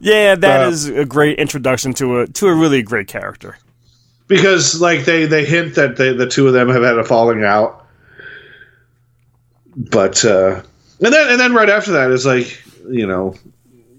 Yeah, 0.01 0.35
that 0.35 0.65
Uh, 0.67 0.71
is 0.71 0.89
a 0.89 1.05
great 1.05 1.39
introduction 1.39 1.93
to 1.95 2.21
a 2.21 2.27
to 2.27 2.47
a 2.49 2.55
really 2.55 2.83
great 2.83 3.07
character. 3.09 3.57
because 4.29 4.81
like 4.81 5.05
they 5.05 5.27
they 5.27 5.45
hint 5.45 5.75
that 5.75 5.97
they, 5.97 6.13
the 6.13 6.27
two 6.27 6.47
of 6.47 6.53
them 6.55 6.69
have 6.71 6.83
had 6.83 6.99
a 6.99 7.05
falling 7.05 7.45
out. 7.45 7.85
But 9.77 10.25
uh 10.25 10.63
and 11.03 11.13
then 11.13 11.31
and 11.31 11.41
then 11.41 11.55
right 11.55 11.69
after 11.71 11.93
that 11.93 12.11
is 12.11 12.27
like 12.27 12.61
you 12.89 13.07
know 13.07 13.35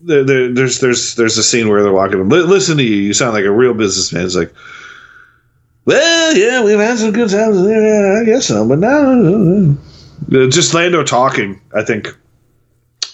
there, 0.03 0.23
there, 0.23 0.53
there's 0.53 0.79
there's 0.79 1.15
there's 1.15 1.37
a 1.37 1.43
scene 1.43 1.69
where 1.69 1.83
they're 1.83 1.93
walking 1.93 2.27
"Li- 2.29 2.41
listen 2.41 2.77
to 2.77 2.83
you. 2.83 2.95
You 2.95 3.13
sound 3.13 3.33
like 3.33 3.45
a 3.45 3.51
real 3.51 3.73
businessman. 3.73 4.25
It's 4.25 4.35
like 4.35 4.53
well 5.85 6.35
yeah 6.35 6.63
we've 6.63 6.77
had 6.79 6.97
some 6.97 7.11
good 7.11 7.29
times 7.29 7.57
yeah 7.67 8.19
i 8.21 8.23
guess 8.23 8.45
so 8.47 8.67
but 8.67 8.77
now 8.77 9.75
uh, 10.31 10.47
just 10.47 10.75
lando 10.75 11.03
talking 11.03 11.59
i 11.75 11.81
think 11.83 12.15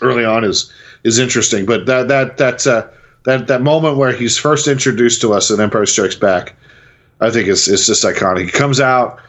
early 0.02 0.26
on 0.26 0.44
is 0.44 0.70
is 1.04 1.20
interesting 1.20 1.66
but 1.66 1.86
that 1.86 2.08
that 2.08 2.38
that 2.38 2.66
uh 2.68 2.88
that 3.24 3.48
that 3.48 3.62
moment 3.62 3.98
where 3.98 4.12
he's 4.14 4.38
first 4.38 4.68
introduced 4.68 5.22
to 5.22 5.34
us 5.34 5.50
in 5.52 5.60
empire 5.60 5.86
strikes 5.86 6.16
back 6.16 6.56
I 7.20 7.32
think 7.32 7.48
it's 7.48 7.68
it's 7.68 7.88
just 7.88 8.04
iconic. 8.04 8.46
He 8.46 8.52
comes 8.52 8.80
out, 8.80 9.20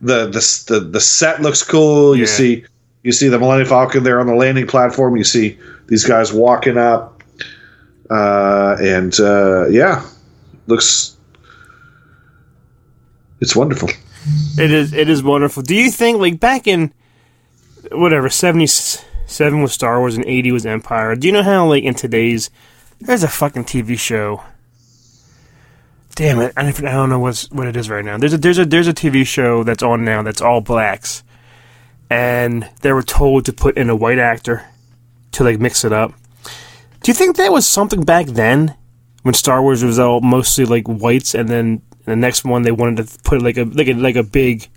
the 0.00 0.26
the 0.26 0.64
the, 0.66 0.80
the 0.80 1.00
set 1.00 1.42
looks 1.42 1.62
cool. 1.62 2.16
You 2.16 2.22
Yeah. 2.22 2.26
see 2.28 2.64
you 3.04 3.12
see 3.12 3.28
the 3.28 3.38
Millennium 3.38 3.68
Falcon 3.68 4.02
there 4.02 4.18
on 4.18 4.26
the 4.26 4.34
landing 4.34 4.66
platform. 4.66 5.16
You 5.16 5.22
see 5.22 5.56
these 5.86 6.02
guys 6.04 6.32
walking 6.32 6.76
up, 6.76 7.22
uh, 8.10 8.76
and 8.80 9.14
uh, 9.20 9.68
yeah, 9.68 10.04
looks 10.66 11.16
it's 13.40 13.54
wonderful. 13.54 13.90
It 14.58 14.72
is 14.72 14.92
it 14.92 15.08
is 15.08 15.22
wonderful. 15.22 15.62
Do 15.62 15.76
you 15.76 15.92
think 15.92 16.18
like 16.18 16.40
back 16.40 16.66
in 16.66 16.92
whatever 17.92 18.28
seventy 18.28 18.66
seven 19.26 19.62
was 19.62 19.72
Star 19.72 20.00
Wars 20.00 20.16
and 20.16 20.24
eighty 20.26 20.52
was 20.52 20.64
Empire? 20.64 21.14
Do 21.14 21.26
you 21.26 21.32
know 21.32 21.42
how 21.42 21.66
like 21.66 21.84
in 21.84 21.94
today's 21.94 22.50
there's 23.00 23.22
a 23.22 23.28
fucking 23.28 23.64
TV 23.64 23.98
show. 23.98 24.42
Damn 26.14 26.40
it! 26.40 26.54
I 26.56 26.70
don't 26.70 27.10
know 27.10 27.18
what's 27.18 27.50
what 27.50 27.66
it 27.66 27.76
is 27.76 27.90
right 27.90 28.04
now. 28.04 28.16
There's 28.16 28.32
a 28.32 28.38
there's 28.38 28.58
a 28.58 28.64
there's 28.64 28.88
a 28.88 28.94
TV 28.94 29.26
show 29.26 29.64
that's 29.64 29.82
on 29.82 30.02
now 30.04 30.22
that's 30.22 30.40
all 30.40 30.62
blacks, 30.62 31.22
and 32.08 32.68
they 32.80 32.92
were 32.92 33.02
told 33.02 33.44
to 33.46 33.52
put 33.52 33.76
in 33.76 33.90
a 33.90 33.96
white 33.96 34.18
actor 34.18 34.64
to 35.32 35.44
like 35.44 35.60
mix 35.60 35.84
it 35.84 35.92
up. 35.92 36.14
Do 37.02 37.10
you 37.10 37.14
think 37.14 37.36
that 37.36 37.52
was 37.52 37.66
something 37.66 38.02
back 38.02 38.26
then 38.26 38.74
when 39.22 39.34
Star 39.34 39.60
Wars 39.60 39.84
was 39.84 39.98
all 39.98 40.22
mostly 40.22 40.64
like 40.64 40.86
whites, 40.86 41.34
and 41.34 41.50
then 41.50 41.82
the 42.06 42.16
next 42.16 42.46
one 42.46 42.62
they 42.62 42.72
wanted 42.72 43.08
to 43.08 43.18
put 43.22 43.42
like 43.42 43.58
a 43.58 43.64
like 43.64 43.88
a 43.88 43.92
like 43.92 44.16
a 44.16 44.22
big 44.22 44.68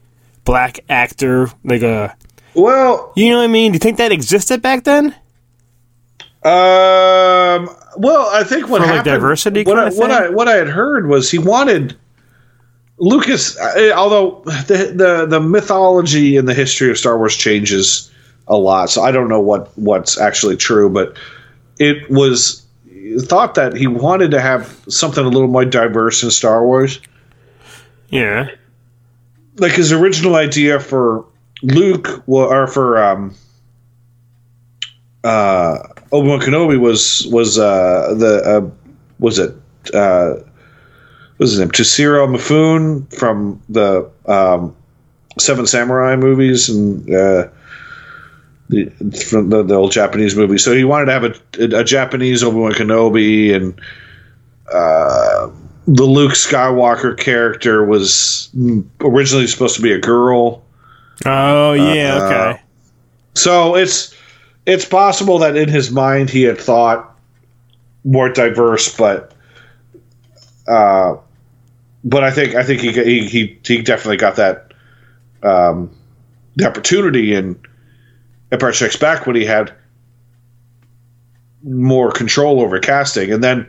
black 0.44 0.82
actor, 0.90 1.50
like 1.64 1.84
a 1.84 2.18
Well, 2.56 3.14
you 3.16 3.30
know 3.30 3.38
what 3.38 3.44
I 3.44 3.48
mean? 3.48 3.72
Do 3.72 3.76
you 3.76 3.80
think 3.80 3.98
that 3.98 4.12
existed 4.12 4.62
back 4.62 4.84
then? 4.84 5.16
Um. 6.44 7.70
Well, 7.98 8.30
I 8.32 8.44
think 8.46 8.70
what 8.70 8.82
For, 8.82 8.88
like, 8.88 8.98
happened. 8.98 9.06
diversity 9.06 9.64
What, 9.64 9.78
I, 9.78 9.90
what? 9.90 10.12
I 10.12 10.30
what 10.30 10.48
I 10.48 10.56
had 10.56 10.70
heard 10.70 11.08
was 11.08 11.30
he 11.30 11.38
wanted 11.38 11.98
Lucas. 12.98 13.60
Although 13.60 14.42
the 14.46 14.94
the 14.96 15.26
the 15.26 15.40
mythology 15.42 16.38
and 16.38 16.48
the 16.48 16.54
history 16.54 16.90
of 16.90 16.98
Star 16.98 17.18
Wars 17.18 17.36
changes 17.36 18.10
a 18.48 18.56
lot, 18.56 18.90
so 18.90 19.02
I 19.02 19.12
don't 19.12 19.28
know 19.28 19.42
what 19.42 19.78
what's 19.78 20.18
actually 20.20 20.56
true, 20.56 20.90
but 20.90 21.18
it 21.78 22.10
was 22.10 22.66
thought 23.22 23.56
that 23.56 23.76
he 23.76 23.88
wanted 23.88 24.32
to 24.32 24.40
have 24.42 24.80
something 24.88 25.26
a 25.26 25.30
little 25.30 25.48
more 25.48 25.66
diverse 25.66 26.24
in 26.24 26.32
Star 26.32 26.66
Wars. 26.66 27.00
Yeah. 28.10 28.50
Like 29.58 29.74
his 29.74 29.92
original 29.92 30.36
idea 30.36 30.80
for 30.80 31.26
Luke, 31.62 32.24
or 32.28 32.68
for 32.68 33.04
um, 33.04 33.36
uh, 35.24 35.78
Obi 36.12 36.28
Wan 36.28 36.40
Kenobi 36.40 36.80
was 36.80 37.28
was 37.28 37.60
uh, 37.60 38.14
the 38.18 38.42
uh, 38.46 38.70
was 39.20 39.40
it 39.40 39.56
uh, 39.94 40.36
what 40.36 41.40
was 41.40 41.52
his 41.52 41.60
name 41.60 41.70
Toshiro 41.72 42.28
Mifune 42.28 43.14
from 43.14 43.62
the 43.70 44.10
um, 44.26 44.76
Seven 45.38 45.68
Samurai 45.68 46.16
movies 46.16 46.70
and 46.70 47.04
uh, 47.14 47.48
the, 48.70 48.86
from 49.30 49.50
the, 49.50 49.64
the 49.64 49.76
old 49.76 49.92
Japanese 49.92 50.36
movie. 50.36 50.58
So 50.58 50.74
he 50.76 50.84
wanted 50.84 51.06
to 51.06 51.12
have 51.12 51.24
a, 51.24 51.80
a 51.80 51.84
Japanese 51.84 52.44
Obi 52.44 52.58
Wan 52.58 52.72
Kenobi 52.74 53.56
and. 53.56 53.80
Uh, 54.72 55.50
the 55.88 56.04
Luke 56.04 56.34
Skywalker 56.34 57.18
character 57.18 57.84
was 57.84 58.52
originally 59.02 59.48
supposed 59.48 59.76
to 59.78 59.82
be 59.82 59.92
a 59.92 59.98
girl. 59.98 60.64
Oh 61.26 61.74
yeah. 61.74 62.18
Uh, 62.18 62.26
okay. 62.26 62.62
So 63.36 63.76
it's 63.76 64.16
it's 64.66 64.86
possible 64.86 65.40
that 65.40 65.56
in 65.56 65.70
his 65.70 65.92
mind 65.92 66.30
he 66.30 66.44
had 66.44 66.58
thought 66.58 67.18
more 68.04 68.30
diverse, 68.30 68.96
but 68.96 69.34
uh, 70.68 71.16
but 72.04 72.24
I 72.24 72.32
think 72.32 72.56
I 72.56 72.64
think 72.64 72.82
he 72.82 72.92
he 72.92 73.28
he, 73.28 73.60
he 73.66 73.82
definitely 73.82 74.18
got 74.18 74.36
that 74.38 74.74
um, 75.44 75.96
the 76.56 76.68
opportunity 76.68 77.34
in 77.34 77.60
Empire 78.52 78.74
Strikes 78.74 78.98
Back 78.98 79.26
when 79.26 79.36
he 79.36 79.46
had 79.46 79.74
more 81.64 82.12
control 82.12 82.62
over 82.62 82.80
casting, 82.80 83.34
and 83.34 83.44
then 83.44 83.68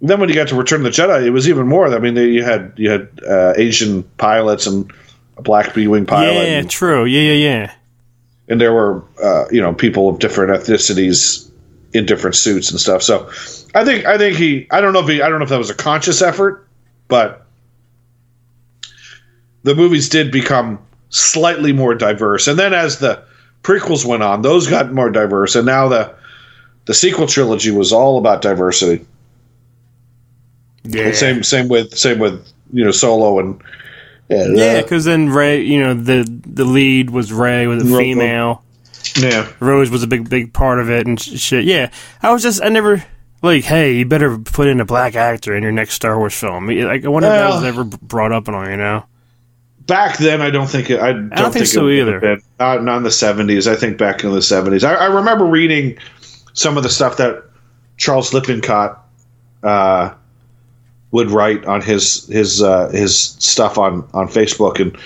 then 0.00 0.20
when 0.20 0.28
you 0.28 0.34
got 0.34 0.48
to 0.48 0.54
Return 0.54 0.84
of 0.84 0.94
the 0.94 1.02
Jedi, 1.02 1.24
it 1.24 1.30
was 1.30 1.48
even 1.48 1.66
more. 1.66 1.92
I 1.92 1.98
mean, 1.98 2.16
you 2.16 2.44
had 2.44 2.72
you 2.76 2.90
had 2.90 3.08
uh, 3.28 3.54
Asian 3.56 4.02
pilots 4.16 4.66
and 4.66 4.90
a 5.40 5.42
black 5.42 5.74
B 5.74 5.86
wing 5.86 6.06
pilot. 6.06 6.34
Yeah. 6.34 6.58
and- 6.58 6.70
True. 6.70 7.04
Yeah. 7.04 7.32
Yeah. 7.32 7.48
Yeah. 7.50 7.72
and 8.48 8.60
there 8.60 8.72
were 8.72 9.02
uh, 9.22 9.44
you 9.50 9.60
know 9.60 9.72
people 9.74 10.08
of 10.08 10.18
different 10.18 10.52
ethnicities 10.52 11.50
in 11.92 12.06
different 12.06 12.36
suits 12.36 12.70
and 12.70 12.80
stuff. 12.80 13.02
So 13.02 13.28
I 13.74 13.84
think 13.84 14.04
I 14.04 14.18
think 14.18 14.36
he 14.36 14.66
I 14.70 14.80
don't 14.80 14.92
know 14.92 15.00
if 15.00 15.08
he 15.08 15.22
I 15.22 15.28
don't 15.28 15.38
know 15.38 15.44
if 15.44 15.50
that 15.50 15.58
was 15.58 15.70
a 15.70 15.74
conscious 15.74 16.22
effort, 16.22 16.66
but 17.08 17.46
the 19.62 19.74
movies 19.74 20.08
did 20.08 20.30
become 20.32 20.78
slightly 21.10 21.72
more 21.72 21.94
diverse. 21.94 22.48
And 22.48 22.58
then 22.58 22.72
as 22.72 22.98
the 22.98 23.22
prequels 23.62 24.04
went 24.04 24.22
on, 24.22 24.42
those 24.42 24.66
got 24.68 24.92
more 24.92 25.10
diverse, 25.10 25.56
and 25.56 25.66
now 25.66 25.88
the 25.88 26.14
the 26.86 26.94
sequel 26.94 27.26
trilogy 27.26 27.70
was 27.70 27.92
all 27.92 28.18
about 28.18 28.42
diversity. 28.42 29.04
Yeah. 30.84 31.04
And 31.06 31.14
same 31.16 31.42
same 31.42 31.68
with 31.68 31.96
same 31.96 32.18
with 32.18 32.46
you 32.72 32.84
know 32.84 32.90
Solo 32.90 33.38
and 33.38 33.54
and, 33.54 33.62
Yeah, 34.30 34.80
because 34.80 35.04
then 35.04 35.28
Rey, 35.28 35.62
you 35.62 35.80
know, 35.80 35.94
the 35.94 36.24
the 36.46 36.64
lead 36.64 37.10
was 37.10 37.32
Rey, 37.32 37.66
with 37.66 37.82
a 37.82 37.84
female. 37.84 38.62
yeah. 39.16 39.50
Rose 39.58 39.90
was 39.90 40.02
a 40.02 40.06
big 40.06 40.30
big 40.30 40.52
part 40.52 40.80
of 40.80 40.88
it 40.88 41.06
and 41.06 41.20
shit. 41.20 41.64
Yeah, 41.64 41.90
I 42.22 42.32
was 42.32 42.42
just 42.42 42.62
I 42.62 42.68
never 42.68 43.04
like, 43.42 43.64
hey, 43.64 43.96
you 43.96 44.06
better 44.06 44.38
put 44.38 44.68
in 44.68 44.80
a 44.80 44.84
black 44.84 45.16
actor 45.16 45.56
in 45.56 45.62
your 45.62 45.72
next 45.72 45.94
Star 45.94 46.18
Wars 46.18 46.34
film. 46.34 46.68
Like, 46.68 47.04
I 47.04 47.08
wonder 47.08 47.28
if 47.28 47.32
that 47.32 47.48
was 47.48 47.64
ever 47.64 47.84
brought 47.84 48.32
up 48.32 48.46
and 48.46 48.56
all. 48.56 48.68
You 48.68 48.76
know? 48.76 49.04
back 49.90 50.18
then 50.18 50.40
I 50.40 50.50
don't 50.50 50.68
think 50.68 50.88
it, 50.88 51.00
I 51.00 51.12
don't, 51.12 51.30
think 51.30 51.52
think, 51.52 51.66
so 51.66 51.88
it 51.88 51.98
either. 52.00 52.20
been. 52.20 52.42
Not, 52.60 52.84
not 52.84 52.98
in 52.98 53.02
the 53.02 53.10
seventies. 53.10 53.66
I 53.66 53.74
think 53.74 53.98
back 53.98 54.22
in 54.22 54.30
the 54.30 54.40
seventies. 54.40 54.84
I, 54.84 54.94
I 54.94 55.06
remember 55.06 55.44
reading 55.44 55.98
some 56.52 56.76
of 56.76 56.84
the 56.84 56.88
stuff 56.88 57.16
that 57.16 57.42
Charles 57.96 58.32
Lippincott 58.32 59.04
uh, 59.64 60.14
would 61.12 61.30
write 61.30 61.64
on 61.64 61.82
his 61.82 62.26
his 62.26 62.62
uh, 62.62 62.88
his 62.90 63.16
stuff 63.18 63.78
on 63.78 64.08
on 64.14 64.28
Facebook, 64.28 64.80
and 64.80 64.96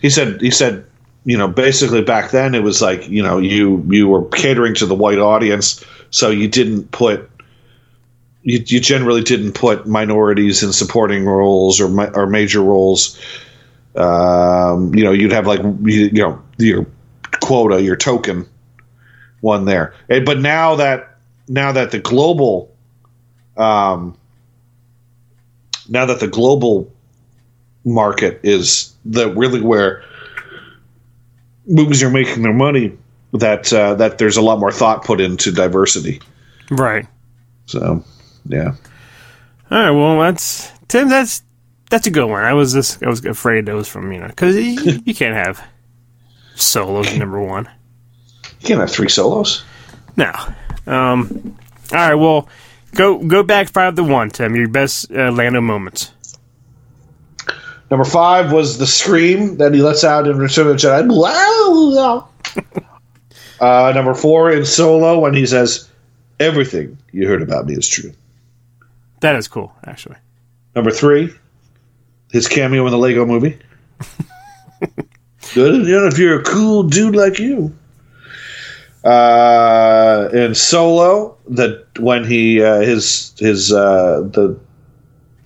he 0.00 0.10
said 0.10 0.40
he 0.40 0.50
said 0.50 0.84
you 1.24 1.38
know 1.38 1.48
basically 1.48 2.02
back 2.02 2.30
then 2.30 2.54
it 2.54 2.62
was 2.62 2.82
like 2.82 3.08
you 3.08 3.22
know 3.22 3.38
you 3.38 3.84
you 3.88 4.08
were 4.08 4.24
catering 4.28 4.74
to 4.74 4.86
the 4.86 4.94
white 4.94 5.18
audience, 5.18 5.84
so 6.10 6.30
you 6.30 6.48
didn't 6.48 6.90
put 6.90 7.30
you, 8.42 8.62
you 8.66 8.80
generally 8.80 9.22
didn't 9.22 9.52
put 9.52 9.86
minorities 9.86 10.62
in 10.62 10.72
supporting 10.72 11.24
roles 11.24 11.80
or 11.80 12.16
or 12.16 12.26
major 12.26 12.60
roles. 12.60 13.18
Um, 13.94 14.94
you 14.94 15.04
know, 15.04 15.12
you'd 15.12 15.32
have 15.32 15.46
like 15.46 15.60
you, 15.62 15.80
you 15.84 16.22
know 16.22 16.42
your 16.58 16.86
quota, 17.40 17.82
your 17.82 17.96
token 17.96 18.46
one 19.40 19.64
there. 19.64 19.94
Eh, 20.08 20.20
But 20.20 20.38
now 20.38 20.76
that 20.76 21.16
now 21.48 21.72
that 21.72 21.90
the 21.90 21.98
global, 21.98 22.74
um, 23.56 24.16
now 25.92 26.06
that 26.06 26.20
the 26.20 26.26
global 26.26 26.90
market 27.84 28.40
is 28.42 28.94
the 29.04 29.28
really 29.34 29.60
where 29.60 30.02
movies 31.66 32.02
are 32.02 32.10
making 32.10 32.42
their 32.42 32.54
money, 32.54 32.96
that 33.34 33.70
uh, 33.72 33.94
that 33.94 34.16
there's 34.16 34.38
a 34.38 34.42
lot 34.42 34.58
more 34.58 34.72
thought 34.72 35.04
put 35.04 35.20
into 35.20 35.52
diversity. 35.52 36.20
Right. 36.70 37.06
So, 37.66 38.02
yeah. 38.46 38.74
All 39.70 39.78
right. 39.78 39.90
Well, 39.90 40.18
that's 40.18 40.72
Tim. 40.88 41.10
That's 41.10 41.42
that's 41.90 42.06
a 42.06 42.10
good 42.10 42.26
one. 42.26 42.42
I 42.42 42.54
was 42.54 42.72
just 42.72 43.02
I 43.02 43.08
was 43.08 43.24
afraid 43.24 43.66
that 43.66 43.74
was 43.74 43.88
from 43.88 44.10
you 44.12 44.20
know 44.20 44.28
because 44.28 44.56
you, 44.56 45.00
you 45.04 45.14
can't 45.14 45.34
have 45.34 45.62
solos 46.54 47.14
number 47.18 47.40
one. 47.40 47.68
You 48.60 48.68
can't 48.68 48.80
have 48.80 48.90
three 48.90 49.10
solos. 49.10 49.62
No. 50.16 50.32
Um. 50.86 51.58
All 51.92 51.98
right. 51.98 52.14
Well, 52.14 52.48
go 52.92 53.18
go 53.18 53.42
back 53.42 53.68
five 53.68 53.94
to 53.96 54.04
one, 54.04 54.30
Tim. 54.30 54.54
Your 54.54 54.68
best 54.68 55.10
uh, 55.10 55.30
Lando 55.30 55.60
moments. 55.60 56.12
Number 57.90 58.04
five 58.04 58.52
was 58.52 58.78
the 58.78 58.86
scream 58.86 59.58
that 59.58 59.74
he 59.74 59.82
lets 59.82 60.02
out 60.02 60.26
in 60.26 60.38
Return 60.38 60.66
of 60.68 60.80
the 60.80 60.88
Jedi. 60.88 61.06
Wow! 61.10 62.28
uh, 63.60 63.92
number 63.94 64.14
four 64.14 64.50
in 64.50 64.64
Solo 64.64 65.18
when 65.18 65.34
he 65.34 65.44
says, 65.44 65.88
"Everything 66.40 66.96
you 67.12 67.28
heard 67.28 67.42
about 67.42 67.66
me 67.66 67.74
is 67.74 67.86
true." 67.86 68.12
That 69.20 69.36
is 69.36 69.46
cool, 69.46 69.74
actually. 69.84 70.16
Number 70.74 70.90
three, 70.90 71.34
his 72.30 72.48
cameo 72.48 72.86
in 72.86 72.92
the 72.92 72.98
Lego 72.98 73.26
Movie. 73.26 73.58
Good, 75.54 75.86
you 75.86 76.00
know, 76.00 76.06
if 76.06 76.18
you're 76.18 76.40
a 76.40 76.42
cool 76.42 76.84
dude 76.84 77.14
like 77.14 77.38
you. 77.38 77.76
Uh, 79.04 80.28
in 80.32 80.54
Solo, 80.54 81.36
that 81.48 81.98
when 81.98 82.24
he 82.24 82.62
uh, 82.62 82.80
his 82.80 83.34
his 83.38 83.72
uh, 83.72 84.20
the, 84.30 84.58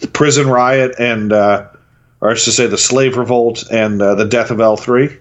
the 0.00 0.08
prison 0.08 0.46
riot 0.46 0.94
and 0.98 1.32
uh, 1.32 1.66
or 2.20 2.30
I 2.30 2.34
should 2.34 2.52
say 2.52 2.66
the 2.66 2.76
slave 2.76 3.16
revolt 3.16 3.64
and 3.70 4.00
uh, 4.02 4.14
the 4.14 4.26
death 4.26 4.50
of 4.50 4.60
L 4.60 4.76
three. 4.76 5.18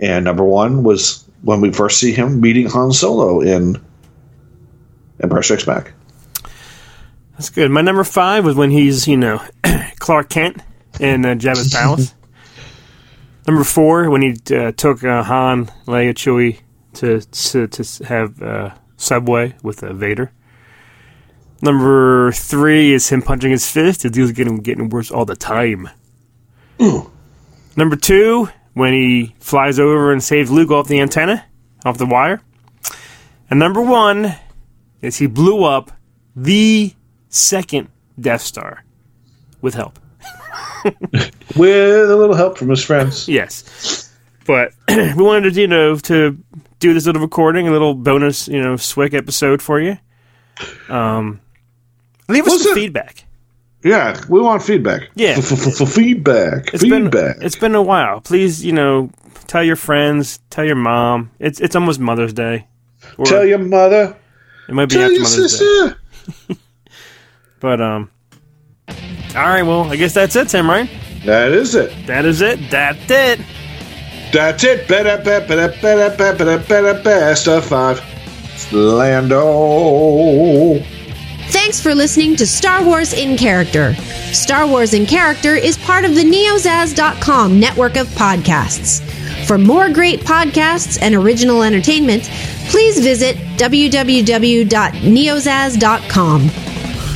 And 0.00 0.24
number 0.24 0.44
one 0.44 0.82
was 0.82 1.24
when 1.42 1.60
we 1.60 1.72
first 1.72 1.98
see 1.98 2.12
him 2.12 2.40
meeting 2.40 2.68
Han 2.68 2.92
Solo 2.92 3.40
in 3.42 3.80
Empire 5.20 5.42
Strikes 5.42 5.64
Back. 5.64 5.92
That's 7.32 7.50
good. 7.50 7.70
My 7.70 7.80
number 7.80 8.04
five 8.04 8.44
was 8.44 8.56
when 8.56 8.70
he's, 8.70 9.06
you 9.06 9.16
know, 9.16 9.40
Clark 9.98 10.28
Kent 10.28 10.60
in 10.98 11.24
uh, 11.24 11.34
Jabba's 11.34 11.72
palace. 11.74 12.14
Number 13.46 13.64
four, 13.64 14.10
when 14.10 14.22
he 14.22 14.36
uh, 14.54 14.72
took 14.72 15.04
uh, 15.04 15.22
Han, 15.22 15.66
Leia, 15.86 16.14
Chewie 16.14 16.58
to 16.98 17.20
to, 17.20 17.68
to 17.68 18.04
have 18.04 18.42
uh, 18.42 18.74
Subway 18.96 19.54
with 19.62 19.82
uh, 19.82 19.92
Vader. 19.92 20.32
Number 21.60 22.30
three 22.32 22.92
is 22.92 23.08
him 23.08 23.22
punching 23.22 23.50
his 23.50 23.68
fist. 23.70 24.02
The 24.02 24.10
deal's 24.10 24.32
getting 24.32 24.58
getting 24.58 24.88
worse 24.88 25.10
all 25.10 25.24
the 25.24 25.36
time. 25.36 25.88
Number 27.76 27.96
two, 27.96 28.48
when 28.74 28.92
he 28.92 29.34
flies 29.40 29.78
over 29.78 30.12
and 30.12 30.22
saves 30.22 30.50
Luke 30.50 30.70
off 30.70 30.88
the 30.88 31.00
antenna, 31.00 31.44
off 31.84 31.98
the 31.98 32.06
wire. 32.06 32.40
And 33.50 33.58
number 33.58 33.80
one 33.80 34.34
is 35.00 35.16
he 35.16 35.26
blew 35.26 35.64
up 35.64 35.90
the 36.36 36.94
second 37.28 37.88
Death 38.20 38.42
Star 38.42 38.84
with 39.60 39.74
help. 39.74 39.98
With 41.56 42.10
a 42.10 42.16
little 42.16 42.36
help 42.36 42.56
from 42.56 42.68
his 42.68 42.84
friends. 42.84 43.28
Yes, 43.28 44.12
but 44.46 44.72
we 44.88 45.14
wanted 45.14 45.54
to, 45.54 45.60
you 45.60 45.66
know, 45.66 45.96
to 45.96 46.38
do 46.78 46.94
this 46.94 47.06
little 47.06 47.22
recording, 47.22 47.68
a 47.68 47.70
little 47.72 47.94
bonus, 47.94 48.48
you 48.48 48.60
know, 48.60 48.74
SWIC 48.74 49.14
episode 49.14 49.60
for 49.62 49.80
you. 49.80 49.98
Um, 50.88 51.40
leave 52.28 52.46
us 52.46 52.62
some 52.62 52.74
feedback. 52.74 53.24
Yeah, 53.84 54.20
we 54.28 54.40
want 54.40 54.62
feedback. 54.62 55.08
Yeah. 55.14 55.40
Feedback. 55.40 56.74
It's 56.74 56.82
Feedback. 56.82 57.10
been 57.12 57.42
it's 57.46 57.56
been 57.56 57.74
a 57.76 57.82
while. 57.82 58.20
Please, 58.20 58.64
you 58.64 58.72
know, 58.72 59.10
tell 59.46 59.62
your 59.62 59.76
friends, 59.76 60.40
tell 60.50 60.64
your 60.64 60.74
mom. 60.76 61.30
It's 61.38 61.60
it's 61.60 61.76
almost 61.76 62.00
Mother's 62.00 62.32
Day. 62.32 62.66
Or 63.16 63.24
Tell 63.24 63.44
your 63.44 63.58
mother. 63.58 64.16
it 64.68 64.74
might 64.74 64.88
be 64.88 64.96
Tell 64.96 65.04
after 65.04 65.12
your 65.14 65.22
Mother's 65.22 65.52
Day. 65.52 65.56
sister. 65.58 65.98
But 67.60 67.80
um, 67.80 68.08
all 68.88 68.94
right. 69.34 69.62
Well, 69.62 69.84
I 69.90 69.96
guess 69.96 70.14
that's 70.14 70.36
it, 70.36 70.48
Tim. 70.48 70.68
Right? 70.70 70.88
That 71.24 71.50
is 71.50 71.74
it. 71.74 71.92
That 72.06 72.24
is 72.24 72.40
it. 72.40 72.70
That's 72.70 73.10
it. 73.10 73.40
That's 74.32 74.64
it. 74.64 74.88
Better, 74.88 75.22
better, 75.22 75.46
better, 75.46 75.68
better, 75.80 76.16
better, 76.16 76.58
better, 76.58 77.02
best 77.02 77.46
of 77.48 77.66
five. 77.66 78.02
Lando. 78.72 80.78
Thanks 81.50 81.80
for 81.80 81.94
listening 81.94 82.36
to 82.36 82.46
Star 82.46 82.84
Wars 82.84 83.14
in 83.14 83.38
Character. 83.38 83.94
Star 84.32 84.66
Wars 84.66 84.92
in 84.92 85.06
Character 85.06 85.54
is 85.54 85.78
part 85.78 86.04
of 86.04 86.14
the 86.14 86.22
neozaz.com 86.22 87.58
network 87.58 87.96
of 87.96 88.06
podcasts. 88.08 89.00
For 89.46 89.56
more 89.56 89.88
great 89.88 90.20
podcasts 90.20 90.98
and 91.00 91.14
original 91.14 91.62
entertainment, 91.62 92.24
please 92.68 93.00
visit 93.00 93.36
www.neozaz.com. 93.56 96.48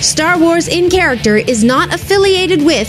Star 0.01 0.39
Wars 0.39 0.69
in 0.69 0.89
Character 0.89 1.37
is 1.37 1.63
not 1.63 1.93
affiliated 1.95 2.63
with 2.63 2.89